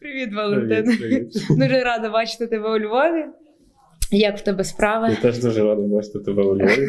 Привіт, 0.00 0.34
Валентин. 0.34 0.84
Привіт, 0.84 1.00
привіт. 1.00 1.32
Дуже 1.58 1.84
рада 1.84 2.10
бачити 2.10 2.46
тебе 2.46 2.68
у 2.70 2.78
Львові. 2.78 3.24
Як 4.10 4.38
в 4.38 4.40
тебе 4.40 4.64
справи? 4.64 5.08
Я 5.10 5.16
теж 5.16 5.38
дуже 5.38 5.64
радий 5.64 5.86
бачити 5.86 6.18
тебе 6.18 6.42
у 6.42 6.56
Львові. 6.56 6.88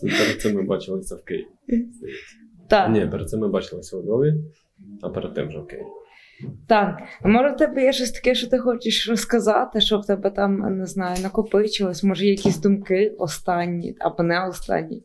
Перед 0.00 0.40
цим 0.40 0.54
ми 0.54 0.62
бачилися 0.62 1.14
в 1.14 1.24
Києві. 1.24 1.46
Так, 2.68 2.90
Ні, 2.90 3.06
перед 3.06 3.30
цим 3.30 3.40
ми 3.40 3.48
бачилися 3.48 3.96
у 3.96 4.02
Львові, 4.02 4.34
а 5.02 5.08
перед 5.08 5.34
тим 5.34 5.48
вже 5.48 5.58
в 5.58 5.66
Києві. 5.66 5.86
так. 6.68 7.02
А 7.22 7.28
може 7.28 7.48
в 7.50 7.56
тебе 7.56 7.82
є 7.82 7.92
щось 7.92 8.10
таке, 8.10 8.34
що 8.34 8.48
ти 8.50 8.58
хочеш 8.58 9.08
розказати, 9.08 9.80
що 9.80 9.98
в 9.98 10.06
тебе 10.06 10.30
там, 10.30 10.78
не 10.78 10.86
знаю, 10.86 11.16
накопичилось, 11.22 12.04
може, 12.04 12.26
якісь 12.26 12.58
думки 12.58 13.14
останні 13.18 13.96
або 13.98 14.22
не 14.22 14.46
останні. 14.48 15.02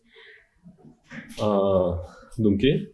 А, 1.41 1.97
думки? 2.37 2.87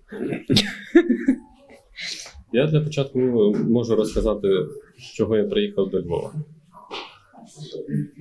Я 2.54 2.68
для 2.68 2.82
початку 2.82 3.20
можу 3.70 3.96
розказати, 3.96 4.48
з 4.98 5.04
чого 5.04 5.38
я 5.38 5.44
приїхав 5.44 5.90
до 5.90 6.02
Львова. 6.02 6.34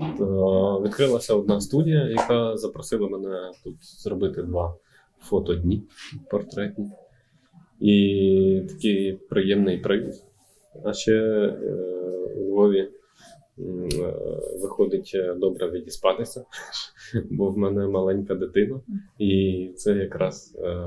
Е, 0.00 0.88
Відкрилася 0.88 1.34
одна 1.34 1.60
студія, 1.60 2.08
яка 2.08 2.56
запросила 2.56 3.08
мене 3.08 3.52
тут 3.64 3.76
зробити 3.80 4.42
два 4.42 4.76
фотодні 5.20 5.82
портретні. 6.30 6.90
І 7.80 8.62
такий 8.68 9.12
приємний 9.12 9.78
привід. 9.78 10.14
А 10.84 10.92
ще 10.92 11.12
е, 11.12 11.62
у 12.36 12.50
Львові 12.50 12.88
виходить 14.62 15.12
е, 15.14 15.34
добре 15.34 15.70
відіспатися, 15.70 16.44
бо 17.30 17.48
в 17.48 17.58
мене 17.58 17.86
маленька 17.86 18.34
дитина, 18.34 18.80
і 19.18 19.72
це 19.76 19.92
якраз 19.92 20.58
е, 20.58 20.86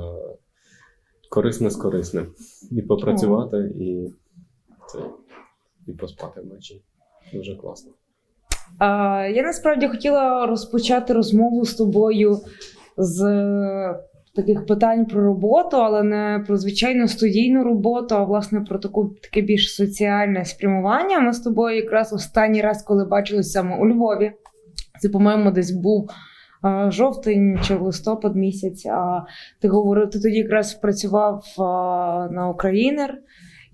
корисне 1.29 1.69
з 1.69 1.75
корисним. 1.75 2.27
І 2.71 2.81
попрацювати, 2.81 3.57
і, 3.57 4.13
це, 4.87 4.99
і 5.87 5.91
поспати 5.91 6.41
вночі. 6.41 6.81
Дуже 7.33 7.55
класно. 7.55 7.91
Я 9.29 9.43
насправді 9.43 9.87
хотіла 9.87 10.45
розпочати 10.45 11.13
розмову 11.13 11.65
з 11.65 11.73
тобою 11.73 12.37
з 12.97 13.23
е, 13.23 13.99
таких 14.35 14.65
питань 14.65 15.05
про 15.05 15.23
роботу, 15.23 15.77
але 15.77 16.03
не 16.03 16.43
про 16.47 16.57
звичайну 16.57 17.07
студійну 17.07 17.63
роботу, 17.63 18.15
а 18.15 18.23
власне 18.23 18.61
про 18.61 18.79
таку 18.79 19.15
таке 19.23 19.41
більш 19.41 19.75
соціальне 19.75 20.45
спрямування. 20.45 21.19
Ми 21.19 21.33
з 21.33 21.39
тобою 21.39 21.75
якраз 21.75 22.13
останній 22.13 22.61
раз, 22.61 22.83
коли 22.83 23.05
бачилися 23.05 23.49
саме 23.49 23.77
у 23.77 23.87
Львові, 23.87 24.31
це, 24.99 25.09
по-моєму, 25.09 25.51
десь 25.51 25.71
був. 25.71 26.09
Жовтень 26.87 27.59
чи 27.63 27.75
листопад 27.75 28.35
місяць. 28.35 28.85
А 28.85 29.21
ти 29.61 29.67
говорив, 29.67 30.09
ти 30.09 30.19
тоді 30.19 30.37
якраз 30.37 30.73
працював 30.73 31.43
а, 31.59 32.27
на 32.31 32.49
Українер, 32.49 33.17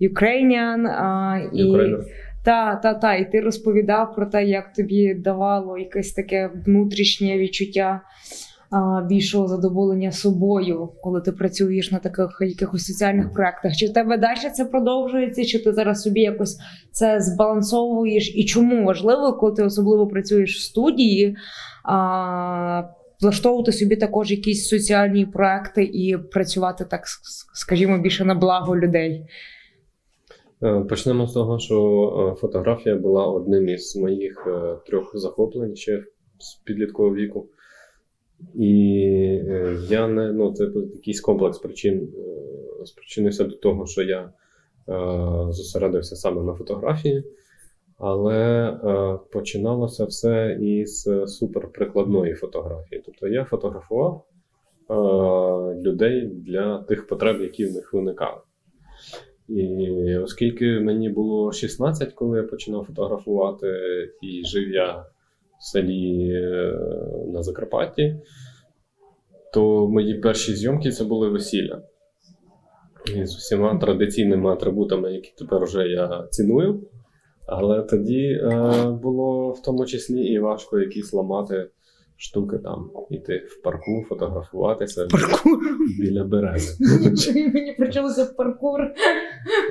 Ukrainian, 0.00 0.86
а, 0.86 1.38
і 1.52 1.94
та, 2.44 2.76
та, 2.76 2.94
та, 2.94 3.14
і 3.14 3.30
ти 3.32 3.40
розповідав 3.40 4.14
про 4.14 4.26
те, 4.26 4.44
як 4.44 4.72
тобі 4.72 5.14
давало 5.14 5.78
якесь 5.78 6.12
таке 6.12 6.50
внутрішнє 6.66 7.38
відчуття 7.38 8.00
більшого 9.08 9.48
задоволення 9.48 10.12
собою, 10.12 10.88
коли 11.02 11.20
ти 11.20 11.32
працюєш 11.32 11.90
на 11.90 11.98
таких 11.98 12.38
якихось 12.40 12.86
соціальних 12.86 13.32
проєктах. 13.32 13.76
Чи 13.76 13.86
в 13.86 13.92
тебе 13.92 14.18
далі 14.18 14.50
це 14.54 14.64
продовжується, 14.64 15.44
чи 15.44 15.64
ти 15.64 15.72
зараз 15.72 16.02
собі 16.02 16.20
якось 16.20 16.58
це 16.92 17.20
збалансовуєш? 17.20 18.36
І 18.36 18.44
чому 18.44 18.84
важливо, 18.84 19.32
коли 19.32 19.52
ти 19.52 19.62
особливо 19.62 20.06
працюєш 20.06 20.56
в 20.56 20.60
студії? 20.60 21.36
А, 21.84 22.82
Влаштовувати 23.20 23.72
собі 23.72 23.96
також 23.96 24.30
якісь 24.30 24.68
соціальні 24.68 25.26
проекти 25.26 25.84
і 25.84 26.16
працювати 26.32 26.84
так, 26.84 27.02
скажімо, 27.54 27.98
більше 27.98 28.24
на 28.24 28.34
благо 28.34 28.76
людей. 28.76 29.26
Е, 30.62 30.84
Почнемо 30.88 31.26
з 31.26 31.32
того, 31.32 31.58
що 31.58 31.76
е, 32.32 32.40
фотографія 32.40 32.96
була 32.96 33.26
одним 33.26 33.68
із 33.68 33.96
моїх 33.96 34.46
е, 34.46 34.76
трьох 34.86 35.10
захоплень 35.14 35.76
ще 35.76 36.04
з 36.38 36.54
підліткового 36.54 37.14
віку. 37.14 37.48
І 38.54 38.94
е, 39.48 39.78
я 39.88 40.08
не 40.08 40.32
ну, 40.32 40.52
це 40.52 40.64
якийсь 40.94 41.20
комплекс 41.20 41.58
причин 41.58 42.08
е, 42.82 42.86
спричинився 42.86 43.44
до 43.44 43.56
того, 43.56 43.86
що 43.86 44.02
я 44.02 44.20
е, 44.20 44.32
зосередився 45.52 46.16
саме 46.16 46.42
на 46.42 46.54
фотографії. 46.54 47.24
Але 48.02 48.72
починалося 49.32 50.04
все 50.04 50.58
із 50.60 51.08
суперприкладної 51.26 52.34
фотографії. 52.34 53.02
Тобто 53.06 53.28
я 53.28 53.44
фотографував 53.44 54.26
людей 55.76 56.26
для 56.26 56.78
тих 56.78 57.06
потреб, 57.06 57.40
які 57.40 57.66
в 57.66 57.72
них 57.72 57.92
виникали. 57.94 58.40
І 59.48 60.16
оскільки 60.16 60.80
мені 60.80 61.08
було 61.08 61.52
16, 61.52 62.12
коли 62.12 62.38
я 62.38 62.44
починав 62.44 62.84
фотографувати, 62.84 63.68
і 64.22 64.44
жив 64.44 64.70
я 64.70 65.04
в 65.60 65.64
селі 65.64 66.30
е, 66.32 66.72
на 67.32 67.42
Закарпатті, 67.42 68.16
то 69.52 69.88
мої 69.88 70.14
перші 70.14 70.54
зйомки 70.54 70.90
це 70.90 71.04
були 71.04 71.28
весілля. 71.28 71.82
І 73.16 73.26
з 73.26 73.36
усіма 73.36 73.78
традиційними 73.78 74.50
атрибутами, 74.50 75.12
які 75.12 75.32
тепер 75.38 75.64
вже 75.64 75.88
я 75.88 76.28
ціную. 76.30 76.88
Але 77.46 77.82
тоді 77.82 78.26
е, 78.26 78.50
було 79.02 79.50
в 79.50 79.62
тому 79.62 79.86
числі 79.86 80.24
і 80.24 80.38
важко 80.38 80.78
якісь 80.78 81.12
ламати 81.12 81.70
штуки 82.20 82.58
там, 82.58 82.90
іти 83.10 83.46
в 83.48 83.62
парку, 83.62 84.04
фотографуватися 84.08 85.06
Паркур. 85.06 85.58
біля 86.00 86.24
берези. 86.24 86.84
Мені 87.54 87.74
почалося 87.78 88.34
паркур. 88.36 88.80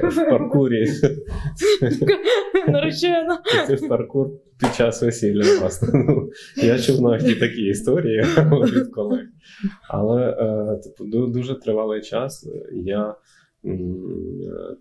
В 0.04 0.30
паркурі. 0.30 0.86
Наречена. 2.68 3.42
Це 3.68 3.76
в 3.76 3.88
паркур 3.88 4.28
під 4.60 4.76
час 4.76 5.02
весілля, 5.02 5.60
власне. 5.60 5.90
Ну, 5.94 6.30
я 6.56 6.80
чув 6.80 7.02
навіть 7.02 7.40
такі 7.40 7.62
історії 7.62 8.24
від 8.76 8.88
колег. 8.88 9.26
Але, 9.90 10.30
е, 10.30 10.80
типу, 10.84 11.06
дуже 11.28 11.60
тривалий 11.60 12.02
час 12.02 12.50
я, 12.74 13.16
е, 13.66 13.78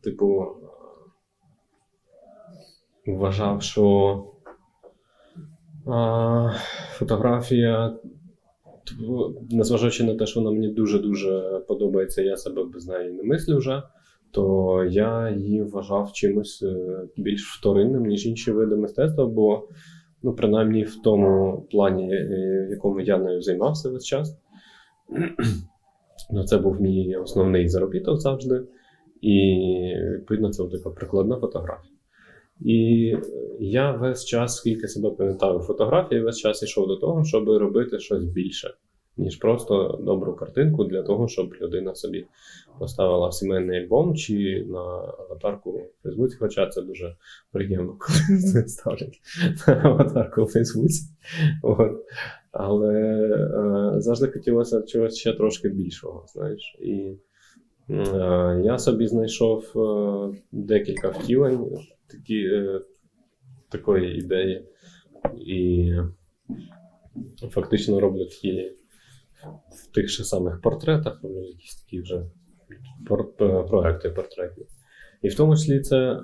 типу, 0.03 0.47
вважав, 3.07 3.63
що 3.63 4.25
фотографія, 6.93 7.97
незважаючи 9.51 10.05
на 10.05 10.15
те, 10.15 10.27
що 10.27 10.41
вона 10.41 10.53
мені 10.53 10.69
дуже-дуже 10.69 11.63
подобається, 11.69 12.23
я 12.23 12.37
себе 12.37 12.65
без 12.65 12.87
неї 12.87 13.13
не 13.13 13.23
мислю 13.23 13.57
вже 13.57 13.83
то 14.31 14.85
я 14.91 15.31
її 15.31 15.63
вважав 15.63 16.13
чимось 16.13 16.63
е, 16.63 17.07
більш 17.17 17.59
вторинним, 17.59 18.07
ніж 18.07 18.27
інші 18.27 18.53
види 18.53 18.77
мистецтва, 18.77 19.27
бо, 19.27 19.69
ну, 20.23 20.35
принаймні 20.35 20.83
в 20.83 21.03
тому 21.03 21.63
плані, 21.71 22.15
е, 22.15 22.67
в 22.69 22.71
якому 22.71 23.01
я 23.01 23.19
нею 23.19 23.43
займався 23.43 23.91
весь 23.91 24.05
час, 24.05 24.39
ну, 26.33 26.45
це 26.45 26.59
був 26.59 26.81
мій 26.81 27.17
основний 27.17 27.69
заробіток 27.69 28.21
завжди. 28.21 28.63
І 29.21 29.65
відповідно 30.15 30.51
це 30.51 30.65
така 30.65 30.91
прикладна 30.91 31.37
фотографія. 31.37 31.98
І 32.61 33.15
я 33.61 33.93
весь 33.93 34.25
час, 34.25 34.57
скільки 34.57 34.89
себе 34.89 35.11
пам'ятаю 35.11 35.59
фотографії, 35.59 36.21
весь 36.21 36.39
час 36.39 36.63
йшов 36.63 36.87
до 36.87 36.97
того, 36.97 37.25
щоб 37.25 37.49
робити 37.49 37.99
щось 37.99 38.25
більше, 38.25 38.75
ніж 39.17 39.37
просто 39.37 40.01
добру 40.03 40.35
картинку 40.35 40.85
для 40.85 41.03
того, 41.03 41.29
щоб 41.29 41.55
людина 41.61 41.95
собі 41.95 42.27
поставила 42.79 43.29
в 43.29 43.35
сімейний 43.35 43.85
альбом 43.85 44.17
чи 44.17 44.67
на 44.69 44.81
аватарку 45.19 45.71
у 45.71 46.03
Фейсбуці, 46.03 46.37
хоча 46.41 46.67
це 46.67 46.83
дуже 46.83 47.17
приємно, 47.53 47.97
коли 47.99 48.39
це 48.41 48.69
ставлять 48.69 49.21
на 49.67 49.81
аватарку 49.85 50.43
у 50.43 50.47
Фейсбуці. 50.47 51.03
От. 51.63 51.93
Але 52.53 52.95
е, 52.95 54.01
завжди 54.01 54.27
хотілося 54.27 54.83
чогось 54.83 55.17
ще 55.17 55.33
трошки 55.33 55.69
більшого, 55.69 56.25
знаєш. 56.29 56.77
І 56.81 57.17
е, 57.91 58.63
я 58.65 58.79
собі 58.79 59.07
знайшов 59.07 59.73
е, 59.77 60.39
декілька 60.53 61.09
втілень 61.09 61.69
такі, 62.11 62.45
е, 62.45 62.81
такої 63.69 64.19
ідеї. 64.19 64.65
І 65.47 65.93
фактично 67.51 68.01
роблю 68.01 68.25
такі 68.25 68.73
в 69.71 69.95
тих 69.95 70.09
же 70.09 70.25
самих 70.25 70.61
портретах, 70.61 71.21
якісь 71.25 71.85
такі 71.85 72.01
вже 72.01 72.17
е, 72.17 73.63
проекти 73.69 74.11
портретні. 74.11 74.65
І 75.23 75.29
в 75.29 75.35
тому 75.35 75.57
числі 75.57 75.81
це, 75.81 76.21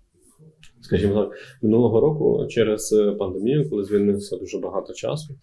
скажімо 0.80 1.24
так, 1.24 1.38
минулого 1.62 2.00
року 2.00 2.46
через 2.48 2.92
е, 2.92 3.12
пандемію, 3.12 3.70
коли 3.70 3.84
звільнилося 3.84 4.36
дуже 4.36 4.58
багато 4.58 4.92
часу, 4.92 5.38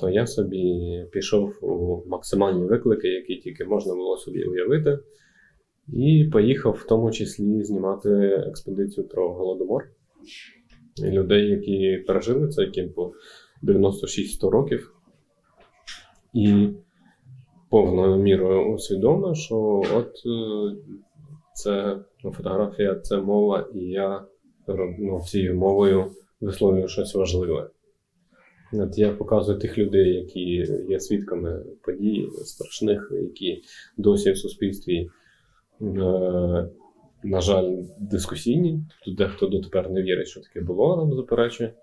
то 0.00 0.10
я 0.10 0.26
собі 0.26 1.06
пішов 1.12 1.58
у 1.62 2.02
максимальні 2.08 2.64
виклики, 2.64 3.08
які 3.08 3.36
тільки 3.36 3.64
можна 3.64 3.94
було 3.94 4.16
собі 4.16 4.44
уявити, 4.44 4.98
і 5.88 6.28
поїхав 6.32 6.72
в 6.72 6.86
тому 6.86 7.10
числі 7.10 7.64
знімати 7.64 8.08
експедицію 8.48 9.08
про 9.08 9.34
голодомор. 9.34 9.84
Людей, 11.02 11.50
які 11.50 12.04
пережили 12.06 12.48
це, 12.48 12.62
яким 12.62 12.92
по 12.92 13.12
96-100 13.62 14.50
років. 14.50 14.94
І 16.32 16.68
повною 17.70 18.16
мірою 18.16 18.74
усвідомив, 18.74 19.36
що 19.36 19.82
от 19.94 20.22
е, 20.26 20.76
це 21.54 21.98
ну, 22.24 22.32
фотографія, 22.32 22.94
це 22.94 23.16
мова, 23.16 23.68
і 23.74 23.78
я 23.78 24.24
ну, 24.98 25.20
цією 25.20 25.54
мовою 25.54 26.10
висловлюю 26.40 26.88
щось 26.88 27.14
важливе. 27.14 27.70
От 28.72 28.98
Я 28.98 29.12
показую 29.12 29.58
тих 29.58 29.78
людей, 29.78 30.14
які 30.14 30.40
є 30.88 31.00
свідками 31.00 31.64
подій 31.82 32.28
страшних, 32.44 33.12
які 33.22 33.62
досі 33.96 34.32
в 34.32 34.38
суспільстві, 34.38 35.10
на 35.80 37.40
жаль, 37.40 37.82
дискусійні. 37.98 38.84
Тут 39.04 39.16
дехто 39.16 39.46
дотепер 39.46 39.90
не 39.90 40.02
вірить, 40.02 40.28
що 40.28 40.40
таке 40.40 40.60
було, 40.60 40.96
нам 40.96 41.16
заперечує. 41.16 41.74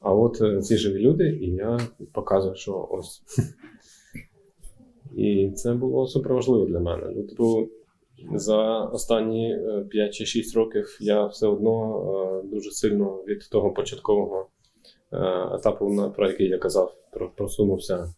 А 0.00 0.14
от 0.14 0.40
е, 0.40 0.60
ці 0.60 0.76
живі 0.76 0.98
люди, 0.98 1.28
і 1.28 1.50
я 1.50 1.80
показую, 2.12 2.54
що 2.54 2.88
ось. 2.90 3.22
І 5.16 5.50
це 5.50 5.74
було 5.74 6.06
супер 6.06 6.34
важливо 6.34 6.66
для 6.66 6.80
мене. 6.80 7.12
Ну, 7.16 7.22
типу, 7.22 7.68
за 8.34 8.84
останні 8.84 9.58
5 9.90 10.08
е, 10.08 10.12
чи 10.12 10.26
6 10.26 10.56
років 10.56 10.98
я 11.00 11.26
все 11.26 11.46
одно 11.46 12.42
е, 12.44 12.48
дуже 12.48 12.70
сильно 12.70 13.24
від 13.28 13.48
того 13.50 13.70
початкового 13.70 14.46
етапу, 15.54 16.12
про 16.16 16.28
який 16.28 16.48
я 16.48 16.58
казав, 16.58 16.94
просунувся 17.36 18.14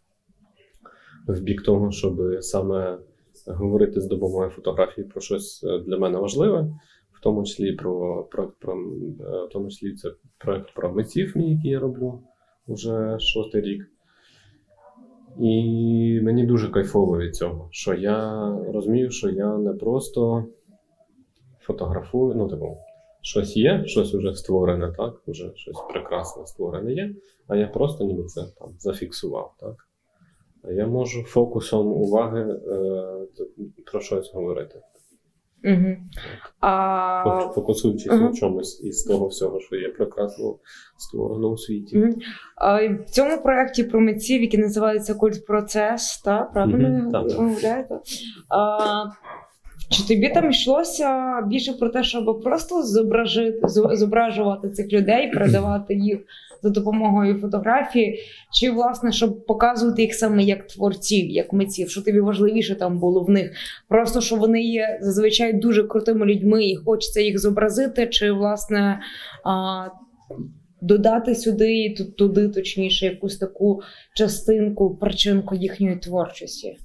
в 1.29 1.41
бік 1.41 1.63
того, 1.63 1.91
щоб 1.91 2.21
саме 2.41 2.99
говорити 3.47 4.01
з 4.01 4.07
допомогою 4.07 4.51
фотографії 4.51 5.07
про 5.07 5.21
щось 5.21 5.65
для 5.87 5.99
мене 5.99 6.19
важливе 6.19 6.69
в 7.13 7.21
тому 7.23 7.45
числі 7.45 7.73
про 7.73 8.25
про, 8.25 8.53
про 8.59 8.73
е, 8.73 9.47
в 9.47 9.49
тому 9.53 9.71
числі 9.71 9.95
це 9.95 10.11
проект 10.39 10.75
про 10.75 10.93
митців, 10.93 11.33
мій, 11.37 11.55
який 11.55 11.71
я 11.71 11.81
роблю 11.81 12.21
вже 12.69 13.19
шостий 13.19 13.61
рік. 13.61 13.89
І 15.39 16.21
мені 16.23 16.47
дуже 16.47 16.69
кайфово 16.69 17.19
від 17.19 17.37
цього, 17.37 17.69
що 17.71 17.95
я 17.95 18.49
розумію, 18.69 19.11
що 19.11 19.31
я 19.31 19.59
не 19.59 19.73
просто 19.73 20.45
фотографую, 21.61 22.35
ну, 22.35 22.49
типу, 22.49 22.77
щось 23.23 23.57
є, 23.57 23.83
щось 23.87 24.15
вже 24.15 24.35
створене, 24.35 24.93
так, 24.97 25.23
вже 25.27 25.53
щось 25.55 25.77
прекрасне 25.93 26.47
створене 26.47 26.93
є, 26.93 27.15
а 27.49 27.57
я 27.57 27.67
просто 27.67 28.05
ніби 28.05 28.25
це 28.25 28.43
там 28.59 28.69
зафіксував. 28.79 29.55
так. 29.61 29.89
Я 30.65 30.87
можу 30.87 31.23
фокусом 31.23 31.87
уваги 31.87 32.41
е, 32.41 33.22
про 33.93 34.01
щось 34.01 34.33
говорити. 34.35 34.83
Угу. 35.65 35.97
А... 36.61 37.51
Фокусуючись 37.55 38.13
угу. 38.13 38.21
на 38.21 38.33
чомусь 38.33 38.81
із 38.85 39.05
того 39.05 39.27
всього, 39.27 39.61
що 39.61 39.77
є 39.77 39.89
прекрасно 39.89 40.57
створено 40.99 41.49
у 41.49 41.57
світі. 41.57 41.99
Угу. 41.99 42.15
А, 42.57 42.89
В 42.89 43.05
цьому 43.11 43.43
проєкті 43.43 43.85
про 43.85 44.01
митців, 44.01 44.43
який 44.43 44.61
називається 44.61 45.15
Культ 45.15 45.47
Процес, 45.47 46.23
та, 46.25 46.43
правильно 46.43 47.25
вимовляєте? 47.39 48.01
А, 48.49 49.05
Чи 49.93 50.03
тобі 50.03 50.29
там 50.29 50.51
йшлося 50.51 51.41
більше 51.47 51.73
про 51.73 51.89
те, 51.89 52.05
щоб 52.05 52.41
просто 52.43 52.83
зображити, 52.83 53.61
зображувати 53.93 54.71
цих 54.71 54.93
людей, 54.93 55.31
передавати 55.31 55.95
їх 55.95 56.19
за 56.63 56.71
допомогою 56.71 57.39
фотографії, 57.39 58.19
чи 58.53 58.71
власне 58.71 59.13
щоб 59.13 59.47
показувати 59.47 60.03
їх 60.03 60.15
саме 60.15 60.43
як 60.43 60.67
творців, 60.67 61.31
як 61.31 61.53
митців, 61.53 61.91
що 61.91 62.03
тобі 62.03 62.21
важливіше 62.21 62.75
там 62.75 62.99
було 62.99 63.23
в 63.23 63.31
них? 63.31 63.53
Просто 63.89 64.21
що 64.21 64.37
вони 64.37 64.63
є 64.63 64.99
зазвичай 65.03 65.53
дуже 65.53 65.85
крутими 65.85 66.27
людьми, 66.27 66.65
і 66.65 66.77
хочеться 66.77 67.21
їх 67.21 67.39
зобразити, 67.39 68.07
чи 68.07 68.33
власне 68.33 69.01
а, 69.45 69.87
додати 70.81 71.35
сюди 71.35 71.95
туди, 72.19 72.49
точніше, 72.49 73.07
якусь 73.07 73.39
таку 73.39 73.83
частинку, 74.15 74.97
причинку 74.97 75.55
їхньої 75.55 75.97
творчості. 75.97 76.77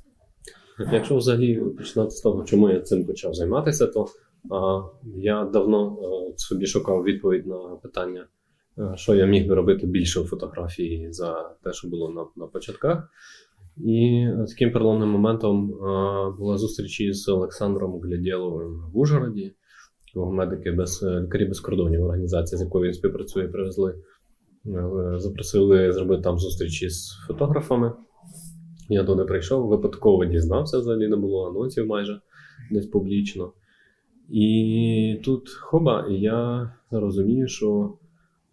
Якщо 0.92 1.18
взагалі 1.18 1.56
починати 1.78 2.12
з 2.12 2.22
того, 2.22 2.44
чому 2.44 2.70
я 2.70 2.82
цим 2.82 3.06
почав 3.06 3.34
займатися, 3.34 3.88
то 3.88 4.08
а, 4.52 4.82
я 5.16 5.46
давно 5.46 5.98
а, 6.02 6.38
собі 6.38 6.66
шукав 6.66 7.04
відповідь 7.04 7.48
на 7.48 7.58
питання, 7.58 8.28
Е, 8.80 8.92
що 8.96 9.16
я 9.16 9.26
міг 9.26 9.48
би 9.48 9.56
робити 9.56 9.88
більше 9.88 10.20
у 10.20 10.26
фотографії 10.26 11.12
за 11.12 11.56
те, 11.64 11.74
що 11.74 11.88
було 11.88 12.10
на 12.10 12.26
на 12.36 12.48
початках. 12.48 13.10
І 13.78 14.28
таким 14.48 14.72
переломним 14.72 15.10
моментом 15.10 15.74
а, 15.74 16.28
е, 16.28 16.38
була 16.38 16.58
зустріч 16.58 17.02
із 17.02 17.30
Олександром 17.30 18.00
Глядєловим 18.02 18.92
в 18.94 18.98
Ужгороді, 18.98 19.54
медики 20.16 20.72
без 20.72 21.04
лікарі 21.04 21.46
без 21.46 21.60
кордонів, 21.60 22.04
організація, 22.04 22.60
з 22.60 22.62
якою 22.62 22.86
він 22.86 22.94
співпрацює, 22.94 23.48
привезли. 23.48 23.96
Е, 24.66 25.14
запросили 25.18 25.94
зробити 25.94 26.22
там 26.22 26.40
зустріч 26.40 26.84
із 26.84 27.12
фотографами. 27.28 27.94
Я 28.90 29.04
туди 29.04 29.24
прийшов, 29.24 29.68
випадково 29.68 30.26
дізнався, 30.26 30.78
взагалі 30.78 31.08
не 31.08 31.16
було 31.16 31.50
анонсів 31.50 31.88
майже 31.88 32.22
десь 32.72 32.86
публічно. 32.86 33.52
І 34.30 35.22
тут 35.24 35.50
хоба, 35.50 36.08
і 36.10 36.14
я 36.14 36.72
розумію, 36.92 37.48
що 37.48 37.94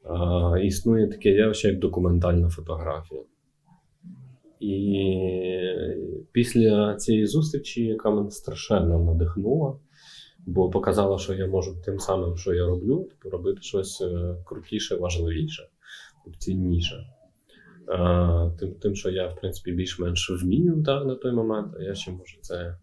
а, 0.04 0.58
Існує 0.62 1.08
таке 1.08 1.30
явище, 1.30 1.68
як 1.68 1.78
документальна 1.78 2.48
фотографія. 2.48 3.22
І 4.60 5.08
після 6.32 6.94
цієї 6.94 7.26
зустрічі, 7.26 7.84
яка 7.84 8.10
мене 8.10 8.30
страшенно 8.30 9.04
надихнула, 9.04 9.78
бо 10.46 10.70
показала, 10.70 11.18
що 11.18 11.34
я 11.34 11.46
можу 11.46 11.76
тим 11.84 11.98
самим, 11.98 12.36
що 12.36 12.54
я 12.54 12.66
роблю, 12.66 13.08
робити 13.24 13.58
щось 13.62 14.00
е, 14.00 14.36
крутіше, 14.44 14.96
важливіше, 14.96 15.62
цінніше. 16.38 17.13
Тим, 18.58 18.74
тим, 18.74 18.94
що 18.94 19.10
я, 19.10 19.28
в 19.28 19.40
принципі, 19.40 19.72
більш-менш 19.72 20.30
вмію 20.42 20.82
так, 20.86 21.06
на 21.06 21.14
той 21.14 21.32
момент, 21.32 21.72
а 21.78 21.82
я 21.82 21.94
ще 21.94 22.10
можу 22.10 22.38
це 22.40 22.76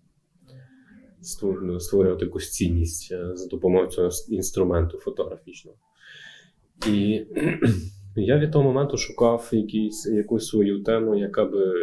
створювати 1.79 2.25
якусь 2.25 2.49
цінність 2.49 3.11
е, 3.11 3.35
за 3.35 3.47
допомогою 3.47 3.89
цього 3.89 4.09
інструменту 4.29 4.97
фотографічного. 4.97 5.77
І 6.87 7.25
я 8.15 8.37
від 8.37 8.51
того 8.51 8.63
моменту 8.63 8.97
шукав 8.97 9.49
якісь, 9.51 10.05
якусь 10.05 10.47
свою 10.47 10.83
тему, 10.83 11.15
яка 11.15 11.45
би 11.45 11.73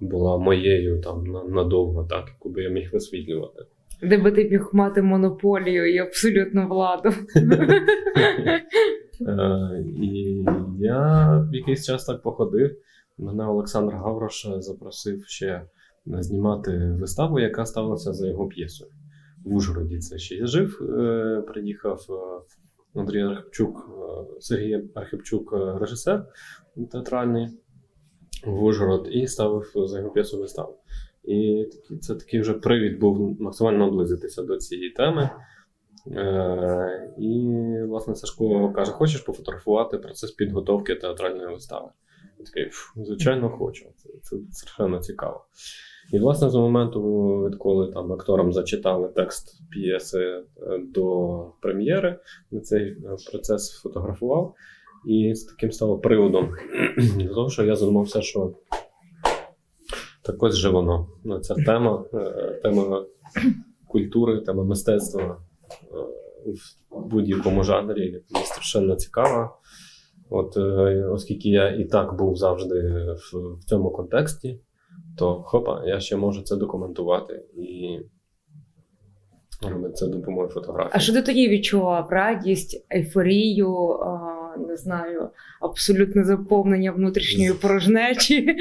була 0.00 0.38
моєю 0.38 1.00
там 1.00 1.24
надовго, 1.48 2.04
так, 2.04 2.28
яку 2.28 2.48
би 2.48 2.62
я 2.62 2.70
міг 2.70 2.90
висвітлювати. 2.92 3.64
Де 4.02 4.18
би 4.18 4.32
ти 4.32 4.48
міг 4.50 4.70
мати 4.72 5.02
монополію 5.02 5.94
і 5.94 5.98
абсолютну 5.98 6.68
владу. 6.68 7.10
Е, 9.28 9.84
і 10.02 10.44
я 10.82 11.48
якийсь 11.52 11.86
час 11.86 12.04
так 12.04 12.22
походив. 12.22 12.76
Мене 13.18 13.46
Олександр 13.46 13.94
Гаврош 13.94 14.46
запросив 14.58 15.24
ще 15.26 15.66
знімати 16.06 16.96
виставу, 17.00 17.40
яка 17.40 17.66
ставилася 17.66 18.12
за 18.12 18.28
його 18.28 18.48
п'єсою. 18.48 18.90
В 19.44 19.54
Ужгороді 19.54 19.98
це 19.98 20.18
ще 20.18 20.34
я 20.34 20.46
жив, 20.46 20.82
е, 20.82 21.42
приїхав 21.48 22.06
е, 22.10 23.00
Андрій 23.00 23.22
Архипчук, 23.22 23.90
е, 23.90 24.40
Сергій 24.40 24.88
Архипчук, 24.94 25.54
режисер 25.80 26.26
театральний 26.92 27.48
в 28.46 28.64
Ужгород, 28.64 29.08
і 29.10 29.26
ставив 29.26 29.72
за 29.74 29.98
його 29.98 30.10
п'єсу 30.10 30.38
виставу. 30.38 30.78
І 31.24 31.66
це 32.00 32.14
такий 32.14 32.40
вже 32.40 32.54
привід 32.54 32.98
був 32.98 33.40
максимально 33.40 33.86
наблизитися 33.86 34.42
до 34.42 34.56
цієї 34.56 34.90
теми. 34.90 35.30
Е, 36.06 37.12
І, 37.18 37.50
власне, 37.88 38.14
Сашко 38.14 38.72
каже: 38.72 38.92
Хочеш 38.92 39.20
пофотографувати 39.20 39.98
процес 39.98 40.30
підготовки 40.30 40.94
театральної 40.94 41.54
вистави? 41.54 41.88
Я 42.38 42.44
такий, 42.44 42.70
звичайно, 42.96 43.50
хочу. 43.50 43.84
Це, 43.96 44.08
це 44.22 44.36
страшенно 44.50 44.98
цікаво. 44.98 45.44
І, 46.12 46.18
власне, 46.18 46.50
з 46.50 46.54
моменту, 46.54 47.02
відколи 47.50 47.92
там 47.92 48.12
акторам 48.12 48.52
зачитали 48.52 49.08
текст 49.08 49.70
п'єси 49.70 50.18
е, 50.18 50.44
до 50.94 51.46
прем'єри, 51.60 52.18
цей 52.62 52.82
е, 52.82 52.96
процес 53.32 53.80
фотографував. 53.82 54.54
І 55.06 55.34
з 55.34 55.44
таким 55.44 55.72
стало 55.72 55.98
приводом 55.98 56.54
до 57.18 57.34
того, 57.34 57.50
що 57.50 57.64
я 57.64 57.76
задумався, 57.76 58.22
що 58.22 58.54
так 60.22 60.42
ось 60.42 60.54
же 60.54 60.70
воно. 60.70 61.08
Ну, 61.24 61.38
ця 61.38 61.54
тема, 61.54 62.04
тема 62.62 63.04
культури, 63.88 64.40
тема 64.40 64.64
мистецтва 64.64 65.42
в 66.90 67.08
будь-якому 67.08 67.64
жанрі 67.64 68.22
мені 68.30 68.46
страшенно 68.46 68.96
цікава. 68.96 69.56
От, 70.30 70.56
Оскільки 71.10 71.48
я 71.48 71.68
і 71.68 71.84
так 71.84 72.16
був 72.16 72.36
завжди 72.36 72.80
в, 73.32 73.36
в 73.58 73.64
цьому 73.64 73.90
контексті 73.90 74.60
то 75.18 75.42
хопа, 75.42 75.82
я 75.86 76.00
ще 76.00 76.16
можу 76.16 76.42
це 76.42 76.56
документувати 76.56 77.44
і 77.56 77.98
робити 79.68 79.94
це 79.94 80.06
допомогою 80.06 80.48
фотографії. 80.48 80.92
А 80.94 80.98
що 80.98 81.12
ти 81.12 81.22
тоді 81.22 81.48
відчував? 81.48 82.08
Радість, 82.10 82.86
ейфорію, 82.94 83.98
не 84.68 84.76
знаю, 84.76 85.28
абсолютне 85.60 86.24
заповнення 86.24 86.92
внутрішньої 86.92 87.52
порожнечі, 87.52 88.56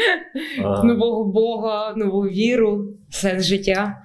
а... 0.64 0.84
нового 0.86 1.24
Бога, 1.24 1.94
нову 1.96 2.22
віру, 2.22 2.88
сенс 3.10 3.46
життя? 3.46 4.02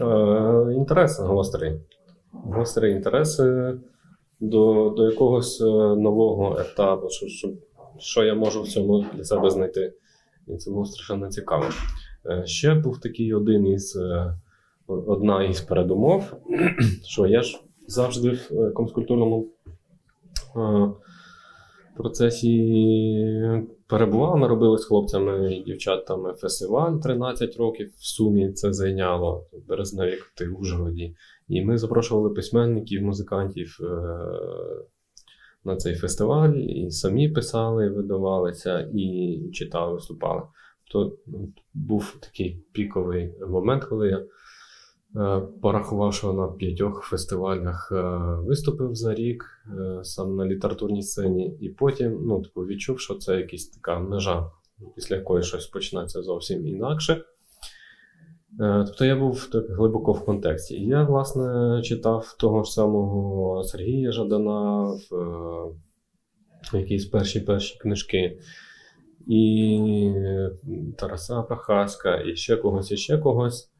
Е, 0.00 0.74
Інтерес 0.74 1.20
гострий. 1.20 1.80
Гострий 2.32 2.92
інтерес 2.92 3.40
до 4.40 4.94
до 4.96 5.10
якогось 5.10 5.60
е, 5.60 5.64
нового 5.96 6.58
етапу, 6.60 7.08
що, 7.10 7.26
що, 7.26 7.52
що 7.98 8.24
я 8.24 8.34
можу 8.34 8.62
в 8.62 8.68
цьому 8.68 9.06
для 9.14 9.24
себе 9.24 9.50
знайти 9.50 9.92
І 10.46 10.56
це 10.56 10.70
було 10.70 10.84
страшенно 10.84 11.28
цікаво. 11.28 11.64
Е, 12.26 12.46
Ще 12.46 12.74
був 12.74 13.00
такий 13.00 13.34
один 13.34 13.66
із 13.66 13.96
е, 13.96 14.34
одна 14.86 15.44
із 15.44 15.60
передумов, 15.60 16.32
що 17.04 17.26
я 17.26 17.42
ж 17.42 17.60
завжди 17.86 18.30
в 18.30 18.72
комскультурному 18.72 19.46
процесі 21.96 23.64
перебував. 23.86 24.44
Робили 24.44 24.78
з 24.78 24.84
хлопцями 24.84 25.54
і 25.54 25.62
дівчатами 25.64 26.34
фестиваль 26.34 26.92
13 27.02 27.56
років 27.56 27.92
в 27.96 28.04
сумі 28.04 28.52
це 28.52 28.72
зайняло 28.72 29.46
березневі 29.68 30.16
коти 30.16 30.50
в 30.50 30.60
Ужгороді. 30.60 31.16
І 31.48 31.64
ми 31.64 31.78
запрошували 31.78 32.30
письменників, 32.30 33.02
музикантів 33.02 33.78
е, 33.80 33.86
на 35.64 35.76
цей 35.76 35.94
фестиваль, 35.94 36.52
і 36.52 36.90
самі 36.90 37.28
писали, 37.28 37.88
видавалися, 37.88 38.88
і 38.94 39.40
читали, 39.52 39.94
виступали. 39.94 40.42
То 40.92 41.16
ну, 41.26 41.52
був 41.74 42.16
такий 42.20 42.64
піковий 42.72 43.34
момент, 43.48 43.84
коли 43.84 44.08
я 44.08 44.24
порахував, 45.62 46.14
що 46.14 46.32
на 46.32 46.48
п'ятьох 46.48 47.02
фестивалях 47.02 47.92
е, 47.92 48.02
виступив 48.46 48.94
за 48.94 49.14
рік 49.14 49.44
е, 49.78 50.04
сам 50.04 50.36
на 50.36 50.46
літературній 50.46 51.02
сцені, 51.02 51.56
і 51.60 51.68
потім 51.68 52.18
ну, 52.26 52.42
типу, 52.42 52.60
відчув, 52.60 53.00
що 53.00 53.14
це 53.14 53.36
якась 53.36 53.66
така 53.66 53.98
межа, 53.98 54.50
після 54.94 55.16
якої 55.16 55.42
щось 55.42 55.66
почнеться 55.66 56.22
зовсім 56.22 56.66
інакше. 56.66 57.12
Е, 58.60 58.84
Тобто 58.86 59.04
я 59.04 59.16
був 59.16 59.46
так 59.46 59.64
глибоко 59.70 60.12
в 60.12 60.24
контексті. 60.24 60.74
Я, 60.74 61.04
власне, 61.04 61.80
читав 61.82 62.36
того 62.38 62.64
ж 62.64 62.72
самого 62.72 63.64
Сергія 63.64 64.12
Жадана 64.12 64.82
в 64.82 65.14
е, 66.74 66.78
якісь 66.78 67.06
перші 67.06 67.40
перші 67.40 67.78
книжки, 67.78 68.38
і 69.26 70.12
Тараса 70.98 71.42
Прохаська, 71.42 72.20
і 72.20 72.36
ще 72.36 72.56
когось, 72.56 72.90
і 72.90 72.96
ще 72.96 73.18
когось. 73.18 73.73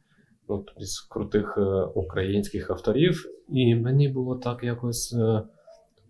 От, 0.47 0.71
із 0.77 0.99
крутих 0.99 1.55
е, 1.57 1.61
українських 1.95 2.71
авторів. 2.71 3.25
І 3.49 3.75
мені 3.75 4.09
було 4.09 4.35
так 4.35 4.63
якось 4.63 5.13
е, 5.13 5.41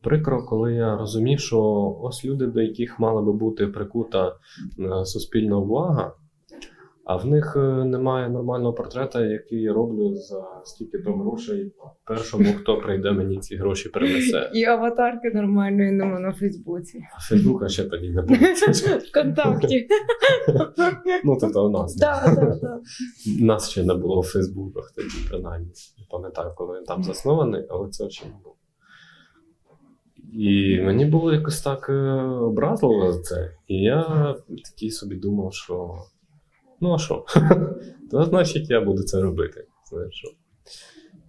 прикро, 0.01 0.45
коли 0.45 0.73
я 0.73 0.97
розумів, 0.97 1.39
що 1.39 1.61
ось 2.01 2.25
люди, 2.25 2.47
до 2.47 2.61
яких 2.61 2.99
мала 2.99 3.21
би 3.21 3.33
бути 3.33 3.67
прикута 3.67 4.35
е, 4.79 5.05
суспільна 5.05 5.57
увага, 5.57 6.13
а 7.05 7.15
в 7.15 7.25
них 7.25 7.53
е, 7.55 7.59
немає 7.85 8.29
нормального 8.29 8.73
портрета, 8.73 9.25
який 9.25 9.61
я 9.61 9.73
роблю 9.73 10.15
за 10.15 10.45
стільки 10.63 10.97
то 10.97 11.13
грошей 11.13 11.73
першому, 12.05 12.53
хто 12.53 12.77
прийде 12.77 13.11
мені 13.11 13.39
ці 13.39 13.55
гроші 13.55 13.89
принесе. 13.89 14.51
І 14.53 14.63
аватарки 14.63 15.31
нормальної 15.33 15.91
нема 15.91 16.19
на 16.19 16.33
Фейсбуці. 16.33 17.03
А 17.17 17.19
Фейсбука 17.19 17.67
ще 17.69 17.83
тоді 17.83 18.09
не 18.09 18.21
було. 18.21 18.39
Вконтакті. 19.09 19.87
Ну, 21.23 21.37
тобто 21.41 21.65
у 21.65 21.69
нас. 21.69 21.95
Так, 21.95 22.35
так, 22.35 22.59
так. 22.61 22.81
Нас 23.39 23.69
ще 23.69 23.83
не 23.83 23.93
було 23.93 24.21
в 24.21 24.25
Фейсбуках 24.25 24.91
тоді, 24.95 25.29
принаймні. 25.29 25.71
Не 25.97 26.05
пам'ятаю, 26.11 26.53
коли 26.55 26.77
він 26.77 26.85
там 26.85 27.03
заснований, 27.03 27.65
але 27.69 27.89
це 27.89 28.09
ще 28.09 28.25
не 28.25 28.33
було. 28.43 28.55
І 30.33 30.81
мені 30.81 31.05
було 31.05 31.33
якось 31.33 31.61
так 31.61 31.89
е, 31.89 31.93
образливо 32.21 33.11
за 33.11 33.21
це. 33.21 33.51
І 33.67 33.75
я 33.75 34.35
такий 34.71 34.91
собі 34.91 35.15
думав, 35.15 35.53
що 35.53 35.95
ну 36.81 36.93
а 36.93 36.97
що? 36.97 37.25
То 38.11 38.23
значить 38.23 38.69
я 38.69 38.81
буду 38.81 39.03
це 39.03 39.21
робити. 39.21 39.67
Знаєш 39.89 40.13
що? 40.15 40.29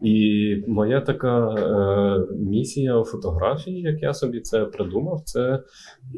І 0.00 0.56
моя 0.66 1.00
така 1.00 1.54
е, 1.54 2.34
місія 2.34 2.98
у 2.98 3.04
фотографії, 3.04 3.80
як 3.80 4.02
я 4.02 4.14
собі 4.14 4.40
це 4.40 4.64
придумав, 4.64 5.22
це 5.24 5.62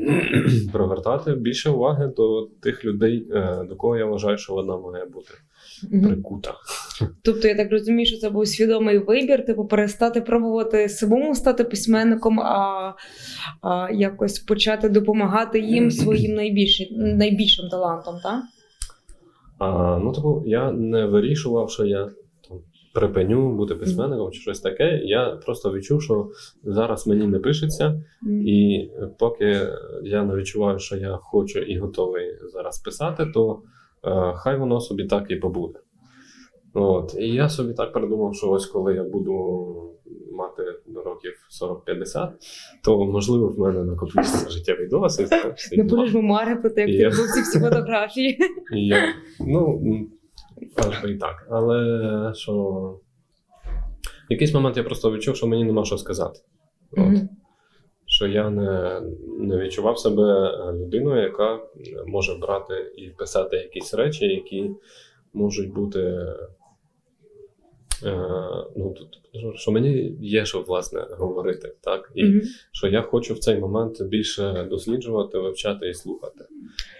привертати 0.73 1.35
більше 1.35 1.70
уваги 1.70 2.12
до 2.16 2.49
тих 2.62 2.85
людей, 2.85 3.28
е, 3.32 3.64
до 3.68 3.76
кого 3.76 3.97
я 3.97 4.06
вважаю, 4.06 4.38
що 4.38 4.52
вона 4.52 4.76
має 4.76 5.04
бути 5.04 5.30
прикута. 6.02 6.54
Тобто 7.23 7.49
я 7.49 7.56
так 7.56 7.73
розумію, 7.73 8.06
що 8.06 8.16
це 8.16 8.30
був 8.30 8.49
свідомий 8.49 8.99
вибір, 8.99 9.44
типу 9.44 9.66
перестати 9.66 10.20
пробувати 10.20 10.88
самому 10.88 11.35
стати 11.35 11.64
письменником, 11.64 12.40
а, 12.40 12.94
а 13.62 13.88
якось 13.92 14.38
почати 14.38 14.88
допомагати 14.88 15.61
їм 15.61 15.90
своїм 15.90 16.35
найбільшим, 16.35 16.87
найбільшим 16.90 17.68
талантом, 17.68 18.14
так? 18.23 18.42
А, 19.58 19.98
ну, 19.98 20.12
типу, 20.12 20.42
я 20.46 20.72
не 20.72 21.06
вирішував, 21.06 21.70
що 21.70 21.84
я 21.84 22.10
там, 22.48 22.58
припиню 22.94 23.56
бути 23.56 23.74
письменником 23.74 24.32
чи 24.32 24.40
щось 24.40 24.60
таке. 24.60 25.00
Я 25.04 25.26
просто 25.44 25.72
відчув, 25.72 26.02
що 26.02 26.28
зараз 26.64 27.06
мені 27.06 27.26
не 27.26 27.38
пишеться, 27.38 28.02
і 28.46 28.88
поки 29.18 29.68
я 30.02 30.24
не 30.24 30.36
відчуваю, 30.36 30.78
що 30.78 30.96
я 30.96 31.18
хочу 31.22 31.58
і 31.58 31.78
готовий 31.78 32.38
зараз 32.52 32.78
писати, 32.78 33.26
то 33.34 33.62
е, 34.04 34.32
хай 34.36 34.58
воно 34.58 34.80
собі 34.80 35.04
так 35.04 35.30
і 35.30 35.36
побуде. 35.36 35.78
От. 36.82 37.14
І 37.18 37.28
я 37.28 37.49
собі 37.49 37.75
так 37.75 37.92
придумав, 37.92 38.35
що 38.35 38.50
ось 38.50 38.66
коли 38.66 38.94
я 38.94 39.04
буду 39.04 39.94
мати 40.32 40.62
до 40.87 41.02
років 41.02 41.32
40-50, 41.62 42.30
то 42.85 43.06
можливо 43.06 43.49
в 43.49 43.58
мене 43.58 43.85
накопиться 43.85 44.50
життєвий 44.50 44.88
досвід. 44.88 45.28
Не 45.73 45.82
будеш 45.82 46.14
мемари 46.14 46.56
про 46.56 46.70
те, 46.70 46.87
як 46.88 47.16
ти 47.16 47.23
ці 47.23 47.40
всі 47.40 47.61
фотографії. 47.61 48.38
я, 48.73 49.14
ну, 49.40 49.80
аж 50.76 51.02
би 51.02 51.11
і 51.11 51.18
так. 51.18 51.47
Але 51.50 52.32
що. 52.35 52.52
В 54.30 54.32
якийсь 54.32 54.54
момент 54.54 54.76
я 54.76 54.82
просто 54.82 55.12
відчув, 55.12 55.37
що 55.37 55.47
мені 55.47 55.64
нема 55.64 55.85
що 55.85 55.99
сказати. 55.99 56.40
От. 56.92 56.99
Мгм. 56.99 57.28
Що 58.06 58.26
я 58.26 58.50
не, 58.50 59.00
не 59.38 59.58
відчував 59.58 59.99
себе 59.99 60.52
людиною, 60.73 61.23
яка 61.23 61.61
може 62.06 62.35
брати 62.35 62.75
і 62.97 63.08
писати 63.08 63.56
якісь 63.56 63.94
речі, 63.94 64.26
які 64.26 64.70
можуть 65.32 65.73
бути. 65.73 66.26
Е, 68.05 68.17
ну, 68.76 68.90
тут, 68.90 69.21
що 69.57 69.71
мені 69.71 70.17
є 70.21 70.45
що 70.45 70.62
власне 70.62 71.07
говорити, 71.11 71.75
так? 71.81 72.12
І 72.14 72.25
Мгм. 72.25 72.40
що 72.73 72.87
я 72.87 73.02
хочу 73.02 73.35
в 73.35 73.38
цей 73.38 73.59
момент 73.59 74.02
більше 74.02 74.67
досліджувати, 74.71 75.38
вивчати 75.38 75.88
і 75.88 75.95
слухати, 75.95 76.45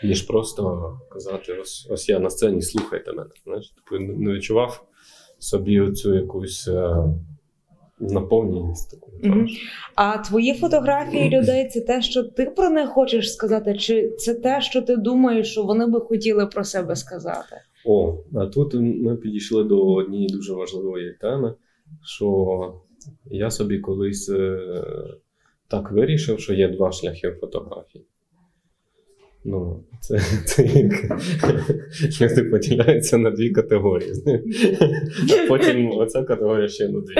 ніж 0.05 0.23
просто 0.23 0.93
казати: 1.11 1.59
ось, 1.63 1.89
ось 1.91 2.09
я 2.09 2.19
на 2.19 2.31
сцені, 2.31 2.63
слухайте 2.63 3.13
мене. 3.13 3.31
Знаєш, 3.45 3.69
типу, 3.69 4.05
не 4.05 4.33
відчував 4.33 4.85
собі 5.39 5.81
оцю 5.81 6.15
якусь 6.15 6.69
е, 6.69 6.97
наповненість 8.01 8.91
таку. 8.91 9.13
Знаєш. 9.23 9.51
А 9.95 10.19
твої 10.19 10.55
фотографії 10.55 11.31
людей 11.39 11.69
це 11.69 11.81
те, 11.81 12.03
що 12.03 12.23
ти 12.23 12.45
про 12.45 12.71
них 12.71 12.89
хочеш 12.89 13.33
сказати, 13.33 13.77
чи 13.77 14.09
це 14.09 14.35
те, 14.35 14.61
що 14.61 14.83
ти 14.83 14.97
думаєш, 14.97 15.51
що 15.51 15.63
вони 15.63 15.87
би 15.87 16.01
хотіли 16.01 16.47
про 16.47 16.65
себе 16.65 16.97
сказати? 16.97 17.57
О, 17.91 18.25
а 18.35 18.47
тут 18.47 18.75
ми 18.75 19.17
підійшли 19.17 19.65
до 19.65 19.95
однієї 19.95 20.29
дуже 20.29 20.53
важливої 20.53 21.15
теми, 21.21 21.55
що 22.05 22.75
я 23.31 23.51
собі 23.51 23.79
колись 23.79 24.29
е, 24.29 24.61
так 25.69 25.93
вирішив, 25.93 26.41
що 26.41 26.55
є 26.55 26.69
два 26.69 26.93
шляхи 26.93 27.31
фотографії. 27.31 28.05
Ну, 29.45 29.85
це, 30.01 30.21
це 30.47 30.63
як 30.63 30.93
люди 32.21 32.45
поділяються 32.51 33.19
на 33.19 33.31
дві 33.31 33.51
категорії. 33.51 34.13
А 35.33 35.49
потім 35.49 35.91
оця 35.91 36.23
категорія 36.23 36.69
ще 36.69 36.89
на 36.89 37.01
дві. 37.01 37.15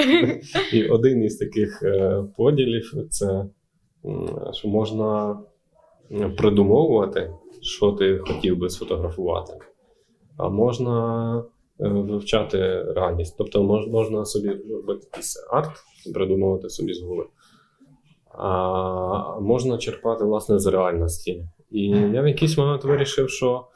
І 0.73 0.89
один 0.89 1.25
із 1.25 1.37
таких 1.37 1.83
е, 1.83 2.25
поділів 2.37 2.93
це 3.11 3.45
що 4.53 4.69
можна 4.69 5.39
придумовувати, 6.37 7.31
що 7.63 7.93
ти 7.93 8.19
хотів 8.19 8.59
би 8.59 8.71
сфотографувати 8.71 9.68
а 10.39 10.49
можна 10.49 11.45
е, 11.81 11.89
вивчати 11.89 12.83
реальність. 12.83 13.35
Тобто 13.39 13.63
мож, 13.63 13.87
можна 13.87 14.25
собі 14.25 14.49
робити 14.49 15.07
якийсь 15.13 15.47
арт, 15.51 15.71
придумувати 16.15 16.69
собі 16.69 16.95
з 16.95 17.03
голови. 17.03 17.27
А 18.31 19.41
можна 19.41 19.79
черпати 19.79 20.25
власне 20.25 20.59
з 20.59 20.67
реальності. 20.67 21.45
І 21.71 21.89
я 21.89 22.23
в 22.23 22.29
якийсь 22.29 22.59
момент 22.59 22.85
вирішив, 22.85 23.31
що 23.31 23.67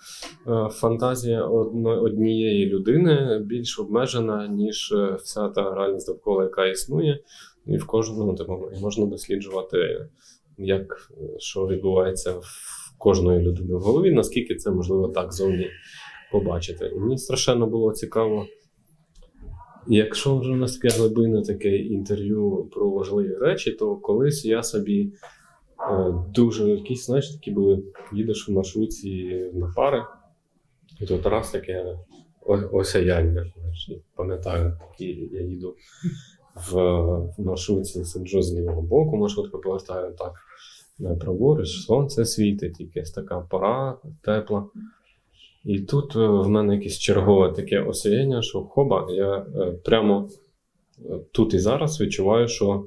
е, 0.47 0.69
фантазія 0.71 1.45
однієї 1.45 2.67
людини 2.67 3.43
більш 3.45 3.79
обмежена, 3.79 4.49
ніж 4.49 4.93
е, 4.93 5.17
вся 5.23 5.49
та 5.49 5.75
реальність 5.75 6.07
довкола, 6.07 6.43
яка 6.43 6.67
існує. 6.67 7.19
І 7.67 7.77
в 7.77 7.87
кожному 7.87 8.35
типу, 8.35 8.71
можна 8.83 9.07
досліджувати, 9.07 10.09
як 10.59 11.11
що 11.39 11.67
відбувається 11.67 12.33
в 12.33 12.45
кожної 12.99 13.41
людини 13.41 13.75
в 13.75 13.81
голові, 13.81 14.13
наскільки 14.13 14.55
це 14.55 14.71
можливо 14.71 15.09
так 15.09 15.33
зовні 15.33 15.69
побачити. 16.33 16.93
І 16.97 16.99
мені 16.99 17.19
страшенно 17.19 17.67
було 17.67 17.93
цікаво. 17.93 18.47
Якщо 19.89 20.39
вже 20.39 20.53
у 20.53 20.57
нас 20.57 20.79
таке 20.79 20.99
глибинне 20.99 21.43
таке 21.43 21.77
інтерв'ю 21.77 22.69
про 22.73 22.91
важливі 22.91 23.35
речі, 23.35 23.73
то 23.73 23.97
колись 23.97 24.45
я 24.45 24.63
собі 24.63 25.13
е, 25.91 26.15
дуже 26.35 26.71
якісь, 26.71 27.07
знаєш, 27.07 27.31
такі 27.31 27.51
були, 27.51 27.83
їдеш 28.13 28.49
в 28.49 28.53
маршрутці 28.53 29.11
на 29.55 29.73
пари, 29.77 30.03
і 31.01 31.07
тут 31.07 31.27
раз 31.27 31.51
таке 31.51 31.97
осяяння. 32.73 33.53
Пам'ятаю, 34.17 34.79
такі 34.91 35.29
я 35.33 35.41
їду 35.41 35.77
в, 36.55 36.75
в 37.39 37.41
маршрутці 37.47 38.05
сиджу 38.05 38.43
з 38.43 38.55
лівого 38.55 38.83
боку, 38.83 39.17
маршрутку 39.17 39.59
повертаю 39.59 40.13
так 40.19 40.33
праворуч, 41.21 41.69
сонце 41.69 42.25
світить, 42.25 42.81
якась 42.81 43.11
така 43.11 43.41
пора 43.41 43.99
тепла. 44.23 44.67
І 45.65 45.81
тут 45.81 46.17
е, 46.17 46.27
в 46.27 46.49
мене 46.49 46.75
якесь 46.75 46.99
чергове 46.99 47.53
таке 47.53 47.81
осяяння, 47.81 48.43
що 48.43 48.61
хоба, 48.61 49.07
я 49.11 49.37
е, 49.37 49.73
прямо 49.85 50.29
е, 50.99 51.19
тут 51.33 51.55
і 51.55 51.59
зараз 51.59 52.01
відчуваю, 52.01 52.49
що 52.49 52.87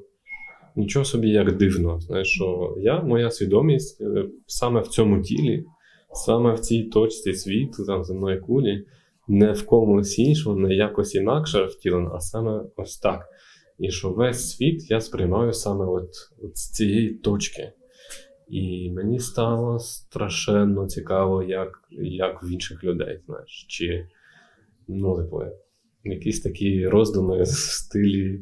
нічого 0.76 1.04
собі 1.04 1.28
як 1.28 1.56
дивно. 1.56 2.00
Знаєш, 2.00 2.28
що 2.28 2.74
я, 2.78 3.00
моя 3.00 3.30
свідомість 3.30 4.02
саме 4.46 4.80
в 4.80 4.88
цьому 4.88 5.22
тілі, 5.22 5.64
саме 6.12 6.54
в 6.54 6.60
цій 6.60 6.82
точці 6.82 7.32
світу, 7.32 7.84
там 7.86 8.04
земної 8.04 8.40
кулі, 8.40 8.84
не 9.28 9.52
в 9.52 9.66
комусь 9.66 10.18
іншому, 10.18 10.56
не 10.56 10.74
якось 10.74 11.14
інакше 11.14 11.64
втілена, 11.64 12.10
а 12.14 12.20
саме 12.20 12.62
ось 12.76 12.98
так. 12.98 13.28
І 13.78 13.90
що 13.90 14.10
весь 14.10 14.50
світ 14.50 14.90
я 14.90 15.00
сприймаю 15.00 15.52
саме 15.52 15.84
от, 15.84 16.10
от 16.42 16.56
з 16.58 16.70
цієї 16.70 17.08
точки. 17.08 17.72
І 18.48 18.90
мені 18.90 19.18
стало 19.18 19.78
страшенно 19.78 20.86
цікаво, 20.86 21.42
як 21.42 21.88
як 22.00 22.42
в 22.42 22.46
інших 22.52 22.84
людей, 22.84 23.20
знаєш, 23.26 23.66
чи 23.68 24.08
ну, 24.88 25.16
типу, 25.16 25.42
якісь 26.04 26.40
такі 26.40 26.88
роздуми 26.88 27.42
в 27.42 27.48
стилі 27.48 28.40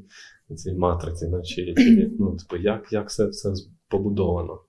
цієї 0.57 0.81
матриці, 0.81 1.29
ну, 1.31 1.43
чи, 1.43 1.75
чи 1.75 2.11
ну, 2.19 2.37
типу, 2.37 2.63
як 2.63 2.93
як 2.93 3.09
все 3.09 3.29
це 3.29 3.53
побудовано. 3.89 4.61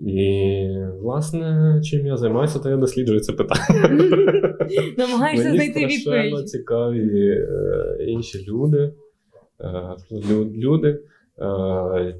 І, 0.00 0.66
власне, 1.00 1.80
чим 1.84 2.06
я 2.06 2.16
займаюся, 2.16 2.58
то 2.58 2.70
я 2.70 2.76
досліджую 2.76 3.20
це 3.20 3.32
питання. 3.32 3.88
Намагаєшся 4.98 5.50
знайти 5.50 5.86
відповідь. 5.86 6.32
Мені 6.32 6.44
цікаві 6.44 7.28
е, 7.30 7.96
інші 8.06 8.44
люди. 8.48 8.92
Е, 9.60 9.96
люди. 10.56 11.00
Е, 11.38 12.14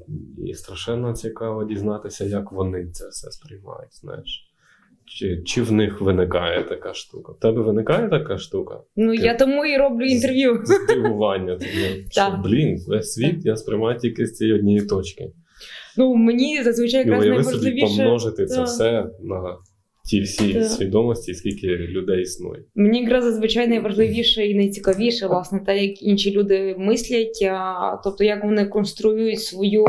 і 0.45 0.53
страшенно 0.53 1.13
цікаво 1.13 1.63
дізнатися, 1.63 2.25
як 2.25 2.51
вони 2.51 2.87
це 2.87 3.07
все 3.07 3.31
сприймають. 3.31 3.95
знаєш. 4.01 4.49
Чи 5.05 5.43
чи 5.45 5.61
в 5.61 5.71
них 5.71 6.01
виникає 6.01 6.63
така 6.63 6.93
штука? 6.93 7.31
В 7.31 7.39
тебе 7.39 7.61
виникає 7.61 8.09
така 8.09 8.37
штука? 8.37 8.79
Ну, 8.95 9.15
Ти... 9.15 9.17
я 9.17 9.37
тому 9.37 9.65
і 9.65 9.77
роблю 9.77 10.05
інтерв'ю. 10.05 10.61
Здивування. 10.63 11.59
що, 12.11 12.39
Блін, 12.43 12.77
весь 12.87 13.13
світ 13.13 13.45
я 13.45 13.55
сприймаю 13.55 13.99
тільки 13.99 14.25
з 14.25 14.33
цієї 14.33 14.59
однієї 14.59 14.85
точки. 14.85 15.31
Ну, 15.97 16.15
мені 16.15 16.63
зазвичай 16.63 16.99
якраз 16.99 17.25
найважливіше... 17.25 17.63
собі 17.63 17.81
помножити 17.81 18.45
це 18.45 18.63
все 18.63 19.05
на 19.21 19.57
ті 20.05 20.21
всі 20.21 20.53
так. 20.53 20.65
свідомості, 20.65 21.33
скільки 21.33 21.67
людей 21.67 22.21
існує. 22.21 22.63
Мені 22.75 23.01
якраз 23.01 23.23
зазвичай 23.23 23.67
найважливіше 23.67 24.47
і 24.47 24.55
найцікавіше, 24.55 25.27
власне, 25.27 25.59
те, 25.59 25.85
як 25.85 26.03
інші 26.03 26.31
люди 26.31 26.75
мислять, 26.77 27.41
а, 27.41 28.01
тобто 28.03 28.23
як 28.23 28.43
вони 28.43 28.65
конструюють 28.65 29.43
свою 29.43 29.85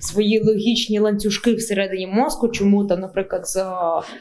свої 0.00 0.40
логічні 0.40 0.98
ланцюжки 0.98 1.54
всередині 1.54 2.06
мозку, 2.06 2.48
чому 2.48 2.84
там, 2.84 3.00
наприклад, 3.00 3.46
з, 3.46 3.64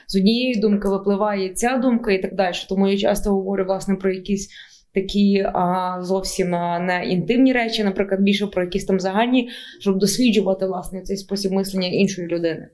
з 0.08 0.16
однієї 0.16 0.56
думки 0.56 0.88
випливає 0.88 1.50
ця 1.50 1.78
думка 1.78 2.12
і 2.12 2.22
так 2.22 2.36
далі. 2.36 2.56
Тому 2.70 2.88
я 2.88 2.98
часто 2.98 3.30
говорю 3.30 3.66
власне 3.66 3.96
про 3.96 4.12
якісь. 4.12 4.50
Такі 4.94 5.46
а, 5.54 5.98
зовсім 6.02 6.50
не 6.50 7.08
інтимні 7.10 7.54
речі, 7.54 7.84
наприклад, 7.84 8.22
більше 8.22 8.48
про 8.48 8.64
якісь 8.64 8.86
там 8.86 9.00
загальні, 9.00 9.50
щоб 9.80 9.98
досліджувати 9.98 10.66
власне 10.66 11.02
цей 11.02 11.18
спосіб 11.18 11.52
мислення 11.52 11.88
іншої 11.88 12.28
людини. 12.28 12.68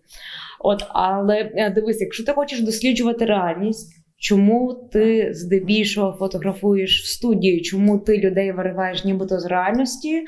От, 0.59 0.83
але 0.89 1.51
е, 1.55 1.69
дивись, 1.69 2.01
якщо 2.01 2.23
ти 2.25 2.31
хочеш 2.31 2.61
досліджувати 2.61 3.25
реальність, 3.25 3.93
чому 4.17 4.89
ти 4.93 5.33
здебільшого 5.33 6.17
фотографуєш 6.19 7.01
в 7.01 7.05
студії? 7.05 7.61
Чому 7.61 7.99
ти 7.99 8.17
людей 8.17 8.51
вириваєш 8.51 9.05
нібито 9.05 9.39
з 9.39 9.45
реальності, 9.45 10.23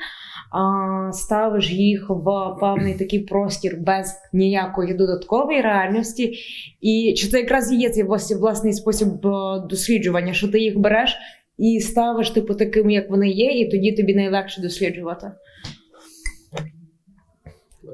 а 0.52 1.12
ставиш 1.12 1.70
їх 1.70 2.06
в 2.10 2.60
певний 2.60 2.94
такий 2.94 3.18
простір 3.18 3.76
без 3.80 4.14
ніякої 4.32 4.94
додаткової 4.94 5.60
реальності? 5.60 6.34
І 6.80 7.14
чи 7.16 7.28
це 7.28 7.40
якраз 7.40 7.72
є 7.72 7.90
цей 7.90 8.04
власний 8.40 8.72
спосіб 8.72 9.26
е, 9.26 9.30
досліджування, 9.70 10.32
що 10.32 10.48
ти 10.48 10.58
їх 10.58 10.78
береш 10.78 11.16
і 11.58 11.80
ставиш 11.80 12.30
типу 12.30 12.54
такими, 12.54 12.92
як 12.92 13.10
вони 13.10 13.28
є, 13.28 13.50
і 13.50 13.70
тоді 13.70 13.92
тобі 13.92 14.14
найлегше 14.14 14.62
досліджувати? 14.62 15.32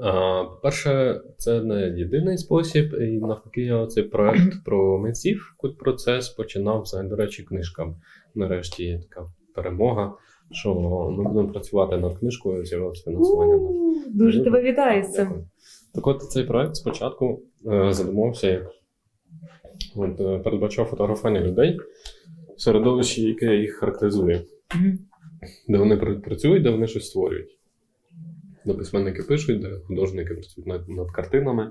По-перше, 0.01 1.21
це 1.37 1.63
не 1.63 1.89
єдиний 1.99 2.39
спосіб, 2.39 2.95
і 2.95 3.19
навпаки, 3.19 3.63
я 3.63 3.87
цей 3.87 4.05
проект 4.05 4.53
про 4.65 4.99
митців 4.99 5.57
процес 5.79 6.29
починав 6.29 6.83
взагалі, 6.83 7.09
до 7.09 7.17
речі, 7.17 7.43
книжка. 7.43 7.95
Нарешті 8.35 8.85
є 8.85 8.99
така 8.99 9.27
перемога, 9.55 10.13
що 10.51 10.75
ми 11.11 11.25
будемо 11.25 11.49
працювати 11.49 11.97
над 11.97 12.19
книжкою, 12.19 12.65
з'явилося 12.65 13.05
фінансування. 13.05 13.59
Дуже 14.09 14.45
тебе 14.45 14.63
вітаю 14.63 15.05
з 15.05 15.13
цим. 15.13 15.45
Так 15.95 16.07
от 16.07 16.23
цей 16.23 16.45
проект 16.45 16.77
спочатку 16.77 17.43
е, 17.73 17.93
задумався, 17.93 18.51
як 18.51 18.71
от, 19.97 20.21
е, 20.21 20.39
передбачав 20.39 20.87
фотографування 20.87 21.41
людей 21.41 21.81
в 22.57 22.61
середовищі, 22.61 23.23
яке 23.23 23.57
їх 23.57 23.75
характеризує, 23.75 24.43
де 25.69 25.79
вони 25.79 25.97
працюють, 25.97 26.63
де 26.63 26.71
вони 26.71 26.87
щось 26.87 27.07
створюють 27.07 27.56
де 28.67 28.75
письменники 28.75 29.23
пишуть, 29.23 29.61
де 29.61 29.71
художники 29.87 30.35
працюють 30.35 30.67
над, 30.67 30.89
над 30.89 31.11
картинами, 31.11 31.71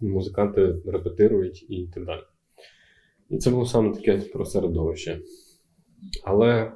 музиканти 0.00 0.74
репетирують 0.86 1.66
і 1.70 1.90
так 1.94 2.04
далі. 2.04 2.20
І 3.30 3.38
це 3.38 3.50
було 3.50 3.66
саме 3.66 3.94
таке 3.94 4.18
про 4.18 4.44
середовище. 4.44 5.20
Але 6.24 6.72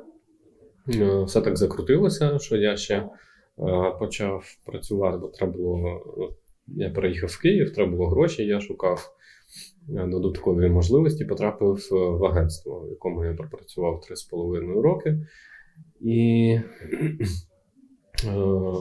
е, 0.95 1.25
все 1.25 1.41
так 1.41 1.57
закрутилося, 1.57 2.39
що 2.39 2.57
я 2.57 2.77
ще 2.77 2.95
е, 2.97 3.09
почав 3.99 4.45
працювати, 4.67 5.19
бо 5.19 5.29
треба 5.29 5.53
було. 5.53 6.03
Я 6.67 6.91
переїхав 6.91 7.31
в 7.31 7.41
Київ, 7.41 7.75
треба 7.75 7.91
було 7.91 8.09
гроші, 8.09 8.47
я 8.47 8.61
шукав 8.61 9.11
е, 9.97 10.07
додаткові 10.07 10.69
можливості, 10.69 11.25
потрапив 11.25 11.79
в 11.91 12.25
агентство, 12.25 12.81
в 12.81 12.91
якому 12.91 13.25
я 13.25 13.35
пропрацював 13.35 14.03
3,5 14.11 14.81
роки. 14.81 15.27
І 16.01 16.59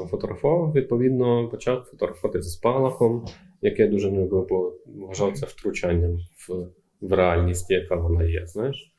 фотографував, 0.09 0.71
відповідно, 0.73 1.49
почав 1.49 1.83
фотографувати 1.83 2.41
зі 2.41 2.49
спалахом, 2.49 3.25
яке 3.61 3.83
я 3.83 3.89
дуже 3.89 4.11
не 4.11 4.25
любив, 4.25 4.47
бо 4.49 4.73
вважав 4.85 5.37
це 5.37 5.45
втручанням 5.45 6.17
в, 6.17 6.67
в 7.01 7.13
реальність, 7.13 7.71
яка 7.71 7.95
вона 7.95 8.23
є. 8.23 8.45
знаєш. 8.45 8.93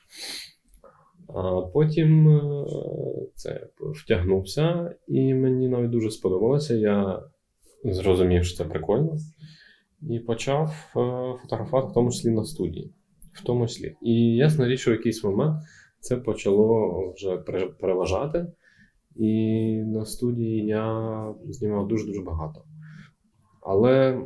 А 1.34 1.60
потім 1.60 2.28
е, 2.28 2.64
це 3.34 3.66
втягнувся, 3.78 4.94
і 5.08 5.34
мені 5.34 5.68
навіть 5.68 5.90
дуже 5.90 6.10
сподобалося. 6.10 6.74
Я 6.74 7.22
зрозумів, 7.84 8.44
що 8.44 8.56
це 8.56 8.64
прикольно. 8.64 9.16
І 10.10 10.18
почав 10.18 10.66
е, 10.68 10.92
фотографувати, 11.42 11.88
в 11.88 11.92
тому 11.92 12.10
числі 12.10 12.30
на 12.30 12.44
студії. 12.44 12.92
В 13.32 13.44
тому 13.44 13.66
числі. 13.66 13.96
І 14.02 14.36
ясна 14.36 14.68
річ, 14.68 14.80
що 14.80 14.90
в 14.90 14.94
якийсь 14.94 15.24
момент 15.24 15.56
це 16.00 16.16
почало 16.16 17.12
вже 17.16 17.36
переважати. 17.80 18.46
І 19.16 19.74
на 19.86 20.04
студії 20.04 20.66
я 20.66 21.34
знімав 21.48 21.88
дуже-дуже 21.88 22.22
багато. 22.22 22.64
Але 23.62 24.22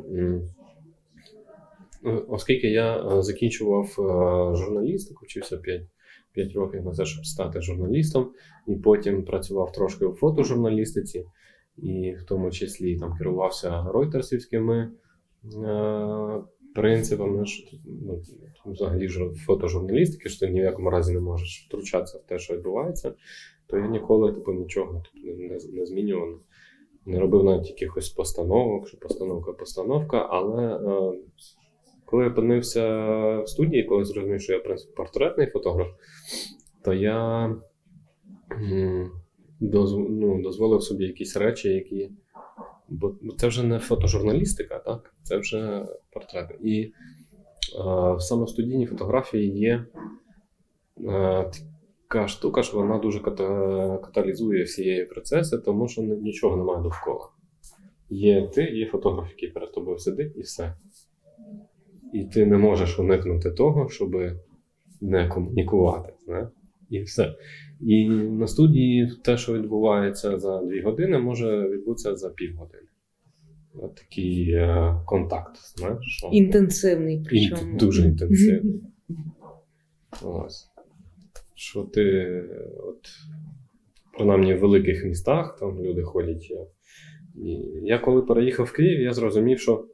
оскільки 2.27 2.67
я 2.67 2.97
е, 2.97 3.23
закінчував 3.23 3.85
е, 3.85 4.55
журналістику, 4.55 5.25
вчився 5.25 5.57
5 5.57 5.81
5 6.33 6.53
років 6.53 6.85
на 6.85 6.91
те, 6.91 7.05
щоб 7.05 7.25
стати 7.25 7.61
журналістом, 7.61 8.31
і 8.67 8.75
потім 8.75 9.25
працював 9.25 9.71
трошки 9.71 10.05
у 10.05 10.13
фотожурналістиці, 10.13 11.25
і 11.77 12.15
в 12.19 12.23
тому 12.23 12.51
числі 12.51 12.97
там 12.97 13.17
керувався 13.17 13.83
ройтерсівськими 13.83 14.91
е, 15.63 16.41
принципами, 16.75 17.45
що 17.45 17.77
ну, 18.05 18.21
взагалі 18.65 19.07
фотожурналістики, 19.45 20.29
що 20.29 20.45
ти 20.45 20.53
ні 20.53 20.61
в 20.61 20.63
якому 20.63 20.89
разі 20.89 21.13
не 21.13 21.19
можеш 21.19 21.65
втручатися 21.67 22.17
в 22.17 22.21
те, 22.21 22.39
що 22.39 22.53
відбувається 22.53 23.13
то 23.67 23.77
я 23.77 23.87
ніколи 23.87 24.33
типу, 24.33 24.53
нічого 24.53 25.03
типу, 25.13 25.27
не, 25.37 25.57
не 25.73 25.85
змінював. 25.85 26.39
Не 27.05 27.19
робив 27.19 27.43
навіть 27.43 27.69
якихось 27.69 28.09
постановок, 28.09 28.87
що 28.87 28.97
постановка 28.97 29.53
постановка. 29.53 30.17
Але 30.17 30.75
е, 30.75 31.13
коли 32.05 32.23
я 32.23 32.29
опинився 32.29 32.87
в 33.39 33.49
студії, 33.49 33.83
коли 33.83 34.05
зрозумів, 34.05 34.41
що 34.41 34.53
я 34.53 34.59
в 34.59 34.63
принципі 34.63 34.93
портретний 34.95 35.47
фотограф, 35.47 35.87
то 36.83 36.93
я 36.93 37.45
м, 38.51 39.11
ну, 39.61 40.41
дозволив 40.41 40.83
собі 40.83 41.03
якісь 41.03 41.37
речі, 41.37 41.69
які. 41.69 42.11
Бо 42.89 43.15
це 43.37 43.47
вже 43.47 43.63
не 43.63 43.79
фотожурналістика, 43.79 44.79
так? 44.79 45.13
це 45.23 45.37
вже 45.37 45.85
портрети. 46.11 46.57
І 46.63 46.81
е, 46.81 46.91
саме 48.19 48.45
в 48.45 48.49
студійній 48.49 48.85
фотографії 48.85 49.57
є 49.57 49.85
е, 50.99 51.51
така 52.15 52.27
штука, 52.27 52.63
що 52.63 52.77
вона 52.77 52.97
дуже 52.97 53.19
каталізує 54.03 54.63
всі 54.63 55.07
процеси, 55.09 55.57
тому 55.57 55.87
що 55.87 56.01
нічого 56.01 56.57
немає 56.57 56.83
довкола. 56.83 57.29
Є 58.09 58.47
ти, 58.47 58.63
є 58.63 58.85
фотограф, 58.85 59.29
який 59.29 59.49
перед 59.49 59.71
тобою 59.71 59.97
сидить, 59.97 60.33
і 60.35 60.41
все. 60.41 60.75
І 62.13 62.25
ти 62.25 62.45
не 62.45 62.57
можеш 62.57 62.99
уникнути 62.99 63.51
того, 63.51 63.89
щоб 63.89 64.15
не 65.01 65.27
комунікувати. 65.27 66.13
Не? 66.27 66.47
І 66.89 67.01
все. 67.01 67.35
І 67.81 68.09
на 68.09 68.47
студії 68.47 69.11
те, 69.23 69.37
що 69.37 69.53
відбувається 69.53 70.39
за 70.39 70.61
дві 70.61 70.81
години, 70.81 71.19
може 71.19 71.69
відбутися 71.69 72.15
за 72.15 72.29
півгодини. 72.29 72.87
От 73.73 73.95
такий 73.95 74.51
е, 74.51 74.95
контакт. 75.05 75.57
Знаєш, 75.77 75.99
що... 76.01 76.27
Інтенсивний. 76.27 77.23
причому. 77.29 77.71
Інт, 77.71 77.79
дуже 77.79 78.03
інтенсивний. 78.07 78.81
Ось. 80.23 80.74
Що 81.55 81.83
ти, 81.83 82.43
от, 82.77 82.99
принаймні 84.17 84.53
в 84.53 84.59
великих 84.59 85.05
містах, 85.05 85.57
там 85.59 85.83
люди 85.83 86.01
ходять. 86.01 86.51
І 87.35 87.51
я 87.83 87.99
коли 87.99 88.21
переїхав 88.21 88.65
в 88.65 88.71
Київ, 88.71 89.01
я 89.01 89.13
зрозумів, 89.13 89.59
що 89.59 89.85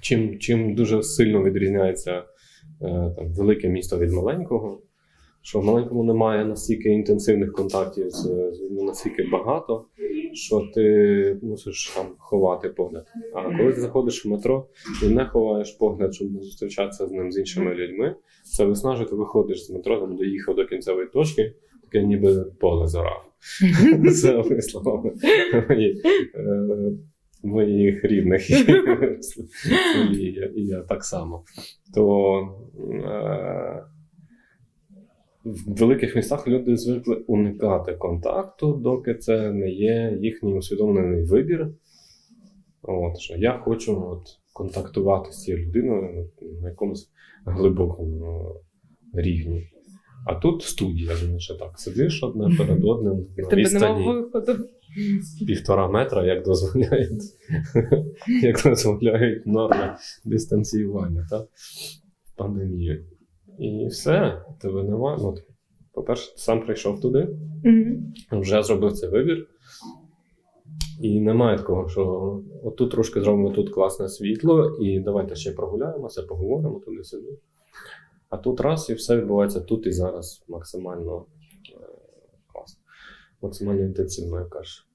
чим 0.00 0.38
чим 0.38 0.74
дуже 0.74 1.02
сильно 1.02 1.42
відрізняється 1.42 2.18
е, 2.18 2.24
там, 3.16 3.34
велике 3.34 3.68
місто 3.68 3.98
від 3.98 4.12
маленького, 4.12 4.82
що 5.42 5.60
в 5.60 5.64
маленькому 5.64 6.04
немає 6.04 6.44
настільки 6.44 6.88
інтенсивних 6.88 7.52
контактів 7.52 8.10
з, 8.10 8.22
з 8.52 8.82
настільки 8.82 9.28
багато, 9.32 9.86
що 10.34 10.70
ти 10.74 11.36
мусиш 11.42 11.92
там 11.96 12.06
ховати 12.18 12.68
погляд. 12.68 13.06
А 13.34 13.56
коли 13.56 13.72
ти 13.72 13.80
заходиш 13.80 14.26
в 14.26 14.28
метро 14.28 14.66
і 15.02 15.08
не 15.08 15.26
ховаєш 15.26 15.70
погляд, 15.70 16.14
щоб 16.14 16.32
не 16.32 16.40
зустрічатися 16.40 17.06
з 17.06 17.12
ним 17.12 17.32
з 17.32 17.38
іншими 17.38 17.74
людьми, 17.74 18.16
це 18.44 18.64
виснажує, 18.64 19.08
ти 19.08 19.16
виходиш 19.16 19.66
з 19.66 19.70
метро, 19.70 20.00
там 20.00 20.16
доїхав 20.16 20.54
до 20.54 20.66
кінцевої 20.66 21.06
точки, 21.06 21.54
таке 21.82 22.06
ніби 22.06 22.44
поле 22.60 22.88
зорав. 22.88 23.24
Це 24.22 24.60
словами 24.60 25.12
моїх 27.44 28.04
рідних 28.04 28.50
і 30.56 30.66
я 30.66 30.80
так 30.80 31.04
само. 31.04 31.44
То 31.94 32.38
е, 33.04 33.84
в 35.44 35.78
великих 35.78 36.16
містах 36.16 36.48
люди 36.48 36.76
звикли 36.76 37.16
уникати 37.16 37.92
контакту, 37.92 38.72
доки 38.72 39.14
це 39.14 39.52
не 39.52 39.70
є 39.70 40.18
їхній 40.20 40.54
усвідомлений 40.54 41.24
вибір. 41.24 41.68
От, 42.82 43.18
що 43.18 43.36
Я 43.36 43.58
хочу 43.58 44.02
от, 44.02 44.22
контактувати 44.52 45.32
з 45.32 45.42
цією 45.42 45.66
людиною 45.66 46.30
на 46.62 46.68
якомусь 46.68 47.10
глибокому 47.46 48.54
рівні. 49.12 49.70
А 50.26 50.34
тут 50.34 50.62
студія, 50.62 51.12
що 51.38 51.54
так 51.54 51.78
сидиш 51.78 52.22
одне 52.22 52.56
перед 52.58 52.84
одним 52.84 53.26
на 53.36 53.56
відстані 53.56 54.24
півтора 55.46 55.88
метра, 55.88 56.26
як 56.26 56.44
дозволяють 56.44 57.22
як 58.42 58.62
дозволяють 58.64 59.46
норми 59.46 59.96
дистанціювання 60.24 61.26
та 61.30 61.46
пандемії. 62.36 63.04
І 63.58 63.86
все, 63.86 64.42
тебе 64.60 64.82
немає. 64.82 65.18
Ну, 65.20 65.34
По-перше, 65.92 66.32
ти 66.32 66.38
сам 66.38 66.60
прийшов 66.60 67.00
туди, 67.00 67.28
mm-hmm. 67.64 68.40
вже 68.40 68.62
зробив 68.62 68.92
цей 68.92 69.08
вибір. 69.08 69.48
І 71.00 71.20
немає 71.20 71.58
такого, 71.58 71.88
що 71.88 72.42
отут 72.64 72.90
трошки 72.90 73.20
зробимо 73.20 73.50
тут 73.50 73.74
класне 73.74 74.08
світло, 74.08 74.76
і 74.80 75.00
давайте 75.00 75.34
ще 75.34 75.52
прогуляємося, 75.52 76.22
поговоримо 76.22 76.80
туди-сюди. 76.80 77.38
А 78.28 78.36
тут 78.36 78.60
раз 78.60 78.90
і 78.90 78.94
все 78.94 79.16
відбувається 79.16 79.60
тут 79.60 79.86
і 79.86 79.92
зараз 79.92 80.44
максимально 80.48 81.26
е, 81.70 81.86
класно, 82.52 82.80
максимально 83.42 83.82
інтенсивно, 83.82 84.38
як 84.38 84.50
кажеш. 84.50 84.88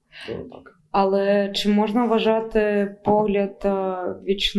так. 0.50 0.79
Але 0.92 1.52
чи 1.54 1.68
можна 1.68 2.04
вважати 2.04 2.94
погляд 3.04 3.62
е, 3.64 3.96
віч 4.24 4.56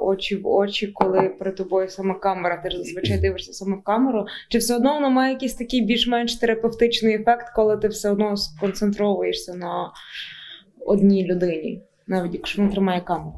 очі 0.00 0.36
в 0.36 0.48
очі, 0.48 0.86
коли 0.86 1.28
при 1.38 1.52
тобою 1.52 1.88
саме 1.88 2.14
камера? 2.14 2.62
Ти 2.62 2.70
ж 2.70 2.78
зазвичай 2.78 3.18
дивишся 3.20 3.52
саме 3.52 3.76
в 3.76 3.82
камеру? 3.82 4.26
Чи 4.48 4.58
все 4.58 4.76
одно 4.76 4.94
воно 4.94 5.10
має 5.10 5.32
якийсь 5.32 5.54
такий 5.54 5.80
більш-менш 5.84 6.34
терапевтичний 6.36 7.14
ефект, 7.14 7.46
коли 7.56 7.76
ти 7.76 7.88
все 7.88 8.10
одно 8.10 8.36
сконцентровуєшся 8.36 9.54
на 9.54 9.92
одній 10.86 11.26
людині, 11.26 11.82
навіть 12.06 12.34
якщо 12.34 12.62
він 12.62 12.70
тримає 12.70 13.00
камеру? 13.00 13.34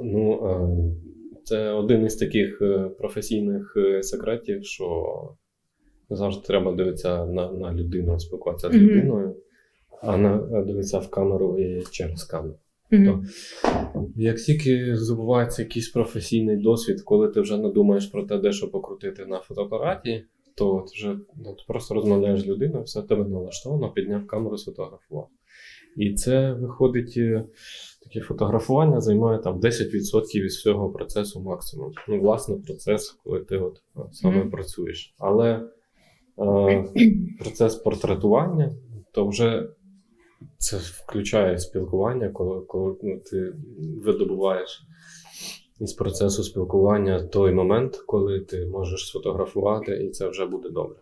Ну, 0.00 0.32
е, 0.32 1.44
це 1.44 1.70
один 1.70 2.06
із 2.06 2.16
таких 2.16 2.62
е, 2.62 2.78
професійних 2.98 3.76
секретів, 4.00 4.64
що 4.64 5.18
завжди 6.10 6.46
треба 6.46 6.72
дивитися 6.72 7.26
на 7.26 7.52
на 7.52 7.72
людину, 7.72 8.18
спілкуватися 8.18 8.70
з 8.70 8.74
людиною 8.74 9.36
а 10.02 10.62
дивиться 10.66 10.98
в 10.98 11.10
камеру 11.10 11.58
і 11.58 11.84
через 11.90 12.24
камеру. 12.24 12.58
Mm-hmm. 12.92 13.04
То, 13.94 14.06
як 14.16 14.36
тільки 14.36 14.96
забувається 14.96 15.62
якийсь 15.62 15.88
професійний 15.88 16.56
досвід, 16.56 17.02
коли 17.02 17.28
ти 17.28 17.40
вже 17.40 17.58
не 17.58 17.68
думаєш 17.68 18.06
про 18.06 18.22
те, 18.22 18.38
де 18.38 18.52
що 18.52 18.70
покрутити 18.70 19.26
на 19.26 19.38
фотоапараті, 19.38 20.24
то 20.56 20.84
ти 20.88 20.92
вже 20.94 21.18
ну, 21.36 21.54
ти 21.54 21.62
просто 21.68 21.94
розмовляєш 21.94 22.40
з 22.40 22.46
людиною, 22.46 22.84
все 22.84 23.02
тебе 23.02 23.24
налаштовано, 23.24 23.92
підняв 23.92 24.26
камеру, 24.26 24.58
сфотографував. 24.58 25.28
І 25.96 26.14
це 26.14 26.52
виходить, 26.52 27.14
е, 27.16 27.44
таке 28.02 28.20
фотографування 28.20 29.00
займає 29.00 29.38
там 29.38 29.60
10% 29.60 30.42
від 30.42 30.50
всього 30.50 30.90
процесу 30.90 31.40
максимум. 31.40 31.92
Ну, 32.08 32.20
власне, 32.20 32.56
процес, 32.56 33.10
коли 33.24 33.40
ти 33.40 33.56
от 33.58 33.80
саме 34.12 34.42
mm-hmm. 34.42 34.50
працюєш. 34.50 35.14
Але 35.18 35.68
е, 36.38 36.84
процес 37.38 37.74
портретування, 37.74 38.72
то 39.12 39.28
вже 39.28 39.68
це 40.58 40.76
включає 40.76 41.58
спілкування, 41.58 42.28
коли 42.28 42.60
коли 42.60 42.96
ну, 43.02 43.20
ти 43.20 43.52
видобуваєш 44.04 44.82
із 45.80 45.92
процесу 45.92 46.42
спілкування 46.42 47.22
той 47.22 47.52
момент, 47.52 47.96
коли 47.96 48.40
ти 48.40 48.66
можеш 48.66 49.06
сфотографувати, 49.06 50.04
і 50.04 50.10
це 50.10 50.28
вже 50.28 50.46
буде 50.46 50.68
добре. 50.70 50.96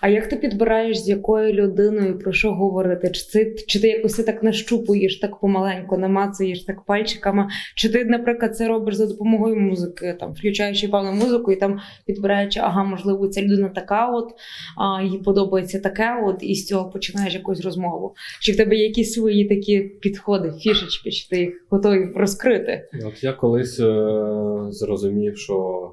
А 0.00 0.08
як 0.08 0.28
ти 0.28 0.36
підбираєш, 0.36 0.98
з 0.98 1.08
якою 1.08 1.52
людиною 1.52 2.18
про 2.18 2.32
що 2.32 2.52
говорити? 2.52 3.10
Чи 3.10 3.32
ти, 3.32 3.64
чи 3.66 3.80
ти 3.80 3.88
якось 3.88 4.14
так 4.14 4.42
нащупуєш 4.42 5.18
так 5.18 5.40
помаленьку, 5.40 5.98
намацуєш 5.98 6.64
так 6.64 6.84
пальчиками? 6.84 7.48
Чи 7.74 7.88
ти, 7.88 8.04
наприклад, 8.04 8.56
це 8.56 8.68
робиш 8.68 8.94
за 8.94 9.06
допомогою 9.06 9.56
музики, 9.56 10.16
там 10.20 10.32
включаючи 10.32 10.88
певну 10.88 11.12
музику 11.12 11.52
і 11.52 11.56
там 11.56 11.80
підбираючи, 12.06 12.60
ага, 12.60 12.84
можливо, 12.84 13.28
ця 13.28 13.42
людина 13.42 13.68
така, 13.68 14.10
от 14.10 14.28
а, 14.76 15.02
їй 15.02 15.18
подобається 15.18 15.80
таке, 15.80 16.22
от 16.26 16.36
і 16.40 16.54
з 16.54 16.66
цього 16.66 16.90
починаєш 16.90 17.34
якусь 17.34 17.60
розмову? 17.60 18.14
Чи 18.40 18.52
в 18.52 18.56
тебе 18.56 18.76
є 18.76 18.84
якісь 18.86 19.12
свої 19.12 19.44
такі 19.44 19.80
підходи, 19.80 20.52
фішечки, 20.58 21.10
чи 21.10 21.28
ти 21.28 21.40
їх 21.40 21.66
готовий 21.70 22.12
розкрити? 22.14 22.88
От 23.06 23.24
я 23.24 23.32
колись 23.32 23.80
е- 23.80 24.66
зрозумів, 24.70 25.38
що 25.38 25.90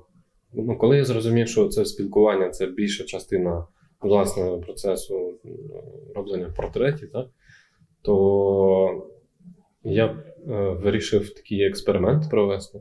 ну, 0.53 0.77
коли 0.77 0.97
я 0.97 1.05
зрозумів, 1.05 1.47
що 1.47 1.67
це 1.67 1.85
спілкування 1.85 2.49
це 2.49 2.65
більша 2.65 3.03
частина 3.03 3.63
власне 4.07 4.57
процесу 4.57 5.33
роблення 6.15 6.53
портретів, 6.55 7.11
так, 7.11 7.27
то 8.01 9.07
я 9.83 10.05
е, 10.05 10.19
вирішив 10.69 11.33
такий 11.33 11.61
експеримент 11.61 12.29
провести, 12.29 12.79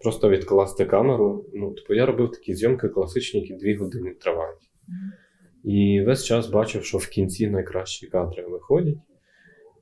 просто 0.00 0.28
відкласти 0.30 0.84
камеру. 0.84 1.46
Ну, 1.54 1.72
типу, 1.72 1.94
Я 1.94 2.06
робив 2.06 2.30
такі 2.30 2.54
зйомки 2.54 2.88
класичні, 2.88 3.40
які 3.40 3.54
дві 3.54 3.74
години 3.76 4.14
тривають. 4.20 4.70
І 5.64 6.02
весь 6.06 6.24
час 6.24 6.48
бачив, 6.48 6.84
що 6.84 6.98
в 6.98 7.06
кінці 7.06 7.50
найкращі 7.50 8.06
кадри 8.06 8.46
виходять. 8.46 8.98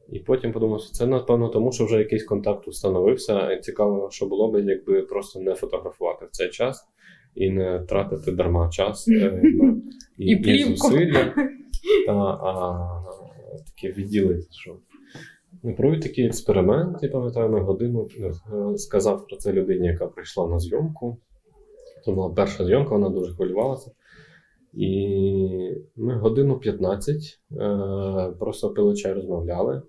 І 0.09 0.19
потім 0.19 0.53
подумав, 0.53 0.81
що 0.81 0.91
це, 0.91 1.07
напевно, 1.07 1.49
тому 1.49 1.73
що 1.73 1.85
вже 1.85 1.99
якийсь 1.99 2.25
контакт 2.25 2.69
установився. 2.69 3.57
Цікаво, 3.57 4.09
що 4.11 4.27
було 4.27 4.51
б, 4.51 4.65
якби 4.65 5.03
просто 5.03 5.41
не 5.41 5.55
фотографувати 5.55 6.27
в 6.27 6.31
цей 6.31 6.51
час 6.51 6.89
і 7.35 7.51
не 7.51 7.79
тратити 7.79 8.33
дарма 8.33 8.69
час 8.69 9.09
е, 9.09 9.43
на 9.55 9.77
і, 10.19 10.31
і, 10.31 10.65
зусилля, 10.65 11.35
та, 12.07 12.13
а 12.13 12.89
таке 13.67 13.93
відділити. 13.93 14.47
що 14.51 14.77
ми 15.63 15.73
провів 15.73 16.01
такий 16.01 16.27
експеримент, 16.27 17.03
я 17.03 17.09
пам'ятаю, 17.09 17.51
на 17.51 17.61
годину 17.61 18.09
е, 18.21 18.79
сказав 18.79 19.27
про 19.27 19.37
це 19.37 19.53
людині, 19.53 19.87
яка 19.87 20.07
прийшла 20.07 20.49
на 20.49 20.59
зйомку. 20.59 21.19
Це 22.05 22.13
була 22.13 22.31
перша 22.31 22.65
зйомка, 22.65 22.91
вона 22.91 23.09
дуже 23.09 23.35
хвилювалася. 23.35 23.91
І 24.73 25.75
ми 25.97 26.19
годину 26.19 26.59
15 26.59 27.17
е, 27.17 28.33
просто 28.39 28.71
пили 28.71 28.95
чай 28.95 29.13
розмовляли. 29.13 29.83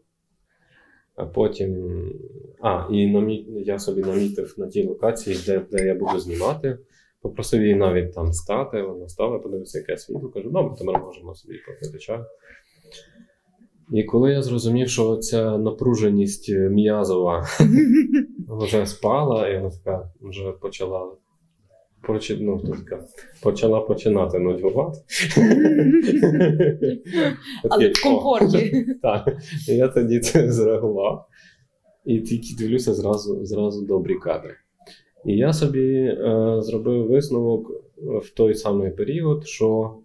А 1.16 1.26
потім. 1.26 2.04
А, 2.62 2.88
і 2.92 3.08
намі... 3.08 3.46
я 3.50 3.80
собі 3.80 4.02
намітив 4.02 4.56
на 4.58 4.68
тій 4.68 4.88
локації, 4.88 5.38
де 5.46 5.66
де 5.72 5.86
я 5.86 5.96
буду 5.96 6.20
знімати. 6.20 6.78
Попросив 7.24 7.62
її 7.62 7.76
навіть 7.76 8.14
там 8.14 8.34
стати, 8.34 8.82
вона 8.82 9.10
стала, 9.10 9.40
подивився, 9.40 9.80
яке 9.80 9.98
світло. 9.98 10.30
Кажу, 10.30 10.50
добре, 10.50 10.76
то 10.78 10.86
ми 10.86 10.94
можемо 10.94 11.36
собі 11.36 11.58
попити 11.68 11.98
чай. 11.98 12.20
І 13.92 14.04
коли 14.04 14.32
я 14.32 14.42
зрозумів, 14.42 14.90
що 14.90 15.18
ця 15.18 15.58
напруженість 15.58 16.50
м'язова 16.50 17.48
вже 18.48 18.86
спала, 18.86 19.50
і 19.50 19.58
вона 19.58 19.70
така 19.70 20.12
вже 20.22 20.52
почала 20.52 21.12
ну, 22.40 22.60
така, 22.60 23.04
почала 23.44 23.82
починати 23.82 24.40
нудьгувати. 24.40 25.00
Але 27.70 27.90
в 27.90 28.04
комфорті. 28.04 28.86
Так. 29.02 29.38
Я 29.68 29.88
тоді 29.88 30.20
це 30.20 30.52
зреагував. 30.52 31.28
І 32.06 32.20
тільки 32.20 32.56
дивлюся 32.58 32.94
зразу, 32.94 33.46
зразу 33.46 33.86
добрі 33.86 34.16
кадри. 34.16 34.56
І 35.26 35.38
я 35.38 35.54
собі 35.54 35.96
е, 35.96 36.56
зробив 36.62 37.08
висновок 37.08 37.72
в 37.98 38.30
той 38.30 38.56
самий 38.56 38.92
період, 38.92 39.48
що 39.48 39.98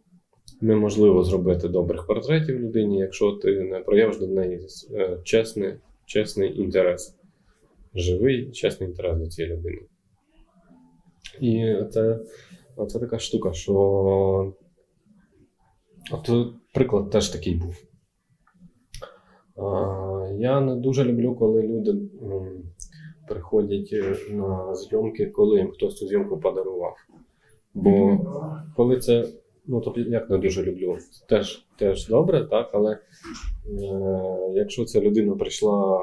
неможливо 0.61 1.25
зробити 1.25 1.69
добрих 1.69 2.07
портретів 2.07 2.61
людині, 2.61 2.99
якщо 2.99 3.33
ти 3.33 3.61
не 3.61 3.79
проявиш 3.81 4.19
до 4.19 4.27
неї 4.27 4.61
е, 4.95 5.19
чесний, 5.25 5.75
чесний 6.07 6.61
інтерес, 6.61 7.17
живий, 7.95 8.51
чесний 8.51 8.89
інтерес 8.89 9.19
до 9.19 9.27
цієї 9.27 9.55
людини. 9.55 9.81
І 11.41 11.75
це 11.91 12.21
це 12.89 12.99
така 12.99 13.19
штука, 13.19 13.53
що. 13.53 14.53
От 16.13 16.31
приклад 16.75 17.11
теж 17.11 17.29
такий 17.29 17.55
був. 17.55 17.77
Я 20.39 20.61
не 20.61 20.77
дуже 20.77 21.05
люблю, 21.05 21.35
коли 21.35 21.63
люди 21.63 21.95
приходять 23.29 23.91
е, 23.93 24.17
на 24.31 24.75
зйомки, 24.75 25.27
коли 25.27 25.59
їм 25.59 25.71
хтось 25.71 25.97
цю 25.97 26.07
зйомку 26.07 26.41
подарував. 26.41 26.95
Бо 27.75 28.19
коли 28.77 28.99
це, 28.99 29.29
ну 29.67 29.81
тобто, 29.81 30.01
як 30.01 30.31
не 30.31 30.39
дуже 30.39 30.63
люблю, 30.63 30.97
теж 31.29 31.67
теж 31.79 32.09
добре, 32.09 32.45
так, 32.51 32.71
але 32.73 32.93
е, 32.93 33.01
якщо 34.55 34.85
ця 34.85 35.01
людина 35.01 35.35
прийшла 35.35 36.01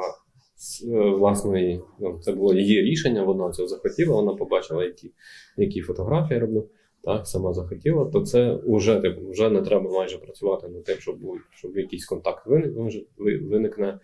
з 0.55 0.83
е, 0.83 1.09
власної, 1.09 1.81
ну, 1.99 2.19
це 2.21 2.31
було 2.31 2.53
її 2.53 2.81
рішення, 2.81 3.23
вона 3.23 3.51
цього 3.51 3.67
захотіла, 3.67 4.15
вона 4.15 4.33
побачила, 4.33 4.83
які 4.83 5.11
які 5.57 5.81
фотографії 5.81 6.39
роблю, 6.39 6.69
так, 7.03 7.27
сама 7.27 7.53
захотіла, 7.53 8.05
то 8.05 8.21
це 8.21 8.59
вже 8.67 8.99
типу, 8.99 9.29
вже 9.29 9.49
не 9.49 9.61
треба 9.61 9.91
майже 9.91 10.17
працювати 10.17 10.67
над 10.67 10.83
тим, 10.83 10.97
щоб 10.97 11.17
щоб 11.51 11.77
якийсь 11.77 12.05
контакт 12.05 12.47
виник, 12.47 12.73
виникне 13.17 13.99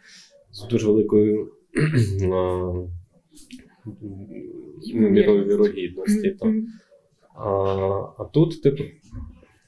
з 0.52 0.68
дуже 0.68 0.88
великою 0.88 1.52
мірою 4.94 5.46
вірогідності. 5.46 6.38
Mm-hmm. 6.42 6.64
А 7.36 7.50
а 8.18 8.24
тут, 8.24 8.62
типу, 8.62 8.84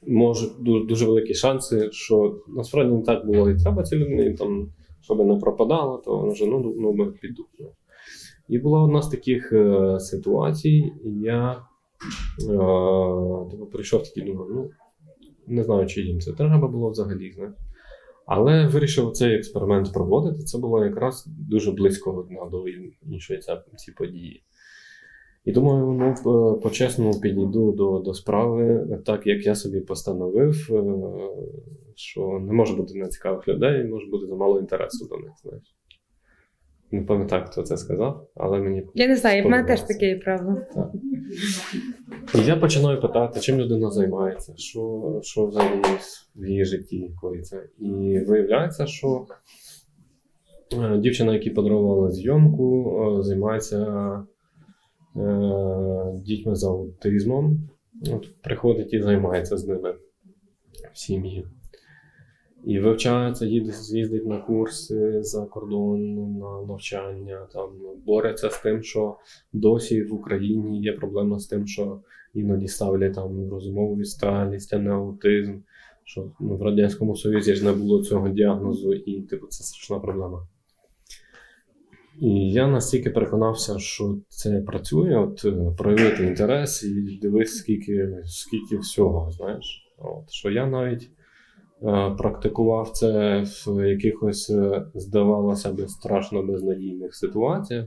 може 0.06 0.48
дуже, 0.60 0.84
дуже 0.84 1.06
великі 1.06 1.34
шанси, 1.34 1.88
що 1.92 2.40
насправді 2.48 2.94
не 2.94 3.02
так 3.02 3.26
було 3.26 3.50
і 3.50 3.58
треба 3.58 3.82
цій 3.82 3.96
людині, 3.96 4.34
там, 4.34 4.68
щоб 5.00 5.26
не 5.26 5.36
пропадало, 5.36 6.02
то 6.04 6.18
вона 6.18 6.32
вже 6.32 6.46
ну, 6.46 6.74
ну 6.78 7.12
піду. 7.20 7.46
І 8.48 8.58
була 8.58 8.82
одна 8.82 9.02
з 9.02 9.08
таких 9.08 9.52
е, 9.52 9.96
ситуацій, 10.00 10.92
я 11.04 11.62
е, 12.40 13.50
типу, 13.50 13.66
прийшов 13.72 14.02
такий, 14.02 14.22
думаю, 14.22 14.50
ну 14.54 14.70
не 15.46 15.64
знаю, 15.64 15.86
чи 15.86 16.02
їм 16.02 16.20
це 16.20 16.32
треба 16.32 16.68
було 16.68 16.90
взагалі. 16.90 17.32
знаєш. 17.32 17.54
Але 18.26 18.66
вирішив 18.66 19.12
цей 19.12 19.34
експеримент 19.34 19.92
проводити. 19.92 20.44
Це 20.44 20.58
було 20.58 20.84
якраз 20.84 21.26
дуже 21.26 21.72
близько 21.72 22.28
до 22.50 22.64
іншої 23.12 23.40
ці 23.76 23.92
події. 23.92 24.42
І 25.44 25.52
думаю, 25.52 26.14
ну, 26.24 26.60
по-чесному 26.62 27.20
підійду 27.20 27.72
до 27.72 27.98
до 27.98 28.14
справи, 28.14 28.88
так 29.06 29.26
як 29.26 29.46
я 29.46 29.54
собі 29.54 29.80
постановив, 29.80 30.68
е, 30.70 30.84
що 31.94 32.38
не 32.46 32.52
може 32.52 32.74
бути 32.74 32.94
нецікавих 32.94 33.48
людей, 33.48 33.84
може 33.84 34.06
бути 34.06 34.26
замало 34.26 34.60
інтересу 34.60 35.08
до 35.08 35.16
них. 35.16 35.32
знаєш. 35.42 35.74
Не 36.94 37.02
пам'ятаю, 37.02 37.44
хто 37.46 37.62
це 37.62 37.76
сказав, 37.76 38.28
але 38.34 38.60
мені. 38.60 38.86
Я 38.94 39.08
не 39.08 39.16
знаю, 39.16 39.44
в 39.44 39.46
мене 39.46 39.64
теж 39.64 39.80
таке 39.82 40.16
правило. 40.16 40.56
І 42.34 42.38
я 42.46 42.56
починаю 42.56 43.00
питати, 43.00 43.40
чим 43.40 43.58
людина 43.58 43.90
займається, 43.90 44.52
що 44.56 45.20
що 45.22 45.46
взагалі 45.46 45.82
в 46.36 46.46
її 46.46 46.64
житті 46.64 47.14
коїться. 47.20 47.62
І 47.78 48.18
виявляється, 48.18 48.86
що 48.86 49.26
е, 50.72 50.98
дівчина, 50.98 51.34
яка 51.34 51.50
подарувала 51.50 52.10
зйомку, 52.10 52.98
е, 53.18 53.22
займається 53.22 53.78
е, 55.16 55.20
дітьми 56.14 56.54
з 56.54 56.64
аутизмом. 56.64 57.68
От 58.12 58.42
Приходить 58.42 58.92
і 58.92 59.02
займається 59.02 59.56
з 59.56 59.66
ними 59.66 59.94
в 60.92 60.98
сім'ї. 60.98 61.46
І 62.66 62.78
вивчається, 62.78 63.46
їздить 63.46 64.26
на 64.26 64.38
курси 64.38 65.22
за 65.22 65.46
кордон, 65.46 66.14
на 66.38 66.62
навчання, 66.68 67.46
там 67.52 67.70
бореться 68.06 68.50
з 68.50 68.62
тим, 68.62 68.82
що 68.82 69.16
досі 69.52 70.02
в 70.02 70.14
Україні 70.14 70.82
є 70.82 70.92
проблема 70.92 71.38
з 71.38 71.46
тим, 71.46 71.66
що 71.66 72.00
іноді 72.34 72.68
ставлять 72.68 73.14
там 73.14 73.50
розумову 73.50 73.96
відсталість, 73.96 74.74
а 74.74 74.78
не 74.78 74.90
аутизм. 74.90 75.58
Що 76.04 76.30
ну, 76.40 76.56
в 76.56 76.62
Радянському 76.62 77.16
Союзі 77.16 77.54
ж 77.54 77.64
не 77.64 77.72
було 77.72 78.02
цього 78.02 78.28
діагнозу, 78.28 78.94
і 78.94 79.22
типу, 79.22 79.46
це 79.46 79.64
страшна 79.64 79.98
проблема. 79.98 80.46
І 82.20 82.52
я 82.52 82.66
настільки 82.66 83.10
переконався, 83.10 83.78
що 83.78 84.18
це 84.28 84.60
працює, 84.60 85.16
от 85.16 85.46
проявити 85.76 86.26
інтерес 86.26 86.82
і 86.82 87.18
дивись, 87.22 87.56
скільки 87.56 88.22
скільки 88.24 88.76
всього, 88.76 89.30
знаєш. 89.30 89.94
От, 89.98 90.30
Що 90.30 90.50
я 90.50 90.66
навіть 90.66 91.10
Е, 91.10 91.23
практикував 92.18 92.90
це 92.90 93.44
в 93.66 93.88
якихось, 93.88 94.50
е, 94.50 94.86
здавалося 94.94 95.72
б, 95.72 95.88
страшно 95.88 96.42
безнадійних 96.42 97.14
ситуаціях. 97.14 97.86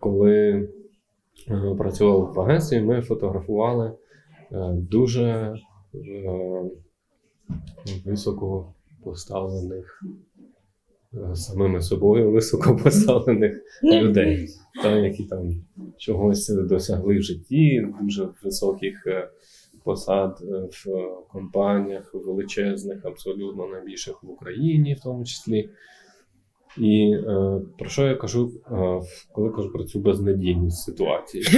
Коли 0.00 0.68
е, 1.48 1.74
працював 1.78 2.32
в 2.32 2.40
агентстві, 2.40 2.80
ми 2.80 3.02
фотографували 3.02 3.92
дуже 4.72 5.54
високо 8.04 8.74
поставлених 9.04 10.02
самими 11.34 11.80
собою 11.80 12.30
високо 12.30 12.76
поставлених 12.76 13.60
людей, 13.82 14.48
та, 14.82 14.90
які 14.90 15.24
там 15.24 15.54
чогось 15.98 16.48
досягли 16.48 17.18
в 17.18 17.22
житті, 17.22 17.88
дуже 18.00 18.28
високих 18.44 19.06
посад 19.86 20.38
е, 20.42 20.68
в 20.70 20.86
компаніях 21.32 22.14
величезних, 22.14 23.04
абсолютно 23.04 23.66
найбільших 23.66 24.22
в 24.22 24.30
Україні, 24.30 24.94
в 24.94 25.00
тому 25.00 25.24
числі. 25.24 25.70
І 26.78 27.12
е, 27.12 27.60
про 27.78 27.88
що 27.88 28.06
я 28.06 28.14
кажу, 28.14 28.52
е, 28.70 29.00
коли 29.32 29.50
кажу 29.50 29.72
про 29.72 29.84
цю 29.84 30.00
безнадійність 30.00 30.82
ситуації? 30.82 31.44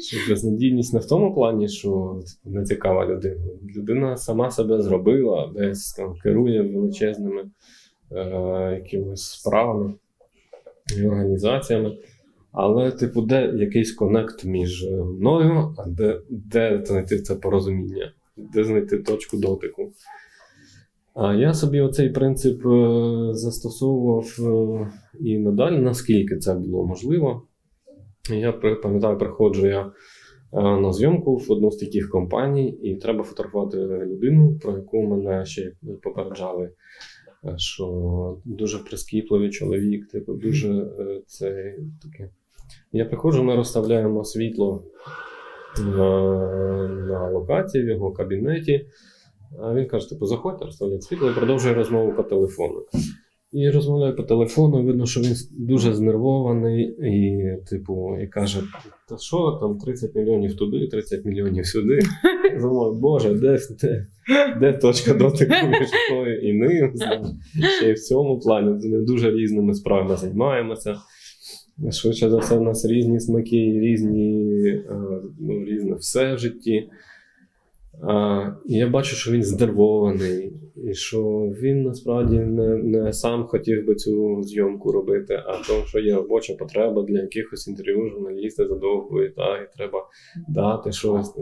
Що 0.00 0.16
безнадійність 0.28 0.94
не 0.94 1.00
в 1.00 1.08
тому 1.08 1.34
плані, 1.34 1.68
що 1.68 2.20
не 2.44 2.64
цікава 2.64 3.06
людина. 3.06 3.40
Людина 3.76 4.16
сама 4.16 4.50
себе 4.50 4.82
зробила, 4.82 5.52
десь 5.56 5.92
там 5.92 6.14
керує 6.22 6.62
величезними 6.62 7.50
е, 8.12 8.80
якимись 8.82 9.24
справами 9.24 9.94
і 10.98 11.06
організаціями. 11.06 11.98
Але, 12.54 12.90
типу, 12.90 13.22
де 13.22 13.52
якийсь 13.56 13.92
конект 13.92 14.44
між 14.44 14.86
мною, 15.18 15.74
а 15.78 15.88
де 15.88 16.20
де 16.30 16.82
знайти 16.84 17.18
це 17.18 17.34
порозуміння, 17.34 18.12
де 18.36 18.64
знайти 18.64 18.98
точку 18.98 19.36
дотику. 19.36 19.92
А 21.14 21.34
я 21.34 21.54
собі 21.54 21.80
оцей 21.80 22.08
принцип 22.10 22.66
е, 22.66 23.28
застосовував 23.32 24.36
е, 24.38 24.92
і 25.20 25.38
надалі, 25.38 25.78
наскільки 25.78 26.36
це 26.36 26.54
було 26.54 26.86
можливо. 26.86 27.42
Я 28.30 28.52
пам'ятаю, 28.52 29.18
приходжу 29.18 29.66
я 29.66 29.80
е, 29.82 29.90
на 30.62 30.92
зйомку 30.92 31.36
в 31.36 31.52
одну 31.52 31.70
з 31.70 31.76
таких 31.76 32.10
компаній, 32.10 32.70
і 32.70 32.96
треба 32.96 33.24
фотографувати 33.24 33.76
людину, 33.78 34.58
про 34.62 34.72
яку 34.72 35.02
мене 35.02 35.44
ще 35.44 35.72
попереджали, 36.02 36.70
що 37.56 38.38
дуже 38.44 38.78
прискіпливий 38.78 39.50
чоловік, 39.50 40.08
типу, 40.08 40.34
дуже 40.34 40.86
це 41.26 41.76
таке. 42.02 42.30
Я 42.92 43.04
приходжу, 43.04 43.42
ми 43.42 43.56
розставляємо 43.56 44.24
світло 44.24 44.84
на 45.78 46.34
на 47.08 47.30
локації 47.30 47.84
в 47.84 47.88
його 47.88 48.12
кабінеті. 48.12 48.86
А 49.62 49.74
він 49.74 49.86
каже: 49.86 50.08
типу, 50.08 50.26
заходьте, 50.26 50.64
розставляє 50.64 51.00
світло 51.00 51.30
і 51.30 51.34
продовжує 51.34 51.74
розмову 51.74 52.12
по 52.12 52.22
телефону. 52.22 52.82
І 53.52 53.70
розмовляє 53.70 54.12
по 54.12 54.22
телефону, 54.22 54.82
видно, 54.84 55.06
що 55.06 55.20
він 55.20 55.34
дуже 55.50 55.94
знервований, 55.94 56.82
і, 56.84 57.42
типу, 57.70 58.18
і 58.22 58.26
каже: 58.26 58.60
Та 59.08 59.18
що 59.18 59.58
там 59.60 59.78
30 59.78 60.14
мільйонів 60.14 60.56
туди, 60.56 60.88
30 60.88 61.24
мільйонів 61.24 61.66
сюди. 61.66 61.98
Думаю, 62.60 62.92
Боже, 62.92 63.34
де 63.34 63.58
де, 63.80 64.06
де 64.60 64.72
точка 64.72 65.14
дотику 65.14 65.66
між 65.66 65.88
тою 66.10 66.40
і 66.40 66.52
ним? 66.52 66.92
Ще 67.78 67.90
й 67.90 67.92
в 67.92 67.98
цьому 67.98 68.38
плані 68.38 68.88
ми 68.88 69.00
дуже 69.00 69.30
різними 69.30 69.74
справами 69.74 70.16
займаємося. 70.16 70.96
Швидше 71.90 72.30
за 72.30 72.38
все, 72.38 72.58
в 72.58 72.62
нас 72.62 72.84
різні 72.84 73.20
смаки, 73.20 73.80
різні, 73.80 74.68
е, 74.68 75.20
ну, 75.40 75.64
різне 75.64 75.94
все 75.94 76.34
в 76.34 76.38
житті. 76.38 76.88
Я 78.66 78.88
бачу, 78.88 79.16
що 79.16 79.32
він 79.32 79.42
здервований, 79.42 80.52
і 80.76 80.94
що 80.94 81.22
він 81.60 81.82
насправді 81.82 82.38
не 82.38 82.76
не 82.76 83.12
сам 83.12 83.44
хотів 83.44 83.86
би 83.86 83.94
цю 83.94 84.42
зйомку 84.42 84.92
робити, 84.92 85.34
а 85.46 85.52
то, 85.52 85.86
що 85.86 85.98
є 85.98 86.14
робоча 86.14 86.54
потреба 86.54 87.02
для 87.02 87.20
якихось 87.20 87.68
інтерв'ю, 87.68 88.08
журналісти 88.08 88.66
задовбують, 88.66 89.34
та, 89.34 89.58
і 89.58 89.68
треба 89.76 90.08
дати 90.48 90.92
щось. 90.92 91.34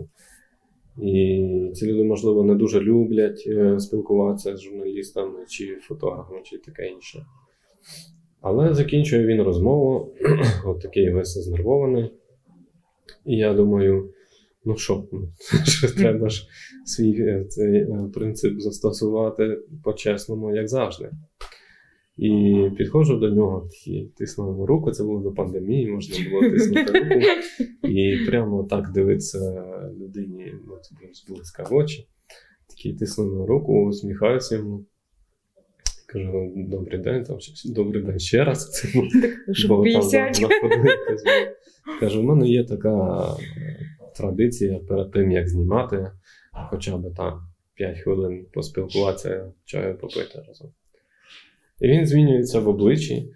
І 1.03 1.71
ці 1.75 1.87
люди, 1.87 2.05
можливо, 2.05 2.45
не 2.45 2.55
дуже 2.55 2.81
люблять 2.81 3.45
е, 3.47 3.81
спілкуватися 3.81 4.57
з 4.57 4.61
журналістами 4.61 5.39
чи 5.49 5.77
фотографами, 5.81 6.41
чи 6.45 6.59
таке 6.59 6.87
інше. 6.87 7.27
Але 8.43 8.75
закінчує 8.75 9.27
він 9.27 9.43
розмову, 9.43 10.15
от 10.65 10.81
такий 10.81 11.13
весь 11.13 11.39
знервований. 11.39 12.11
І 13.27 13.37
я 13.37 13.55
думаю, 13.55 14.11
ну 14.65 14.77
що, 14.77 15.05
що 15.65 15.95
треба 15.95 16.29
ж 16.29 16.49
свій 16.85 17.21
е, 17.21 17.45
цей 17.45 17.77
е, 17.77 18.11
принцип 18.15 18.61
застосувати 18.61 19.59
по-чесному, 19.85 20.57
як 20.57 20.69
завжди. 20.69 21.11
І 22.17 22.71
підходжу 22.79 23.15
до 23.15 23.31
нього, 23.31 23.69
такий, 23.71 24.13
тисну 24.17 24.47
йому 24.47 24.67
руку, 24.67 24.91
це 24.91 25.05
було 25.05 25.21
до 25.21 25.33
пандемії, 25.33 25.91
можна 25.91 26.17
було 26.31 26.51
тиснути 26.51 26.99
руку. 26.99 27.27
І 27.89 28.17
прямо 28.27 28.65
так 28.65 28.93
дивиться 28.93 29.65
людині 30.01 30.55
ну, 30.67 30.75
зблизька 31.13 31.63
в 31.63 31.75
очі. 31.75 32.09
Такий 32.69 32.95
тисну 32.95 33.25
йому 33.25 33.47
руку, 33.47 33.87
усміхаюся 33.89 34.57
йому. 34.57 34.85
Кажу, 36.13 36.53
добрий 36.57 36.99
день, 37.01 37.25
там 37.25 37.39
добрий 37.65 38.03
день 38.03 38.19
ще 38.19 38.45
раз. 38.45 38.85
Бо 39.69 39.83
там 39.83 40.03
Кажу, 42.01 42.21
у 42.21 42.23
мене 42.23 42.49
є 42.49 42.65
така 42.65 43.25
традиція 44.17 44.79
перед 44.79 45.11
тим, 45.13 45.31
як 45.31 45.49
знімати, 45.49 46.11
хоча 46.71 46.97
б 46.97 47.15
там 47.15 47.41
5 47.75 47.99
хвилин 47.99 48.47
поспілкуватися, 48.53 49.53
чаю 49.65 49.99
попити 49.99 50.43
разом. 50.49 50.73
І 51.81 51.89
він 51.89 52.07
змінюється 52.07 52.61
в 52.61 52.69
обличчі. 52.69 53.33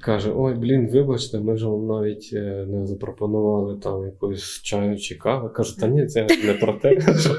Каже: 0.00 0.32
Ой, 0.36 0.54
блін, 0.54 0.88
вибачте, 0.92 1.40
ми 1.40 1.56
ж 1.56 1.68
вам 1.68 1.86
навіть 1.86 2.30
е, 2.32 2.66
не 2.68 2.86
запропонували 2.86 3.78
там 3.78 4.04
якусь 4.04 4.62
чаю 4.62 4.98
чи 4.98 5.14
кави. 5.14 5.48
Кажу, 5.48 5.76
та 5.80 5.86
ні, 5.86 6.06
це 6.06 6.26
не 6.44 6.54
про 6.54 6.72
те, 6.72 7.00
що 7.20 7.36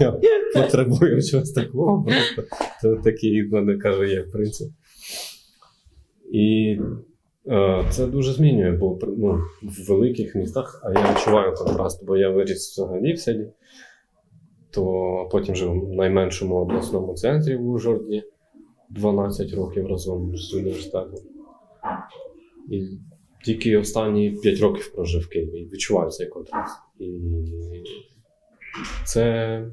я 0.00 0.18
потребую 0.54 1.22
чогось 1.22 1.52
такого. 1.52 2.04
Просто 2.04 2.56
це 2.82 2.96
такий 2.96 3.48
в 3.48 3.52
мене 3.52 3.76
каже, 3.76 4.08
є 4.08 4.22
принцип. 4.22 4.68
І 6.32 6.78
е, 7.46 7.84
це 7.90 8.06
дуже 8.06 8.32
змінює, 8.32 8.72
бо 8.72 8.98
ну, 9.02 9.40
в 9.62 9.88
великих 9.88 10.34
містах, 10.34 10.80
а 10.84 10.92
я 11.00 11.12
відчуваю 11.12 11.54
контраст, 11.54 12.06
бо 12.06 12.16
я 12.16 12.30
виріс 12.30 12.72
взагалі 12.72 13.12
в 13.12 13.18
селі, 13.18 13.52
то 14.70 14.82
потім 15.32 15.54
жив 15.54 15.70
в 15.70 15.92
найменшому 15.92 16.54
обласному 16.54 17.14
центрі 17.14 17.56
в 17.56 17.68
Ужгороді. 17.68 18.22
12 18.90 19.54
років 19.54 19.86
разом 19.86 20.36
з 20.36 20.54
університетом. 20.54 21.33
І 22.70 22.98
тільки 23.44 23.76
останні 23.76 24.30
5 24.30 24.60
років 24.60 24.92
прожив 24.94 25.22
в 25.22 25.28
Києві. 25.28 25.68
Відчуваю 25.72 26.10
цей 26.10 26.26
контраст. 26.26 26.76
І 26.98 27.20
це 29.04 29.66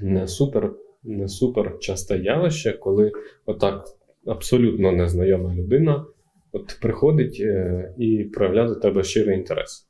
не 0.00 0.28
супер 0.28 0.72
не 1.02 1.28
супер 1.28 1.78
часте 1.78 2.18
явище, 2.18 2.72
коли 2.72 3.12
отак 3.46 3.84
абсолютно 4.26 4.92
незнайома 4.92 5.54
людина 5.54 6.06
от 6.52 6.78
приходить 6.82 7.40
е, 7.40 7.94
і 7.98 8.24
проявляє 8.24 8.68
до 8.68 8.74
тебе 8.74 9.04
щирий 9.04 9.38
інтерес. 9.38 9.88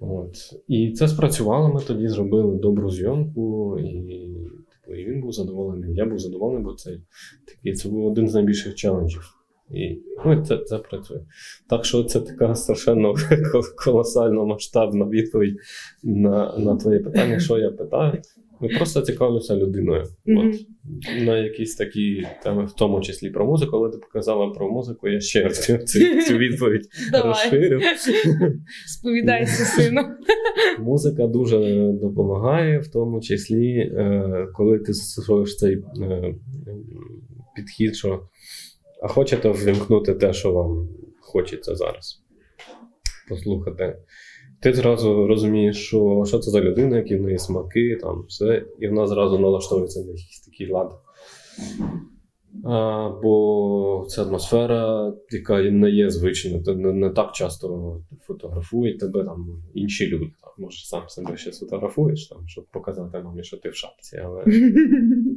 От. 0.00 0.36
І 0.68 0.92
це 0.92 1.08
спрацювало. 1.08 1.74
Ми 1.74 1.80
тоді 1.80 2.08
зробили 2.08 2.56
добру 2.56 2.90
зйомку, 2.90 3.78
і 3.78 4.20
і 4.88 5.04
він 5.04 5.20
був 5.20 5.32
задоволений. 5.32 5.94
Я 5.94 6.06
був 6.06 6.18
задоволений, 6.18 6.64
бо 6.64 6.74
це 6.74 6.98
такий 7.46 7.72
це 7.72 7.88
був 7.88 8.06
один 8.06 8.28
з 8.28 8.34
найбільших 8.34 8.74
челенджів. 8.74 9.39
І 9.74 10.02
ну, 10.24 10.44
це 10.44 10.58
це 10.58 10.78
працює. 10.78 11.20
Так 11.68 11.84
що 11.84 12.04
це 12.04 12.20
така 12.20 12.54
страшенно 12.54 13.14
колосально 13.84 14.46
масштабна 14.46 15.04
відповідь 15.04 15.56
на 16.02 16.58
на 16.58 16.76
твоє 16.76 16.98
питання, 16.98 17.40
що 17.40 17.58
я 17.58 17.70
питаю. 17.70 18.22
Ми 18.62 18.68
просто 18.68 19.00
цікавлюся 19.00 19.56
людиною. 19.56 20.04
Mm-hmm. 20.26 20.48
От, 20.48 21.26
На 21.26 21.38
якісь 21.38 21.74
такі 21.76 22.26
теми, 22.42 22.64
в 22.64 22.72
тому 22.72 23.00
числі 23.00 23.30
про 23.30 23.46
музику, 23.46 23.70
коли 23.70 23.90
ти 23.90 23.98
показала 23.98 24.48
про 24.48 24.70
музику, 24.70 25.08
я 25.08 25.20
ще 25.20 25.42
раз 25.42 25.64
цю, 25.64 25.78
цю 26.28 26.38
відповідь 26.38 26.88
розширю. 27.24 27.80
Сповідайся, 28.86 29.64
сину. 29.64 30.02
Музика 30.78 31.26
дуже 31.26 31.90
допомагає, 31.92 32.78
в 32.78 32.88
тому 32.88 33.20
числі, 33.20 33.76
е, 33.76 34.46
коли 34.54 34.78
ти 34.78 34.92
застосовуєш 34.92 35.56
цей 35.56 35.74
е, 35.74 36.34
підхід, 37.56 37.96
що 37.96 38.22
а 39.02 39.08
хочете 39.08 39.50
ввімкнути 39.50 40.14
те, 40.14 40.32
що 40.32 40.52
вам 40.52 40.88
хочеться 41.20 41.74
зараз. 41.74 42.22
Послухати 43.28 43.96
ти 44.60 44.72
зразу 44.72 45.26
розумієш, 45.26 45.86
що 45.86 46.24
що 46.26 46.38
це 46.38 46.50
за 46.50 46.60
людина, 46.60 46.96
які 46.96 47.16
в 47.16 47.22
неї 47.22 47.38
смаки, 47.38 47.98
там 48.00 48.24
все, 48.28 48.64
і 48.80 48.88
вона 48.88 49.06
зразу 49.06 49.38
налаштовується 49.38 50.00
на 50.00 50.06
якийсь 50.06 50.40
такий 50.40 50.72
лад. 50.72 50.92
А, 52.64 53.08
Бо 53.22 54.06
це 54.08 54.22
атмосфера, 54.22 55.12
яка 55.30 55.62
не 55.62 55.90
є 55.90 56.10
звичною. 56.10 56.62
Ти 56.62 56.74
не, 56.74 56.92
не 56.92 57.10
так 57.10 57.32
часто 57.32 57.96
фотографують 58.20 58.98
тебе 58.98 59.24
там 59.24 59.62
інші 59.74 60.06
люди. 60.06 60.26
Там, 60.42 60.50
Може, 60.58 60.86
сам 60.86 61.08
себе 61.08 61.36
ще 61.36 61.52
сфотографуєш, 61.52 62.28
там, 62.28 62.38
щоб 62.46 62.66
показати 62.66 63.22
мамі, 63.22 63.42
що 63.42 63.56
ти 63.56 63.68
в 63.68 63.74
шапці, 63.74 64.16
але 64.24 64.44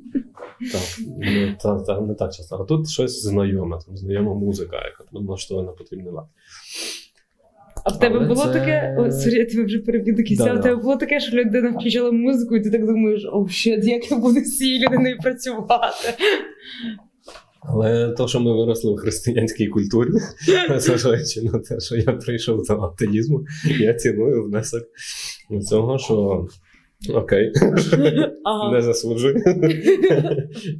так, 0.72 1.08
не, 1.18 1.58
та, 1.62 1.80
та, 1.80 2.02
не 2.02 2.14
так 2.14 2.34
часто. 2.34 2.56
А 2.56 2.64
тут 2.64 2.90
щось 2.90 3.22
знайоме, 3.22 3.78
там 3.86 3.98
знайома 3.98 4.34
музика, 4.34 4.76
яка 4.76 5.04
налаштована 5.12 5.68
на 5.68 5.74
потрібний 5.74 6.14
лад. 6.14 6.26
А 7.86 7.90
в 7.90 8.00
тебе 8.00 8.18
Але 8.18 8.28
було 8.28 8.44
це... 8.44 8.54
таке. 8.54 8.98
О, 9.00 9.12
sorry, 9.12 9.36
я 9.36 9.46
тебе 9.46 9.64
вже 9.64 9.80
переб'ю 9.80 10.16
до 10.16 10.24
кінця. 10.24 10.44
Да, 10.44 10.54
У 10.54 10.62
тебе 10.62 10.76
було 10.76 10.96
таке, 10.96 11.20
що 11.20 11.38
людина 11.38 11.70
включила 11.70 12.12
музику, 12.12 12.56
і 12.56 12.62
ти 12.62 12.70
так 12.70 12.86
думаєш, 12.86 13.26
о, 13.32 13.48
shit, 13.48 13.86
як 13.86 14.12
я 14.12 14.18
буду 14.18 14.40
з 14.40 14.58
цією 14.58 14.88
людиною 14.88 15.18
працювати. 15.18 16.14
Але 17.66 18.14
то, 18.18 18.28
що 18.28 18.40
ми 18.40 18.58
виросли 18.58 18.94
в 18.94 18.98
християнській 18.98 19.68
культурі, 19.68 20.10
незважаючи 20.70 21.42
на 21.42 21.60
те, 21.60 21.80
що 21.80 21.96
я 21.96 22.12
прийшов 22.12 22.66
до 22.68 22.82
атеїзму, 22.82 23.46
я 23.80 23.94
ціную 23.94 24.44
внесок 24.44 24.84
цього, 25.70 25.98
що 25.98 26.48
Окей, 27.10 27.52
ага. 28.46 28.72
не 28.72 28.82
засуджуй. 28.82 29.36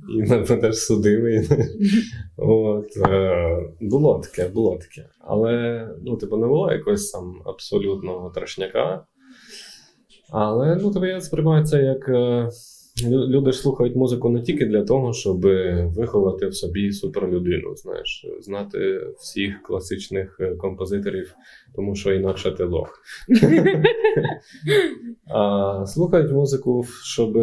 І 0.10 0.22
мене 0.30 0.44
теж 0.44 0.76
судили. 0.76 1.48
От, 2.38 2.98
е, 3.10 3.60
Було 3.82 4.20
таке, 4.20 4.50
було 4.50 4.78
таке. 4.78 5.10
Але 5.20 5.88
ну, 6.06 6.18
типу, 6.18 6.38
не 6.38 6.48
було 6.48 6.72
якогось 6.72 7.12
там 7.12 7.42
абсолютного 7.46 8.30
трешняка. 8.30 9.06
Але 10.32 10.76
ну, 10.76 10.92
тобі 10.92 11.08
я 11.08 11.22
сприймаю 11.22 11.66
це 11.66 11.84
як. 11.84 12.10
Е, 12.10 12.50
Люди 13.02 13.52
ж 13.52 13.58
слухають 13.58 13.96
музику 13.96 14.30
не 14.30 14.42
тільки 14.42 14.66
для 14.66 14.84
того, 14.84 15.14
щоб 15.14 15.42
виховати 15.96 16.48
в 16.48 16.56
собі 16.56 16.92
суперлюдину, 16.92 17.76
знаєш, 17.76 18.26
знати 18.40 19.02
всіх 19.18 19.62
класичних 19.62 20.38
е, 20.40 20.56
композиторів, 20.56 21.36
тому 21.76 21.96
що 21.96 22.14
інакше 22.14 22.52
ти 22.52 22.64
лох. 22.64 23.02
А 25.28 25.86
слухають 25.88 26.32
музику, 26.32 26.86
щоб 27.04 27.38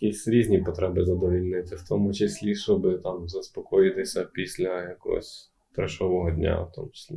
якісь 0.00 0.28
різні 0.28 0.58
потреби 0.58 1.04
задовільнити, 1.04 1.76
в 1.76 1.88
тому 1.88 2.12
числі, 2.12 2.54
щоб 2.54 3.02
там 3.02 3.28
заспокоїтися 3.28 4.28
після 4.32 4.82
якогось 4.82 5.52
трешового 5.74 6.30
дня, 6.30 6.62
в 6.62 6.72
тому 6.74 6.88
числі. 6.88 7.16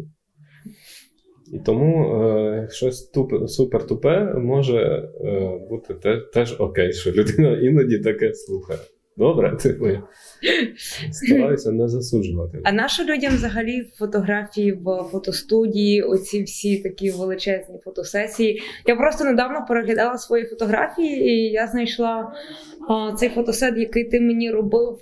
І 1.54 1.60
тому 1.60 2.22
е, 2.24 2.68
щось 2.72 3.04
туп, 3.04 3.50
супер 3.50 3.88
тупе 3.88 4.34
може 4.34 4.78
е, 4.78 5.60
бути 5.70 5.94
те, 5.94 6.18
теж 6.34 6.56
окей, 6.60 6.94
що 6.94 7.12
людина 7.12 7.60
іноді 7.60 8.00
таке 8.00 8.34
слухає. 8.34 8.80
Добре, 9.18 9.56
типу, 9.56 9.86
стараюся 11.12 11.72
не 11.72 11.88
засуджувати. 11.88 12.60
А 12.64 12.72
нащо 12.72 13.04
людям 13.04 13.34
взагалі 13.34 13.84
фотографії 13.96 14.72
в 14.72 15.04
фотостудії, 15.12 16.02
оці 16.02 16.44
всі 16.44 16.78
такі 16.78 17.12
величезні 17.12 17.80
фотосесії? 17.84 18.62
Я 18.88 18.96
просто 18.96 19.24
недавно 19.24 19.66
переглядала 19.68 20.18
свої 20.18 20.46
фотографії, 20.46 21.30
і 21.30 21.52
я 21.52 21.68
знайшла 21.68 22.34
а, 22.90 23.16
цей 23.16 23.30
фотосет, 23.30 23.78
який 23.78 24.04
ти 24.04 24.22
мені 24.22 24.52
робив 24.52 24.98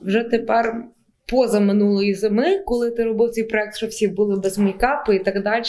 вже 0.00 0.22
тепер 0.22 0.84
поза 1.30 1.60
минулої 1.60 2.14
зими, 2.14 2.58
коли 2.58 2.90
ти 2.90 3.04
робив 3.04 3.30
цей 3.30 3.44
проект, 3.44 3.76
що 3.76 3.86
всі 3.86 4.08
були 4.08 4.40
без 4.40 4.58
мейкапу 4.58 5.12
і 5.12 5.18
так 5.18 5.42
далі. 5.42 5.62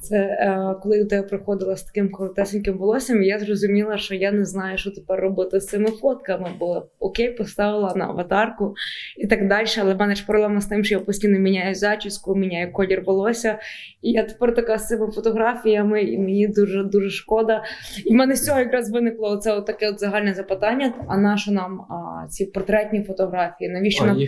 Це 0.00 0.16
е, 0.16 0.74
коли 0.82 1.04
тебе 1.04 1.28
приходила 1.28 1.76
з 1.76 1.82
таким 1.82 2.10
коротесеньким 2.10 2.78
волоссям, 2.78 3.22
я 3.22 3.38
зрозуміла, 3.38 3.98
що 3.98 4.14
я 4.14 4.32
не 4.32 4.44
знаю, 4.44 4.78
що 4.78 4.90
тепер 4.90 5.20
робити 5.20 5.60
з 5.60 5.66
цими 5.66 5.86
фотками, 5.86 6.50
бо 6.58 6.86
окей, 6.98 7.30
поставила 7.30 7.92
на 7.96 8.04
аватарку 8.04 8.74
і 9.16 9.26
так 9.26 9.48
далі. 9.48 9.66
Але 9.80 9.94
в 9.94 9.98
мене 9.98 10.14
ж 10.14 10.26
проблема 10.26 10.60
з 10.60 10.66
тим, 10.66 10.84
що 10.84 10.94
я 10.94 11.00
постійно 11.00 11.38
міняю 11.38 11.74
зачіску, 11.74 12.34
міняю 12.34 12.72
колір 12.72 13.02
волосся. 13.06 13.58
І 14.02 14.10
я 14.10 14.22
тепер 14.22 14.54
така 14.54 14.78
з 14.78 14.86
цими 14.86 15.06
фотографіями, 15.06 16.02
і 16.02 16.18
мені 16.18 16.48
дуже 16.48 16.84
дуже 16.84 17.10
шкода. 17.10 17.64
І 18.04 18.12
в 18.12 18.16
мене 18.16 18.36
з 18.36 18.44
цього 18.44 18.58
якраз 18.58 18.90
виникло 18.90 19.36
це 19.36 19.60
таке 19.60 19.92
загальне 19.96 20.34
запитання: 20.34 20.94
а 21.08 21.16
на 21.16 21.36
що 21.36 21.52
нам 21.52 21.80
а, 21.80 22.28
ці 22.28 22.46
портретні 22.46 23.02
фотографії? 23.02 23.70
Навіщо 23.70 24.04
а, 24.04 24.06
нам 24.06 24.18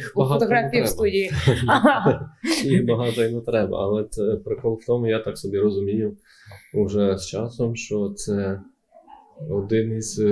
фотографії 0.49 0.83
в 0.83 0.89
студії? 0.89 1.31
Їх 2.65 2.87
багато 2.87 3.25
і 3.25 3.35
не 3.35 3.41
треба, 3.41 3.79
але 3.83 4.05
це 4.11 4.37
прикол 4.45 4.79
в 4.83 4.87
тому, 4.87 5.07
я 5.07 5.19
так 5.19 5.39
собі 5.39 5.59
розумію 5.59 6.17
вже 6.75 7.19
з 7.19 7.27
часом, 7.27 7.77
що 7.77 8.09
це 8.09 8.61
один 9.51 9.97
із 9.97 10.21
е, 10.21 10.27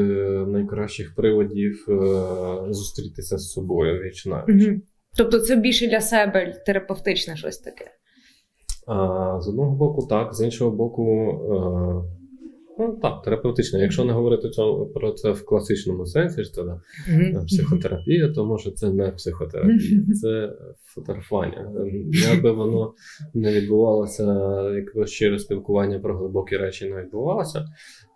найкращих 0.48 1.14
приводів 1.14 1.86
е, 1.88 2.72
зустрітися 2.72 3.38
з 3.38 3.50
собою 3.50 4.02
віч 4.02 4.26
Угу. 4.26 4.80
Тобто 5.16 5.40
це 5.40 5.56
більше 5.56 5.86
для 5.86 6.00
себе 6.00 6.62
терапевтичне 6.66 7.36
щось 7.36 7.58
таке. 7.58 7.84
А, 8.86 9.40
З 9.40 9.48
одного 9.48 9.76
боку, 9.76 10.06
так, 10.06 10.34
з 10.34 10.44
іншого 10.44 10.70
боку, 10.70 11.30
е, 11.30 12.15
Ну 12.78 12.98
так, 13.02 13.22
терапевтична. 13.22 13.78
Якщо 13.78 14.04
не 14.04 14.12
говорити 14.12 14.48
про 14.94 15.12
це 15.12 15.30
в 15.30 15.44
класичному 15.44 16.06
сенсі, 16.06 16.44
що 16.44 16.52
це 16.52 16.62
Мгм. 17.08 17.46
психотерапія, 17.46 18.28
то 18.28 18.46
може 18.46 18.70
це 18.70 18.92
не 18.92 19.10
психотерапія, 19.10 20.02
це 20.22 20.52
фотографування. 20.84 21.72
Якби 22.30 22.50
воно 22.50 22.92
не 23.34 23.52
відбувалося, 23.52 24.24
якби 24.74 25.06
щире 25.06 25.38
спілкування 25.38 25.98
про 25.98 26.18
глибокі 26.18 26.56
речі 26.56 26.90
не 26.90 27.02
відбувалося, 27.02 27.64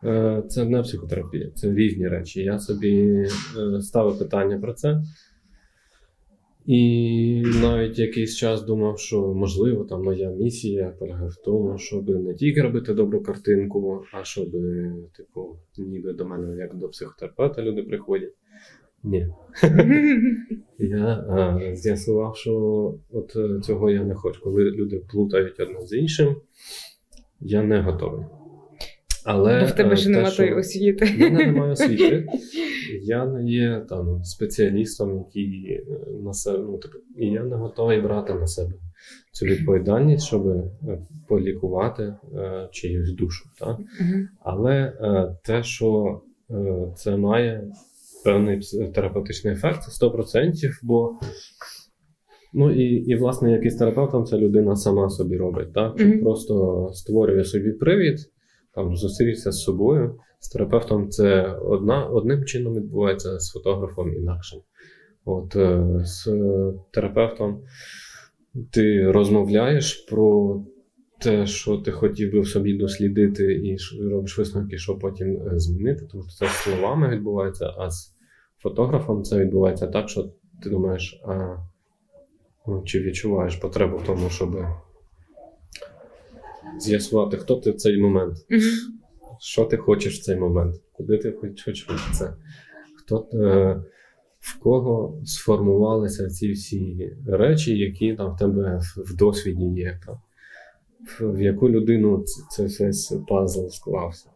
е, 0.05 0.43
це 0.49 0.65
не 0.65 0.83
психотерапія, 0.83 1.51
це 1.55 1.75
різні 1.75 2.09
речі. 2.09 2.43
Я 2.43 2.59
собі 2.59 3.27
е, 3.59 3.81
ставив 3.81 4.19
питання 4.19 4.59
про 4.59 4.73
це. 4.73 5.03
І 6.71 7.43
навіть 7.63 7.99
якийсь 7.99 8.37
час 8.37 8.63
думав, 8.63 8.99
що 8.99 9.35
можливо 9.35 9.85
там 9.85 10.03
моя 10.03 10.31
місія 10.31 10.95
полягає 10.99 11.29
в 11.29 11.37
тому, 11.37 11.79
щоб 11.79 12.09
не 12.09 12.35
тільки 12.35 12.63
робити 12.63 12.95
добру 12.95 13.23
картинку, 13.23 14.05
а 14.13 14.25
щоб, 14.25 14.47
типу, 15.17 15.57
ніби 15.79 16.13
до 16.13 16.25
мене 16.25 16.57
як 16.57 16.77
до 16.77 16.89
психотерапевта 16.89 17.63
люди 17.63 17.83
приходять. 17.83 18.35
Ні. 19.03 19.27
Я 20.79 21.61
з'ясував, 21.75 22.37
що 22.37 22.53
от 23.13 23.37
е, 23.37 23.61
цього 23.61 23.91
я 23.91 24.05
не 24.05 24.15
хочу. 24.15 24.41
Коли 24.43 24.65
люди 24.65 25.03
плутають 25.13 25.61
одне 25.61 25.87
з 25.87 25.93
іншим, 25.93 26.37
я 27.41 27.63
не 27.63 27.81
готовий. 27.81 28.25
Але 29.25 29.61
Бо 29.61 29.67
в 29.67 29.73
тебе 29.73 29.93
е, 29.93 29.97
ще 29.97 30.11
нема 30.11 30.31
що- 30.31 30.37
тої 30.37 30.55
освіти. 30.55 31.05
в 31.05 31.19
мене 31.21 31.47
немає 31.47 31.73
освіти. 31.73 32.27
Я 33.03 33.27
не 33.27 33.51
є 33.51 33.85
там 33.89 34.25
спеціалістом, 34.25 35.19
який 35.19 35.73
е, 35.73 35.83
на 36.25 36.33
себе, 36.33 36.59
ну, 36.59 36.79
типу, 36.79 36.99
і 37.19 37.27
я 37.27 37.45
не 37.45 37.57
готовий 37.57 38.01
брати 38.01 38.35
на 38.35 38.47
себе 38.47 38.73
цю 39.33 39.47
відповідальність, 39.47 40.27
щоб 40.27 40.49
е, 40.49 40.63
полікувати 41.29 42.03
е, 42.35 42.69
чиюсь 42.73 43.13
душу. 43.13 43.49
Так? 43.59 43.79
Але 44.41 44.73
е, 44.75 45.37
те, 45.45 45.63
що 45.63 46.21
е, 46.51 46.93
це 46.97 47.17
має 47.17 47.65
певний 48.25 48.61
терапевтичний 48.95 49.53
ефект, 49.55 49.83
це 49.83 50.07
100%, 50.07 50.71
бо 50.83 51.19
ну 52.55 52.73
і, 52.73 52.85
і 52.85 53.15
власне 53.15 53.53
якийсь 53.53 53.77
терапевтом 53.77 54.25
це 54.25 54.39
людина 54.39 54.77
сама 54.77 55.11
собі 55.11 55.37
робить, 55.37 55.73
так? 55.73 56.01
Мгм. 56.01 56.21
просто 56.21 56.89
створює 56.95 57.45
собі 57.45 57.73
привід, 57.73 58.19
там 58.75 58.97
зустрітися 58.97 59.53
з 59.53 59.63
собою. 59.63 60.19
З 60.41 60.49
терапевтом 60.49 61.11
це 61.11 61.47
одна, 61.53 62.07
одним 62.07 62.45
чином 62.45 62.75
відбувається, 62.75 63.39
з 63.39 63.51
фотографом 63.51 64.15
інакшим. 64.15 64.61
От 65.25 65.57
е, 65.57 66.01
з 66.05 66.27
е, 66.27 66.73
терапевтом 66.91 67.63
ти 68.71 69.11
розмовляєш 69.11 69.95
про 69.95 70.61
те, 71.21 71.47
що 71.47 71.77
ти 71.77 71.91
хотів 71.91 72.33
би 72.33 72.41
в 72.41 72.49
собі 72.49 72.79
дослідити, 72.79 73.53
і 73.53 73.77
робиш 74.11 74.39
висновки, 74.39 74.79
що 74.79 74.99
потім 74.99 75.29
е, 75.29 75.59
змінити, 75.59 76.07
тому 76.11 76.23
що 76.23 76.33
це 76.33 76.49
словами 76.49 77.09
відбувається, 77.09 77.75
а 77.79 77.91
з 77.91 78.15
фотографом 78.59 79.23
це 79.23 79.39
відбувається 79.39 79.87
так, 79.87 80.09
що 80.09 80.23
ти 80.63 80.71
думаєш, 80.71 81.23
а 81.27 81.57
ну, 82.67 82.83
чи 82.85 83.01
відчуваєш 83.01 83.57
потребу 83.57 83.97
в 83.97 84.05
тому, 84.05 84.31
щоб 84.31 84.57
з'ясувати, 86.79 87.37
хто 87.37 87.57
ти 87.57 87.71
в 87.71 87.77
цей 87.77 88.01
момент, 88.01 88.37
що 89.41 89.65
ти 89.65 89.77
хочеш 89.77 90.19
в 90.19 90.23
цей 90.23 90.37
момент, 90.37 90.77
куди 90.93 91.19
ти 91.19 91.33
хочеш 91.33 91.87
це, 92.19 92.35
хто 92.97 93.29
е, 93.33 93.83
в 94.41 94.59
кого 94.59 95.21
сформувалися 95.25 96.29
ці 96.29 96.53
всі 96.53 97.13
речі, 97.27 97.79
які 97.79 98.15
там 98.15 98.35
в 98.35 98.39
тебе 98.39 98.81
в, 98.97 99.17
досвіді 99.17 99.65
є. 99.65 100.01
Там. 100.07 100.19
В, 101.21 101.37
в 101.37 101.43
яку 101.43 101.71
людину 101.71 102.25
це 102.51 102.63
весь 102.63 103.17
пазл 103.29 103.69
склався. 103.69 104.31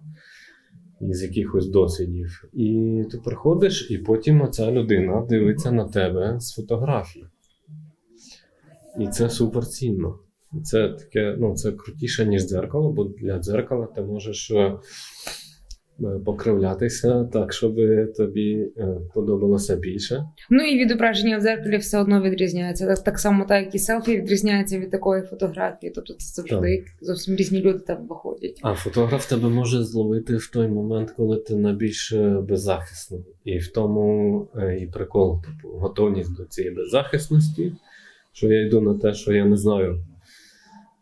Із 1.00 1.22
якихось 1.22 1.68
досвідів. 1.68 2.44
І 2.52 3.02
ти 3.10 3.18
приходиш, 3.18 3.90
і 3.90 3.98
потім 3.98 4.42
оця 4.42 4.72
людина 4.72 5.26
дивиться 5.28 5.72
на 5.72 5.88
тебе 5.88 6.40
з 6.40 6.54
фотографії. 6.54 7.26
І 9.00 9.08
це 9.08 9.30
суперцінно. 9.30 10.18
Це 10.62 10.88
таке, 10.88 11.36
ну, 11.38 11.54
це 11.54 11.72
крутіше, 11.72 12.26
ніж 12.26 12.42
дзеркало, 12.42 12.92
бо 12.92 13.04
для 13.04 13.38
дзеркала 13.38 13.86
ти 13.86 14.00
можеш 14.00 14.50
е, 14.50 14.54
е, 14.54 14.78
покривлятися 16.24 17.24
так, 17.24 17.52
щоб 17.52 17.76
тобі 18.16 18.72
е, 18.76 18.96
подобалося 19.14 19.76
більше. 19.76 20.24
Ну 20.50 20.64
і 20.64 20.78
відображення 20.78 21.38
в 21.38 21.40
дзеркалі 21.40 21.76
все 21.76 21.98
одно 21.98 22.22
відрізняється. 22.22 22.86
Так, 22.86 23.04
так 23.04 23.18
само, 23.18 23.44
так 23.44 23.64
як 23.64 23.74
і 23.74 23.78
селфі 23.78 24.16
відрізняється 24.16 24.78
від 24.78 24.90
такої 24.90 25.22
фотографії. 25.22 25.92
Тобто 25.94 26.14
це 26.14 26.42
завжди 26.42 26.84
зовсім 27.00 27.36
різні 27.36 27.60
люди 27.60 27.78
там 27.78 28.06
виходять. 28.08 28.60
А 28.62 28.74
фотограф 28.74 29.28
тебе 29.28 29.48
може 29.48 29.84
зловити 29.84 30.36
в 30.36 30.50
той 30.52 30.68
момент, 30.68 31.10
коли 31.10 31.36
ти 31.36 31.56
найбільш 31.56 32.12
беззахисний. 32.48 33.24
І 33.44 33.58
в 33.58 33.72
тому 33.72 34.48
і 34.80 34.86
прикол, 34.86 35.42
типу, 35.42 35.74
готовність 35.74 36.36
до 36.36 36.44
цієї 36.44 36.74
беззахисності, 36.74 37.72
що 38.32 38.52
я 38.52 38.66
йду 38.66 38.80
на 38.80 38.94
те, 38.94 39.14
що 39.14 39.32
я 39.32 39.44
не 39.44 39.56
знаю, 39.56 40.00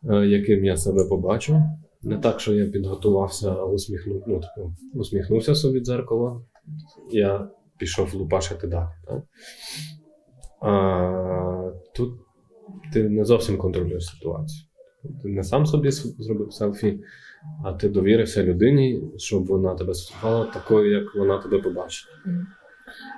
яким 0.04 0.64
я 0.64 0.76
себе 0.76 1.04
побачу. 1.04 1.62
Не 2.02 2.18
так, 2.18 2.40
що 2.40 2.54
я 2.54 2.66
підготувався, 2.66 3.50
а 3.50 3.64
усміхну, 3.64 4.22
ну, 4.26 4.40
типу, 4.40 4.74
усміхнувся 4.94 5.54
собі 5.54 5.80
дзеркало, 5.80 6.44
я 7.10 7.48
пішов 7.78 8.14
лупашити 8.14 8.66
далі. 8.66 8.88
Так? 9.06 9.22
А 10.62 11.72
тут 11.94 12.14
ти 12.92 13.08
не 13.08 13.24
зовсім 13.24 13.58
контролюєш 13.58 14.06
ситуацію. 14.06 14.66
Ти 15.22 15.28
не 15.28 15.42
сам 15.42 15.66
собі 15.66 15.90
зробив 15.90 16.52
селфі, 16.52 17.00
а 17.64 17.72
ти 17.72 17.88
довірився 17.88 18.42
людині, 18.42 19.02
щоб 19.16 19.46
вона 19.46 19.74
тебе 19.74 19.94
сфотографувала 19.94 20.52
такою, 20.52 20.90
як 20.90 21.14
вона 21.14 21.38
тебе 21.38 21.58
побачить. 21.58 22.08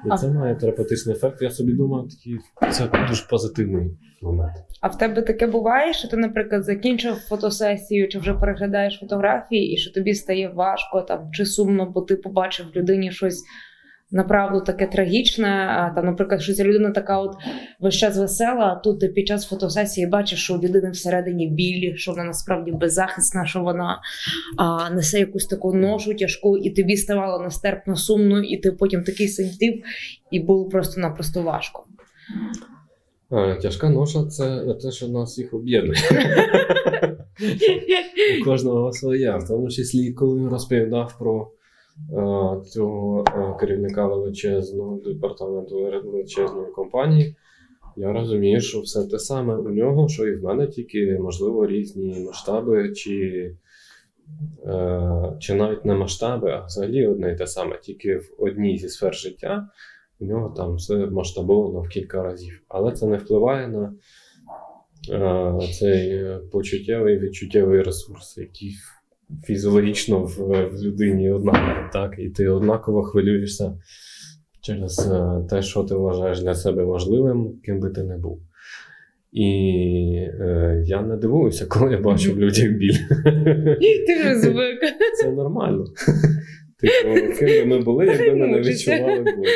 І 0.06 0.16
це 0.16 0.28
має 0.28 0.54
терапевтичний 0.54 1.16
ефект. 1.16 1.42
Я 1.42 1.50
собі 1.50 1.72
думаю, 1.72 2.08
такий, 2.08 2.38
це 2.72 3.06
дуже 3.08 3.26
позитивний 3.30 3.90
момент. 4.22 4.56
А 4.80 4.88
в 4.88 4.98
тебе 4.98 5.22
таке 5.22 5.46
буває, 5.46 5.92
що 5.92 6.08
ти, 6.08 6.16
наприклад, 6.16 6.64
закінчив 6.64 7.14
фотосесію, 7.14 8.08
чи 8.08 8.18
вже 8.18 8.34
переглядаєш 8.34 8.98
фотографії, 9.00 9.72
і 9.72 9.76
що 9.76 9.92
тобі 9.92 10.14
стає 10.14 10.48
важко 10.48 11.02
там 11.02 11.30
чи 11.32 11.46
сумно, 11.46 11.90
бо 11.94 12.00
ти 12.00 12.16
побачив 12.16 12.66
людині 12.76 13.12
щось 13.12 13.44
направду 14.14 14.60
таке 14.60 14.86
трагічне. 14.86 15.48
А 15.48 15.90
там, 15.94 16.06
наприклад, 16.06 16.42
що 16.42 16.54
ця 16.54 16.64
людина 16.64 16.90
така, 16.90 17.18
от 17.18 17.34
весь 17.80 17.94
час 17.94 18.18
весела, 18.18 18.64
а 18.64 18.74
тут 18.74 19.00
ти 19.00 19.08
під 19.08 19.28
час 19.28 19.48
фотосесії 19.48 20.06
бачиш, 20.06 20.44
що 20.44 20.54
у 20.54 20.62
людини 20.62 20.90
всередині 20.90 21.48
білі, 21.48 21.96
що 21.96 22.10
вона 22.10 22.24
насправді 22.24 22.72
беззахисна, 22.72 23.46
що 23.46 23.60
вона 23.60 24.00
а, 24.56 24.90
несе 24.90 25.18
якусь 25.18 25.46
таку 25.46 25.74
ношу 25.74 26.14
тяжку, 26.14 26.58
і 26.58 26.70
тобі 26.70 26.96
ставало 26.96 27.44
нестерпно 27.44 27.96
сумно, 27.96 28.42
і 28.42 28.56
ти 28.56 28.72
потім 28.72 29.04
такий 29.04 29.28
сидів, 29.28 29.82
і 30.30 30.40
було 30.40 30.68
просто-напросто 30.68 31.42
важко. 31.42 31.84
Тяжка 33.62 33.90
ноша 33.90 34.24
це 34.26 34.74
те, 34.82 34.90
що 34.90 35.08
нас 35.08 35.32
всіх 35.32 35.54
об'єднує. 35.54 35.98
У 38.40 38.44
кожного 38.44 38.92
своя, 38.92 39.36
в 39.36 39.48
тому 39.48 39.70
числі, 39.70 40.12
коли 40.12 40.48
розповідав 40.48 41.18
про 41.18 41.50
цього 42.66 43.24
е, 43.28 43.60
керівника 43.60 44.06
величезного 44.06 45.00
департаменту 45.04 45.76
величезної 46.04 46.72
компанії, 46.72 47.36
я 47.96 48.12
розумію, 48.12 48.60
що 48.60 48.80
все 48.80 49.06
те 49.06 49.18
саме 49.18 49.56
у 49.56 49.68
нього, 49.68 50.08
що 50.08 50.28
і 50.28 50.36
в 50.36 50.42
мене, 50.42 50.66
тільки, 50.66 51.18
можливо, 51.20 51.66
різні 51.66 52.20
масштаби, 52.26 52.92
чи, 52.92 53.50
е, 54.66 55.36
чи 55.40 55.54
навіть 55.54 55.84
не 55.84 55.94
масштаби, 55.94 56.50
а 56.50 56.64
взагалі 56.64 57.06
одне 57.06 57.32
і 57.32 57.36
те 57.36 57.46
саме, 57.46 57.78
тільки 57.82 58.16
в 58.16 58.34
одній 58.38 58.78
зі 58.78 58.88
сфер 58.88 59.14
життя. 59.14 59.68
У 60.20 60.24
нього 60.24 60.54
там 60.56 60.74
все 60.74 60.96
масштабовано 60.96 61.80
в 61.80 61.88
кілька 61.88 62.22
разів. 62.22 62.62
Але 62.68 62.92
це 62.92 63.06
не 63.06 63.16
впливає 63.16 63.68
на 63.68 63.94
е, 65.12 65.68
цей 65.80 66.08
е, 66.10 66.40
почуттєвий 66.52 67.18
відчуттєвий 67.18 67.82
ресурс, 67.82 68.38
який 68.38 68.74
фізіологічно 69.44 70.24
в, 70.24 70.66
в 70.66 70.82
людині 70.82 71.30
однаково, 71.30 71.90
Так? 71.92 72.14
І 72.18 72.28
ти 72.28 72.48
однаково 72.48 73.02
хвилюєшся 73.02 73.78
через 74.60 75.10
е, 75.12 75.46
те, 75.50 75.62
що 75.62 75.84
ти 75.84 75.94
вважаєш 75.94 76.42
для 76.42 76.54
себе 76.54 76.84
важливим, 76.84 77.60
ким 77.64 77.80
би 77.80 77.90
ти 77.90 78.02
не 78.02 78.18
був. 78.18 78.40
І 79.32 79.48
е, 80.40 80.82
я 80.86 81.02
не 81.02 81.16
дивуюся, 81.16 81.66
коли 81.66 81.92
я 81.92 82.00
бачу 82.00 82.32
в 82.32 82.38
людях 82.38 82.70
біль. 82.70 82.98
Ти 84.06 84.20
вже 84.20 84.38
звик. 84.38 84.80
Це 85.22 85.30
нормально. 85.32 85.84
Типу, 86.84 87.38
ким 87.38 87.48
би 87.48 87.64
ми 87.64 87.78
були, 87.82 88.06
якби 88.06 88.34
ми 88.34 88.46
не 88.46 88.60
відчували 88.60 89.20
болі. 89.20 89.48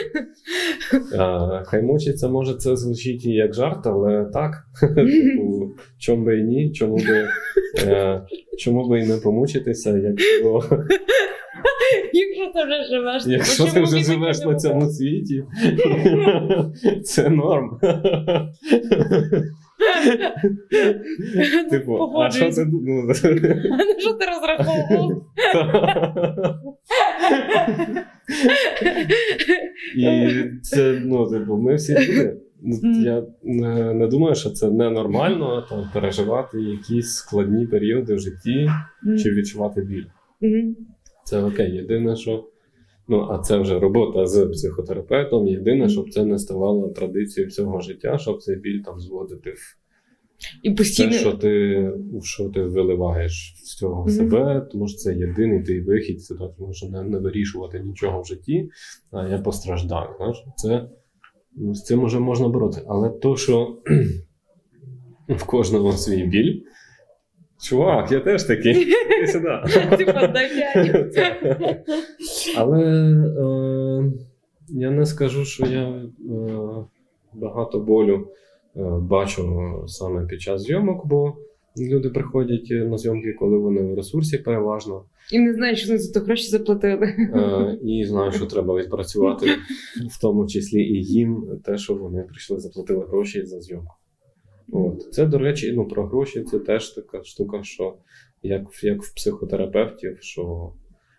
А, 1.18 1.62
Хай 1.66 1.82
мучиться, 1.82 2.28
може, 2.28 2.54
це 2.54 2.76
звучить 2.76 3.24
і 3.24 3.30
як 3.30 3.54
жарт, 3.54 3.86
але 3.86 4.24
так. 4.32 4.52
Типу, 4.96 5.74
чому 5.98 6.24
би 6.24 6.38
і 6.38 6.44
ні, 6.44 6.72
чому 6.72 6.96
би, 6.96 7.28
е, 7.86 8.22
чому 8.58 8.88
би 8.88 9.00
і 9.00 9.06
не 9.06 9.16
помучитися, 9.16 9.98
якщо, 9.98 10.62
Якщо 12.12 12.52
ти 12.54 12.64
вже 12.64 12.84
живеш, 12.90 13.22
якщо 13.26 13.64
ти 13.64 13.82
вже 13.82 13.98
живеш 13.98 14.38
на 14.38 14.54
цьому 14.54 14.90
світі, 14.90 15.44
це 17.04 17.28
норм. 17.28 17.80
Типу, 21.70 21.98
а 22.16 22.30
що 22.30 22.50
це? 22.50 22.66
Ну, 22.72 23.14
Що 23.98 24.12
ти 24.12 24.24
розраховував? 24.26 25.24
І 29.96 30.28
це, 30.62 31.00
ну, 31.04 31.30
типу, 31.30 31.56
ми 31.56 31.74
всі 31.74 31.94
люди. 31.94 32.36
Ну, 32.62 33.00
Я 33.04 33.24
не, 33.42 33.94
не 33.94 34.06
думаю, 34.06 34.34
що 34.34 34.50
це 34.50 34.70
ненормально 34.70 35.66
там, 35.68 35.90
переживати 35.94 36.60
якісь 36.60 37.14
складні 37.14 37.66
періоди 37.66 38.14
в 38.14 38.18
житті 38.18 38.70
чи 39.22 39.30
відчувати 39.30 39.80
біль. 39.82 40.04
Це 41.24 41.42
окей. 41.42 41.74
Єдине, 41.74 42.16
що. 42.16 42.44
Ну, 43.10 43.28
а 43.30 43.38
це 43.38 43.58
вже 43.58 43.78
робота 43.78 44.26
з 44.26 44.46
психотерапевтом. 44.46 45.46
Єдине, 45.46 45.88
щоб 45.88 46.10
це 46.10 46.24
не 46.24 46.38
ставало 46.38 46.88
традицією 46.88 47.48
всього 47.48 47.80
життя, 47.80 48.18
щоб 48.18 48.42
цей 48.42 48.56
біль 48.56 48.82
там 48.82 49.00
зводити 49.00 49.50
в 49.50 49.76
І 50.62 50.70
те, 50.70 51.12
що 51.12 51.32
ти, 51.32 51.92
що 52.22 52.48
ти 52.48 52.62
виливаєш 52.62 53.54
з 53.56 53.76
цього 53.76 54.02
Мгм. 54.02 54.10
себе, 54.10 54.66
тому 54.72 54.88
що 54.88 54.98
це 54.98 55.14
єдиний 55.14 55.62
твій 55.62 55.80
вихід, 55.80 56.24
це 56.24 56.34
так, 56.34 56.50
тому 56.58 56.74
що 56.74 56.86
не, 56.86 57.02
не 57.02 57.18
вирішувати 57.18 57.80
нічого 57.80 58.22
в 58.22 58.24
житті, 58.24 58.70
а 59.12 59.28
я 59.28 59.38
постраждаю. 59.38 60.08
Знаєш? 60.16 60.44
Це, 60.56 60.88
ну, 61.56 61.74
з 61.74 61.84
цим 61.84 62.04
вже 62.04 62.18
можна 62.18 62.48
боротися. 62.48 62.82
Але 62.88 63.10
то, 63.10 63.36
що 63.36 63.76
в 65.28 65.44
кожного 65.44 65.92
свій 65.92 66.24
біль. 66.24 66.60
Чувак, 67.60 68.12
я 68.12 68.20
теж 68.20 68.44
такий. 68.44 68.82
Іди 68.82 69.26
сюди. 69.26 69.48
Але 72.56 72.80
е, 72.80 74.12
я 74.68 74.90
не 74.90 75.06
скажу, 75.06 75.44
що 75.44 75.66
я 75.66 75.88
е, 75.88 76.04
багато 77.32 77.80
болю 77.80 78.28
е, 78.78 78.82
бачу 79.00 79.74
саме 79.86 80.26
під 80.26 80.40
час 80.40 80.62
зйомок, 80.62 81.06
бо 81.06 81.36
люди 81.78 82.10
приходять 82.10 82.70
на 82.70 82.98
зйомки, 82.98 83.32
коли 83.32 83.58
вони 83.58 83.82
в 83.82 83.94
ресурсі 83.96 84.38
переважно, 84.38 85.04
І 85.32 85.38
не 85.38 85.54
знаю, 85.54 85.76
що 85.76 85.86
вони 85.88 85.98
за 85.98 86.12
то 86.20 86.26
гроші 86.26 86.50
заплатили. 86.50 87.06
е, 87.06 87.78
і 87.82 88.04
знають, 88.04 88.34
що 88.34 88.46
треба 88.46 88.74
відпрацювати, 88.74 89.46
в 90.10 90.20
тому 90.20 90.46
числі 90.46 90.80
і 90.82 91.04
їм 91.04 91.60
те, 91.64 91.78
що 91.78 91.94
вони 91.94 92.22
прийшли, 92.22 92.60
заплатили 92.60 93.04
гроші 93.06 93.44
за 93.44 93.60
зйомку. 93.60 93.94
От. 94.72 95.12
Це, 95.12 95.26
до 95.26 95.38
речі, 95.38 95.72
ну, 95.76 95.88
про 95.88 96.06
гроші 96.06 96.42
це 96.42 96.58
теж 96.58 96.90
така 96.90 97.24
штука, 97.24 97.62
що 97.62 97.94
як, 98.42 98.62
як 98.82 99.02
в 99.02 99.14
психотерапевтів, 99.14 100.16
що 100.20 100.72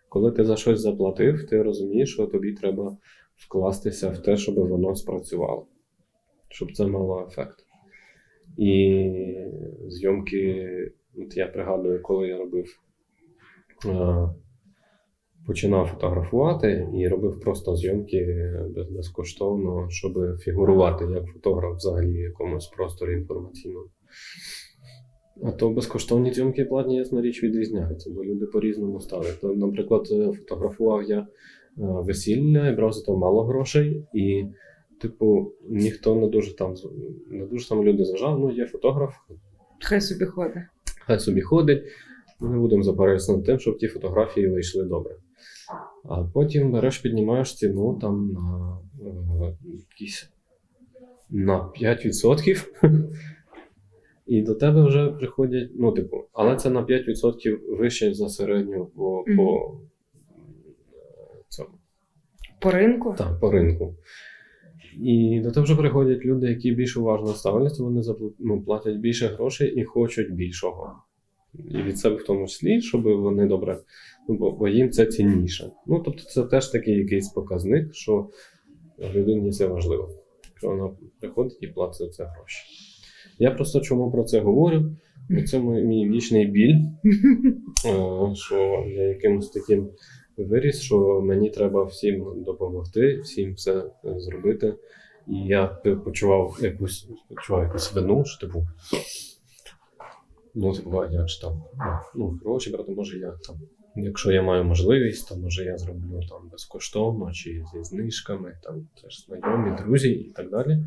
коли 0.09 0.31
ти 0.31 0.43
за 0.43 0.55
щось 0.55 0.79
заплатив, 0.79 1.47
ти 1.49 1.63
розумієш, 1.63 2.13
що 2.13 2.27
тобі 2.27 2.53
треба 2.53 2.97
вкластися 3.37 4.09
в 4.09 4.17
те, 4.17 4.37
щоб 4.37 4.55
воно 4.55 4.95
спрацювало, 4.95 5.67
щоб 6.49 6.71
це 6.71 6.87
мало 6.87 7.27
ефект. 7.27 7.55
І 8.57 9.03
зйомки, 9.87 10.67
от 11.17 11.37
я 11.37 11.47
пригадую, 11.47 12.01
коли 12.01 12.27
я 12.27 12.37
робив, 12.37 12.79
е, 13.85 14.29
починав 15.47 15.87
фотографувати 15.87 16.87
і 16.93 17.07
робив 17.07 17.39
просто 17.39 17.75
зйомки 17.75 18.51
безкоштовно, 18.89 19.89
щоб 19.89 20.39
фігурувати 20.39 21.05
як 21.05 21.25
фотограф 21.25 21.77
взагалі 21.77 22.11
в 22.11 22.21
якомусь 22.21 22.67
просторі 22.67 23.13
інформаційному. 23.13 23.89
А 25.43 25.51
то 25.51 25.69
безкоштовні 25.69 26.33
зйомки 26.33 26.65
платні, 26.65 26.95
ясна 26.95 27.21
річ, 27.21 27.43
відрізняються, 27.43 28.11
бо 28.15 28.25
люди 28.25 28.45
по-різному 28.45 28.99
ставлять. 28.99 29.43
Наприклад, 29.43 30.07
е, 30.11 30.31
фотографував 30.31 31.03
я 31.03 31.19
е, 31.19 31.25
весілля 31.77 32.67
і 32.67 32.75
брав 32.75 32.93
за 32.93 33.05
то 33.05 33.17
мало 33.17 33.43
грошей, 33.43 34.07
і, 34.13 34.45
типу, 35.01 35.53
ніхто 35.69 36.15
не 36.15 36.27
дуже 36.27 36.55
там 36.55 36.73
не 37.27 37.45
дуже 37.45 37.69
там 37.69 37.83
люди 37.83 38.03
зважав. 38.05 38.39
Ну, 38.39 38.51
є 38.51 38.65
фотограф, 38.65 39.15
Хай 39.83 40.01
собі 40.01 40.25
ходить. 40.25 40.63
хай 41.05 41.19
собі 41.19 41.41
ходить. 41.41 41.83
Ми 42.39 42.49
не 42.49 42.57
будемо 42.57 42.83
запаритися 42.83 43.31
над 43.31 43.43
тим, 43.45 43.59
щоб 43.59 43.77
ті 43.77 43.87
фотографії 43.87 44.47
вийшли 44.47 44.83
добре. 44.85 45.15
А 46.03 46.23
потім 46.23 46.71
береш, 46.71 46.97
піднімаєш 46.97 47.55
ціну 47.55 47.99
там 48.01 48.31
на 48.31 48.77
е, 49.01 49.57
якісь 49.89 50.29
на 51.29 51.71
5%. 51.81 52.65
І 54.25 54.41
до 54.41 54.55
тебе 54.55 54.87
вже 54.87 55.07
приходять, 55.07 55.71
ну, 55.75 55.91
типу, 55.91 56.23
але 56.33 56.55
це 56.55 56.69
на 56.69 56.85
5% 56.85 57.77
вище 57.77 58.13
за 58.13 58.29
середню 58.29 58.85
по, 58.85 59.23
Мгм. 59.27 59.37
по 59.37 59.77
е, 60.93 61.43
цьому 61.49 61.69
По 62.59 62.71
ринку. 62.71 63.15
так, 63.17 63.39
по 63.39 63.51
ринку. 63.51 63.95
І 64.97 65.41
до 65.43 65.51
того 65.51 65.63
вже 65.63 65.75
приходять 65.75 66.25
люди, 66.25 66.47
які 66.47 66.71
більш 66.71 66.97
уважно 66.97 67.33
ставляться, 67.33 67.83
вони 67.83 68.01
ну, 68.39 68.61
платять 68.61 68.97
більше 68.97 69.27
грошей 69.27 69.75
і 69.75 69.83
хочуть 69.83 70.33
більшого. 70.33 70.93
І 71.53 71.77
від 71.77 71.97
себе 71.97 72.15
в 72.15 72.23
тому 72.23 72.47
числі, 72.47 72.81
щоб 72.81 73.03
вони 73.03 73.47
добре, 73.47 73.79
ну, 74.29 74.37
бо, 74.37 74.51
бо 74.51 74.67
їм 74.67 74.91
це 74.91 75.05
цінніше. 75.05 75.71
Ну, 75.87 76.01
тобто, 76.05 76.23
це 76.23 76.43
теж 76.43 76.67
такий 76.67 76.93
якийсь 76.93 77.29
показник, 77.29 77.93
що 77.93 78.29
людині 79.13 79.51
це 79.51 79.67
важливо. 79.67 80.09
Що 80.57 80.67
вона 80.67 80.89
приходить 81.19 81.57
і 81.61 81.67
платить 81.67 81.97
за 81.97 82.09
це 82.09 82.23
гроші. 82.23 82.63
Я 83.39 83.51
просто 83.51 83.79
чому 83.79 84.11
про 84.11 84.23
це 84.23 84.39
говорю? 84.39 84.95
Бо 85.29 85.41
це 85.41 85.59
мій, 85.59 85.83
мій 85.83 86.09
вічний 86.09 86.45
біль, 86.45 86.75
е, 87.85 88.35
що 88.35 88.85
я 88.87 89.03
якимось 89.03 89.49
таким 89.49 89.89
виріс, 90.43 90.81
що 90.81 91.21
мені 91.21 91.49
треба 91.49 91.83
всім 91.83 92.43
допомогти, 92.45 93.19
всім 93.19 93.53
все 93.53 93.83
е, 94.05 94.19
зробити. 94.19 94.73
І 95.27 95.35
я 95.35 95.67
почував 96.05 96.57
якусь, 96.61 97.09
почував 97.29 97.63
якусь 97.63 97.93
вину, 97.93 98.25
що 98.25 98.47
типу. 98.47 98.67
Ну, 100.55 100.73
типу, 100.73 101.05
як 101.11 101.29
ж 101.29 101.41
там? 101.41 101.63
Ну, 102.15 102.39
гроші 102.45 102.71
брати, 102.71 102.91
може 102.91 103.17
я 103.17 103.31
там. 103.31 103.55
Якщо 103.95 104.31
я 104.31 104.41
маю 104.41 104.63
можливість, 104.63 105.29
то 105.29 105.35
може 105.35 105.63
я 105.63 105.77
зроблю 105.77 106.19
там 106.29 106.49
безкоштовно 106.51 107.31
чи 107.31 107.63
зі 107.73 107.83
знижками, 107.83 108.57
там 108.63 108.87
теж 109.01 109.25
знайомі, 109.25 109.77
друзі 109.77 110.09
і 110.09 110.31
так 110.31 110.49
далі. 110.49 110.77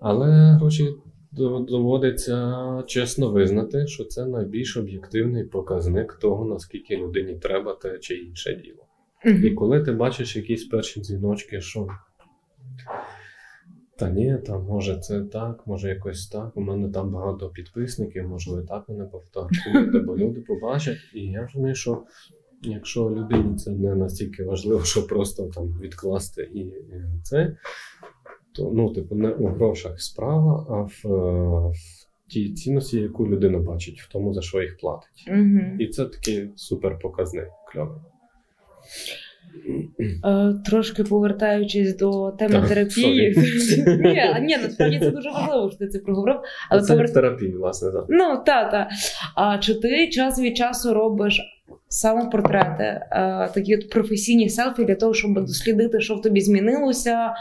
Але 0.00 0.52
гроші 0.52 0.94
доводиться 1.32 2.82
чесно 2.86 3.30
визнати, 3.30 3.86
що 3.86 4.04
це 4.04 4.26
найбільш 4.26 4.76
об'єктивний 4.76 5.44
показник 5.44 6.18
того, 6.20 6.44
наскільки 6.44 6.96
людині 6.96 7.34
треба 7.34 7.74
те 7.74 7.98
чи 7.98 8.14
інше 8.14 8.62
діло. 8.64 8.86
І 9.48 9.50
коли 9.50 9.80
ти 9.80 9.92
бачиш 9.92 10.36
якісь 10.36 10.64
перші 10.64 11.00
дзвіночки, 11.00 11.60
що 11.60 11.88
та 13.96 14.10
ні, 14.10 14.38
там 14.46 14.64
може 14.64 14.98
це 14.98 15.20
так, 15.20 15.66
може 15.66 15.88
якось 15.88 16.28
так. 16.28 16.56
У 16.56 16.60
мене 16.60 16.88
там 16.88 17.10
багато 17.10 17.48
підписників, 17.48 18.28
може 18.28 18.50
ви 18.50 18.62
так 18.62 18.88
мене 18.88 19.04
пофотографуєте, 19.04 19.98
бо 19.98 20.16
люди 20.16 20.40
побачать. 20.40 20.98
І 21.14 21.20
я 21.20 21.42
розумію, 21.42 21.74
що 21.74 22.02
якщо 22.62 23.10
людині 23.10 23.56
це 23.56 23.70
не 23.70 23.94
настільки 23.94 24.44
важливо, 24.44 24.84
що 24.84 25.06
просто 25.06 25.46
там 25.54 25.78
відкласти 25.82 26.42
і 26.54 26.72
це, 27.22 27.56
то 28.54 28.70
ну, 28.74 28.92
типу, 28.92 29.14
не 29.14 29.28
у 29.28 29.46
грошах 29.46 30.00
справа, 30.00 30.66
а 30.70 30.74
в, 30.74 31.12
е, 31.14 31.70
в 31.70 32.30
тій 32.30 32.52
цінності, 32.52 33.00
яку 33.00 33.26
людина 33.28 33.58
бачить, 33.58 34.00
в 34.00 34.12
тому, 34.12 34.34
за 34.34 34.42
що 34.42 34.62
їх 34.62 34.76
платить. 34.78 35.24
Мгм. 35.28 35.76
І 35.80 35.86
це 35.86 36.04
такий 36.04 36.50
супер 36.56 36.98
показник 36.98 37.46
кльовий. 37.72 37.98
Е, 40.24 40.54
Трошки 40.66 41.04
повертаючись 41.04 41.96
до 41.96 42.30
теми 42.30 42.54
Так, 42.54 42.68
терапії. 42.68 43.34
sorry. 43.34 44.02
Ні, 44.40 44.46
ні, 44.46 44.56
насправді 44.56 44.98
це 45.00 45.10
дуже 45.10 45.30
важливо, 45.30 45.70
що 45.70 45.78
ти 45.78 45.88
це 45.88 45.98
проговорив. 45.98 46.40
Але 46.70 46.82
це 46.82 46.94
повер- 46.94 47.06
в 47.10 47.12
терапії, 47.12 47.52
власне, 47.52 47.92
так. 47.92 48.04
Ну, 48.08 48.42
та, 48.46 48.64
та. 48.64 48.88
А 49.36 49.58
чи 49.58 49.74
ти 49.74 50.08
час 50.08 50.40
від 50.40 50.56
часу 50.56 50.94
робиш 50.94 51.40
самопортрети, 51.88 52.84
е, 52.84 53.50
такі 53.54 53.76
от 53.76 53.90
професійні 53.90 54.48
селфі 54.48 54.84
для 54.84 54.94
того, 54.94 55.14
щоб 55.14 55.34
дослідити, 55.34 56.00
що 56.00 56.14
в 56.14 56.22
тобі 56.22 56.40
змінилося, 56.40 57.34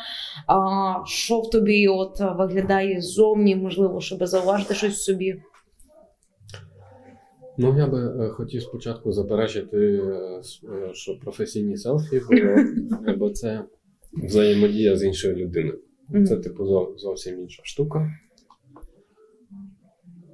що 1.06 1.40
в 1.40 1.50
тобі 1.50 1.88
от 1.88 2.20
виглядає 2.20 3.02
ззовні, 3.02 3.56
можливо, 3.56 4.02
щоб 4.02 4.26
зауважити 4.26 4.74
щось 4.74 4.94
в 4.94 5.02
собі. 5.02 5.42
Ну, 7.62 7.78
я 7.78 7.88
би 7.88 8.26
е, 8.26 8.30
хотів 8.30 8.62
спочатку 8.62 9.12
заперечити, 9.12 9.78
е, 9.78 10.42
що 10.94 11.20
професійні 11.20 11.78
селфі, 11.78 12.22
бо, 12.30 13.14
бо 13.18 13.30
це 13.30 13.64
взаємодія 14.24 14.96
з 14.96 15.04
іншою 15.04 15.36
людиною. 15.36 15.80
Це, 16.28 16.38
типу, 16.38 16.66
зовсім 16.98 17.40
інша 17.42 17.62
штука. 17.66 18.12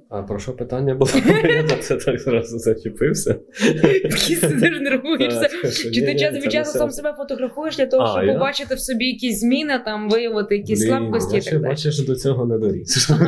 А 0.08 0.22
про 0.22 0.38
що 0.38 0.52
питання 0.52 0.94
було? 0.94 1.10
Я 1.44 1.76
це 1.76 1.96
так 1.96 2.20
зразу 2.20 2.58
зачепився. 2.58 3.40
Сидиш, 3.52 4.80
нервуєшся. 4.80 5.48
Чи 5.92 6.06
ти 6.06 6.18
час 6.18 6.34
від 6.44 6.52
часу 6.52 6.78
сам 6.78 6.90
себе 6.90 7.14
фотографуєш 7.18 7.76
для 7.76 7.86
того, 7.86 8.06
щоб 8.06 8.34
побачити 8.34 8.74
в 8.74 8.80
собі 8.80 9.06
якісь 9.06 9.40
зміни, 9.40 9.78
там 9.84 10.10
виявити 10.10 10.56
якісь 10.56 10.86
слабкості 10.86 11.34
я 11.34 11.42
ще 11.42 11.50
далі. 11.50 11.62
бачиш, 11.62 11.98
до 12.00 12.16
цього 12.16 12.46
не 12.46 12.58
доріс. 12.58 13.10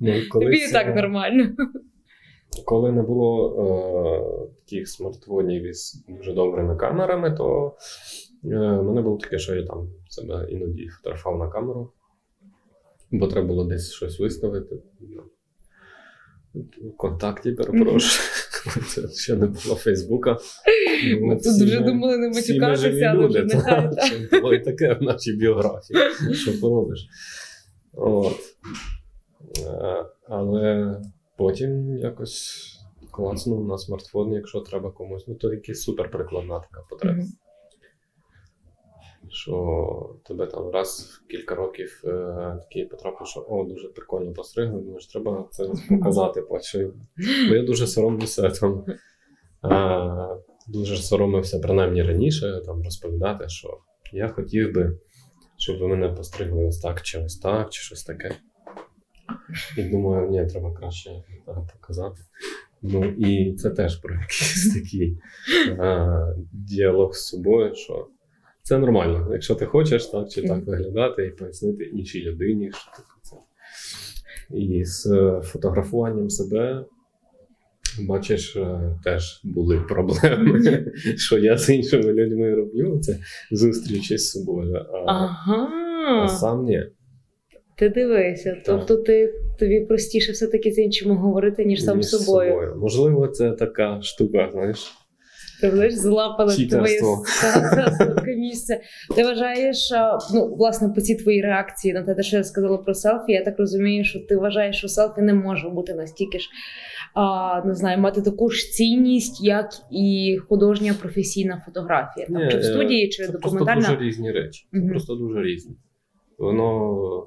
Ну, 0.00 0.12
Тобі 0.32 0.56
і 0.56 0.72
так 0.72 0.96
нормально. 0.96 1.50
Коли 2.64 2.92
не 2.92 3.02
було 3.02 3.56
е, 3.58 4.60
таких 4.64 4.88
смартфонів 4.88 5.62
із 5.66 6.04
дуже 6.08 6.32
добрими 6.32 6.76
камерами, 6.76 7.30
то 7.30 7.76
е, 8.44 8.48
мене 8.82 9.02
було 9.02 9.16
таке, 9.18 9.38
що 9.38 9.54
я 9.54 9.66
там 9.66 9.88
себе 10.08 10.46
іноді 10.50 10.88
фотографував 10.88 11.38
на 11.38 11.48
камеру. 11.48 11.92
бо 13.10 13.26
треба 13.26 13.46
було 13.46 13.64
десь 13.64 13.92
щось 13.92 14.20
виставити. 14.20 14.76
В 16.54 16.96
контакті, 16.96 17.52
перепрошую. 17.52 18.28
Це 18.88 19.08
ще 19.08 19.36
не 19.36 19.46
було 19.46 19.74
Фейсбука. 19.74 20.38
Ми 21.20 21.36
Тут 21.36 21.62
вже 21.62 21.80
думали 21.80 22.16
не 22.16 22.28
матюкатися, 22.28 23.06
але 23.06 23.26
вже 23.26 23.44
нехай. 23.44 23.90
та, 24.30 24.40
було 24.40 24.54
і 24.54 24.60
таке 24.60 24.94
в 24.94 25.02
нашій 25.02 25.32
біографії. 25.32 26.00
Що 26.34 26.60
поробиш? 26.60 27.06
От. 27.92 28.32
Е, 29.66 30.04
Але 30.28 30.96
потім 31.38 31.98
якось 31.98 32.70
клацнув 33.10 33.68
на 33.68 33.78
смартфон, 33.78 34.32
якщо 34.32 34.60
треба 34.60 34.90
комусь. 34.90 35.24
Ну, 35.28 35.34
то 35.34 35.52
якась 35.54 35.80
суперприкладна 35.80 36.60
така 36.60 36.86
потреба. 36.90 37.14
Мгм. 37.16 37.28
Що 39.34 40.16
тебе 40.24 40.46
там 40.46 40.70
раз 40.70 41.00
в 41.00 41.26
кілька 41.30 41.54
років 41.54 42.02
е, 42.04 42.08
такий 42.62 42.84
потрапив, 42.86 43.26
що 43.26 43.46
о, 43.48 43.64
дуже 43.64 43.88
прикольно 43.88 44.32
постригли, 44.32 44.80
думаєш, 44.80 45.06
треба 45.06 45.48
це 45.50 45.64
показати. 45.88 46.40
Бачу. 46.50 46.92
Бо 47.48 47.54
я 47.54 47.62
дуже 47.62 47.86
соромлюся 47.86 48.50
там. 48.50 48.84
Е, 49.64 50.44
дуже 50.68 50.96
соромився 50.96 51.58
принаймні 51.58 52.02
раніше 52.02 52.62
там 52.66 52.82
розповідати, 52.82 53.48
що 53.48 53.78
я 54.12 54.28
хотів 54.28 54.74
би, 54.74 54.98
щоб 55.56 55.78
ви 55.78 55.88
мене 55.88 56.08
постригли 56.08 56.66
ось 56.66 56.80
так, 56.80 57.02
чи 57.02 57.18
ось 57.18 57.38
так, 57.38 57.70
чи 57.70 57.82
щось 57.82 58.04
таке. 58.04 58.34
І 59.78 59.82
думаю, 59.82 60.30
ні, 60.30 60.46
треба 60.46 60.74
краще 60.74 61.10
так, 61.46 61.56
показати. 61.72 62.20
Ну 62.82 63.04
і 63.04 63.54
це 63.54 63.70
теж 63.70 63.96
про 63.96 64.14
якийсь 64.14 64.74
такий 64.74 65.18
е, 65.68 66.36
діалог 66.52 67.14
з 67.14 67.26
собою, 67.26 67.74
що 67.74 68.08
це 68.64 68.78
нормально. 68.78 69.28
Якщо 69.32 69.54
ти 69.54 69.66
хочеш 69.66 70.06
так 70.06 70.28
чи 70.28 70.42
так 70.42 70.66
виглядати 70.66 71.26
і 71.26 71.30
пояснити 71.30 71.84
іншій 71.84 72.22
людині, 72.22 72.70
що 72.72 72.90
таке 72.90 73.08
це. 73.22 73.36
І 74.56 74.84
з 74.84 75.06
е, 75.06 75.40
фотографуванням 75.44 76.30
себе, 76.30 76.84
бачиш, 78.08 78.56
е, 78.56 78.98
теж 79.04 79.40
були 79.44 79.80
проблеми, 79.80 80.84
що 81.16 81.38
я 81.38 81.58
з 81.58 81.68
іншими 81.68 82.12
людьми 82.12 82.54
роблю. 82.54 82.98
Це 82.98 83.18
зустрічі 83.50 84.18
з 84.18 84.30
собою. 84.30 84.86
А, 85.06 85.28
а 86.24 86.28
сам 86.28 86.64
ні. 86.64 86.84
Ти 87.76 87.88
дивися. 87.88 88.62
Тобто 88.66 88.96
ти 88.96 89.34
тобі 89.58 89.80
простіше 89.80 90.32
все-таки 90.32 90.72
з 90.72 90.78
іншими 90.78 91.14
говорити, 91.14 91.64
ніж 91.64 91.84
сам 91.84 92.02
з 92.02 92.10
собою. 92.10 92.76
Можливо, 92.76 93.28
це 93.28 93.52
така 93.52 94.02
штука, 94.02 94.48
знаєш. 94.52 94.92
Ти 95.64 95.70
знаєш, 95.70 95.94
злапали 95.94 96.52
твоє 96.54 96.68
Читерство. 96.68 97.24
місце. 98.36 98.80
Ти 99.16 99.22
вважаєш, 99.24 99.92
ну, 100.34 100.54
власне, 100.54 100.88
по 100.88 101.00
цій 101.00 101.14
твоїй 101.14 101.42
реакції 101.42 101.94
на 101.94 102.14
те, 102.14 102.22
що 102.22 102.36
я 102.36 102.44
сказала 102.44 102.78
про 102.78 102.94
селфі, 102.94 103.32
я 103.32 103.44
так 103.44 103.58
розумію, 103.58 104.04
що 104.04 104.20
ти 104.20 104.36
вважаєш, 104.36 104.76
що 104.76 104.88
селфі 104.88 105.20
не 105.22 105.34
може 105.34 105.68
бути 105.68 105.94
настільки 105.94 106.38
ж, 106.38 106.48
а, 107.14 107.62
не 107.64 107.74
знаю, 107.74 107.98
мати 107.98 108.22
таку 108.22 108.50
ж 108.50 108.70
цінність, 108.70 109.44
як 109.44 109.70
і 109.90 110.38
художня 110.48 110.94
професійна 111.00 111.62
фотографія. 111.66 112.26
Там, 112.26 112.36
Ні, 112.36 112.50
чи 112.50 112.56
в 112.56 112.60
е, 112.60 112.62
студії, 112.62 113.08
чи 113.08 113.26
Це 113.26 113.32
документальна. 113.32 113.72
просто 113.74 113.92
дуже 113.94 114.04
різні 114.08 114.32
речі. 114.32 114.66
Це 114.72 114.78
Мгм. 114.78 114.88
просто 114.90 115.14
дуже 115.14 115.42
різні. 115.42 115.76
Воно 116.38 117.26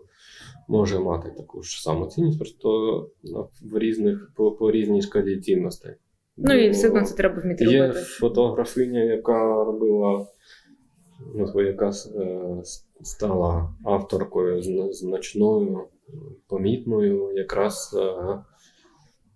може 0.67 0.99
мати 0.99 1.29
таку 1.37 1.63
ж 1.63 1.81
саму 1.81 2.05
цінність, 2.07 2.39
просто 2.39 2.69
ну, 3.23 3.49
в 3.71 3.77
різних, 3.79 4.31
по, 4.35 4.51
по 4.51 4.71
різній 4.71 5.01
шкалі 5.01 5.37
цінностей. 5.37 5.91
Ну 6.37 6.53
і 6.53 6.69
все 6.69 6.87
одно 6.87 7.03
це 7.03 7.15
треба 7.15 7.41
вміти 7.41 7.65
Є 7.65 7.81
робити. 7.87 7.99
фотографиня, 8.05 9.03
яка 9.03 9.63
робила, 9.63 10.27
ну, 11.35 11.61
яка 11.61 11.89
е, 11.89 12.61
стала 13.01 13.73
авторкою 13.85 14.61
значною, 14.93 15.83
помітною, 16.47 17.31
якраз 17.35 17.95
е, 17.99 18.39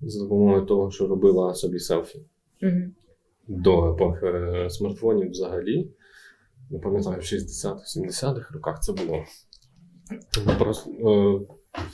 за 0.01 0.23
допомогою 0.23 0.61
того, 0.65 0.91
що 0.91 1.07
робила 1.07 1.53
собі 1.53 1.79
селфі 1.79 2.19
Мгм. 2.61 2.93
до 3.47 3.93
епохи 3.93 4.25
е, 4.25 4.69
смартфонів 4.69 5.29
взагалі. 5.29 5.91
Не 6.71 6.79
пам'ятаю, 6.79 7.17
в 7.17 7.21
60-70-х 7.23 8.53
роках 8.53 8.79
це 8.81 8.93
було. 8.93 9.23
Просто, 10.59 10.91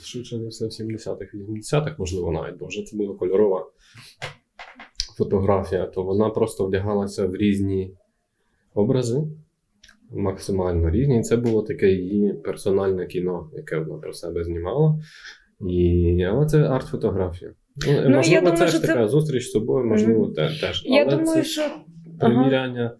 швидше 0.02 0.38
за 0.38 0.48
все, 0.48 0.66
в 0.66 0.88
70-х, 0.88 1.34
80-х, 1.38 1.94
можливо, 1.98 2.32
навіть, 2.32 2.58
бо 2.58 2.66
вже 2.66 2.82
це 2.82 2.96
була 2.96 3.14
кольорова 3.18 3.66
фотографія, 5.18 5.86
то 5.86 6.02
вона 6.02 6.30
просто 6.30 6.66
вдягалася 6.66 7.26
в 7.26 7.36
різні 7.36 7.94
образи, 8.74 9.22
максимально 10.10 10.90
різні. 10.90 11.18
І 11.18 11.22
це 11.22 11.36
було 11.36 11.62
таке 11.62 11.90
її 11.90 12.32
персональне 12.32 13.06
кіно, 13.06 13.50
яке 13.52 13.78
вона 13.78 13.98
про 13.98 14.12
себе 14.12 14.44
знімала. 14.44 14.98
І, 15.70 16.22
але 16.30 16.46
це 16.46 16.58
арт-фотографія. 16.58 17.52
Ну, 17.86 17.92
я 17.92 18.08
можливо, 18.08 18.40
думаю, 18.40 18.58
це 18.58 18.66
ж 18.66 18.80
це- 18.80 18.86
така 18.86 19.08
зустріч 19.08 19.46
з 19.46 19.50
собою, 19.50 19.86
можливо, 19.86 20.26
те, 20.26 20.48
теж. 20.60 20.82
Я 20.86 21.02
але 21.02 21.10
думаю, 21.10 21.42
це 21.42 21.44
що 21.44 21.62
приміряння. 22.20 22.96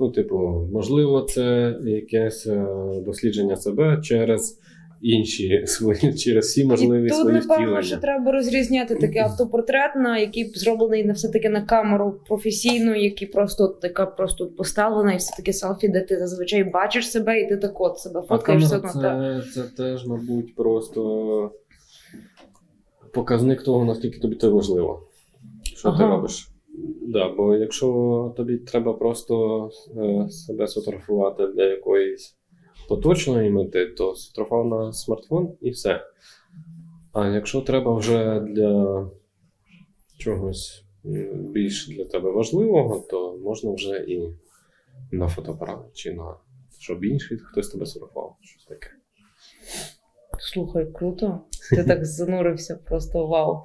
Ну, 0.00 0.10
типу, 0.10 0.68
можливо, 0.72 1.22
це 1.22 1.76
якесь 1.84 2.46
е, 2.46 2.66
дослідження 3.04 3.56
себе 3.56 4.00
через 4.02 4.60
інші 5.04 5.62
свої, 5.66 6.14
через 6.14 6.44
всі 6.46 6.64
можливі 6.64 7.06
і 7.06 7.08
тут, 7.08 7.18
свої 7.18 7.34
напевно, 7.34 7.54
втілення. 7.54 7.82
що 7.82 7.96
треба 7.96 8.32
розрізняти 8.32 8.94
такий 8.94 9.18
автопортрет, 9.18 9.96
на 9.96 10.18
який 10.18 10.44
зроблений 10.54 11.04
на 11.04 11.12
все-таки 11.12 11.48
на 11.48 11.62
камеру 11.62 12.20
професійну, 12.28 12.94
який 12.94 13.28
просто 13.28 13.64
от 13.64 13.80
така 13.80 14.06
просто 14.06 14.46
поставлена, 14.46 15.12
і 15.12 15.16
все 15.16 15.36
таки 15.36 15.52
селфі, 15.52 15.88
де 15.88 16.00
ти 16.00 16.16
зазвичай 16.18 16.64
бачиш 16.64 17.10
себе, 17.10 17.40
і 17.40 17.48
ти 17.48 17.56
так 17.56 17.80
от 17.80 17.98
себе 17.98 18.20
А 18.20 18.26
фоткаєш 18.26 18.62
все 18.64 18.76
одно. 18.76 18.90
та- 19.02 19.42
це, 19.54 19.62
це 19.62 19.62
теж, 19.76 20.06
мабуть, 20.06 20.54
просто 20.54 21.50
показник 23.12 23.62
того, 23.62 23.84
наскільки 23.84 24.18
тобі 24.18 24.36
це 24.36 24.48
важливо. 24.48 25.02
Що 25.76 25.92
ти 25.92 26.02
робиш? 26.02 26.48
Да, 27.02 27.28
бо 27.36 27.54
якщо 27.56 28.34
тобі 28.36 28.56
треба 28.56 28.92
просто 28.94 29.64
е, 29.96 30.28
себе 30.30 30.66
сфотографувати 30.68 31.46
для 31.46 31.64
якоїсь 31.64 32.36
поточної 32.88 33.50
мети, 33.50 33.86
то 33.86 34.14
сфотографував 34.14 34.66
на 34.66 34.92
смартфон 34.92 35.56
і 35.60 35.70
все. 35.70 36.06
А 37.12 37.28
якщо 37.28 37.60
треба 37.60 37.94
вже 37.94 38.40
для 38.40 39.06
чогось 40.18 40.84
більш 41.34 41.88
для 41.88 42.04
тебе 42.04 42.30
важливого, 42.30 43.00
то 43.10 43.36
можна 43.36 43.72
вже 43.72 43.96
і 43.96 44.28
на 45.12 45.28
фотоапарат, 45.28 45.92
чи 45.92 46.12
на 46.12 46.36
щоб 46.78 47.04
інший 47.04 47.38
хтось 47.38 47.68
тебе 47.68 47.86
сфотографував. 47.86 48.36
Щось 48.40 48.64
таке. 48.64 48.90
Слухай, 50.44 50.86
круто. 50.94 51.40
Ти 51.70 51.84
так 51.88 52.04
занурився, 52.04 52.78
просто 52.88 53.26
вау. 53.26 53.62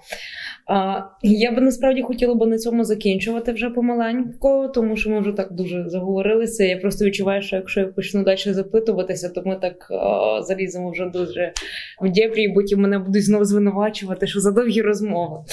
А, 0.68 1.02
я 1.24 1.52
би 1.52 1.62
насправді 1.62 2.02
хотіла 2.02 2.36
би 2.36 2.46
на 2.46 2.58
цьому 2.58 2.84
закінчувати 2.84 3.52
вже 3.52 3.70
помаленько, 3.70 4.68
тому 4.68 4.98
що 4.98 5.10
ми 5.10 5.20
вже 5.20 5.32
так 5.32 5.54
дуже 5.54 5.90
заговорилися. 5.90 6.64
Я 6.64 6.78
просто 6.78 7.06
відчуваю, 7.06 7.42
що 7.42 7.56
якщо 7.56 7.80
я 7.80 7.88
почну 7.88 8.24
далі 8.24 8.54
запитуватися, 8.54 9.30
то 9.30 9.42
ми 9.46 9.56
так 9.56 9.92
а, 9.92 10.42
заліземо 10.42 10.92
вже 10.92 11.06
дуже 11.06 11.54
в 12.02 12.10
дєпрі, 12.10 12.44
і 12.44 12.54
потім 12.54 12.80
мене 12.80 13.00
будуть 13.00 13.26
знову 13.26 13.46
звинувачувати, 13.46 14.28
що 14.28 14.40
за 14.40 14.52
довгі 14.52 14.82
розмови. 14.82 15.44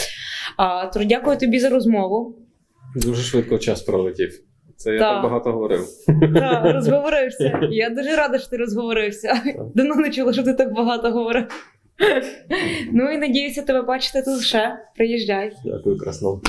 А, 0.56 0.86
тож 0.86 1.06
дякую 1.06 1.36
тобі 1.36 1.58
за 1.58 1.68
розмову. 1.68 2.38
Дуже 2.96 3.22
швидко 3.22 3.58
час 3.58 3.82
пролетів. 3.82 4.45
Це 4.86 4.92
я 4.92 4.98
Так. 4.98 5.22
багато 5.22 5.52
говорив. 5.52 5.84
Так, 6.34 6.74
розговорився. 6.74 7.60
Я 7.70 7.90
дуже 7.90 8.16
рада, 8.16 8.38
що 8.38 8.50
ти 8.50 8.56
розговорився. 8.56 9.42
Давно 9.74 9.94
не 9.94 10.10
чула, 10.10 10.32
що 10.32 10.42
ти 10.42 10.54
так 10.54 10.72
багато 10.74 11.10
говорив. 11.10 11.44
Ну 12.92 13.10
і 13.10 13.18
надіюся 13.18 13.62
тебе 13.62 13.82
бачити 13.82 14.22
тут 14.22 14.40
ще. 14.42 14.78
Приїжджай. 14.96 15.52
Дякую, 15.64 15.98
красно. 15.98 16.40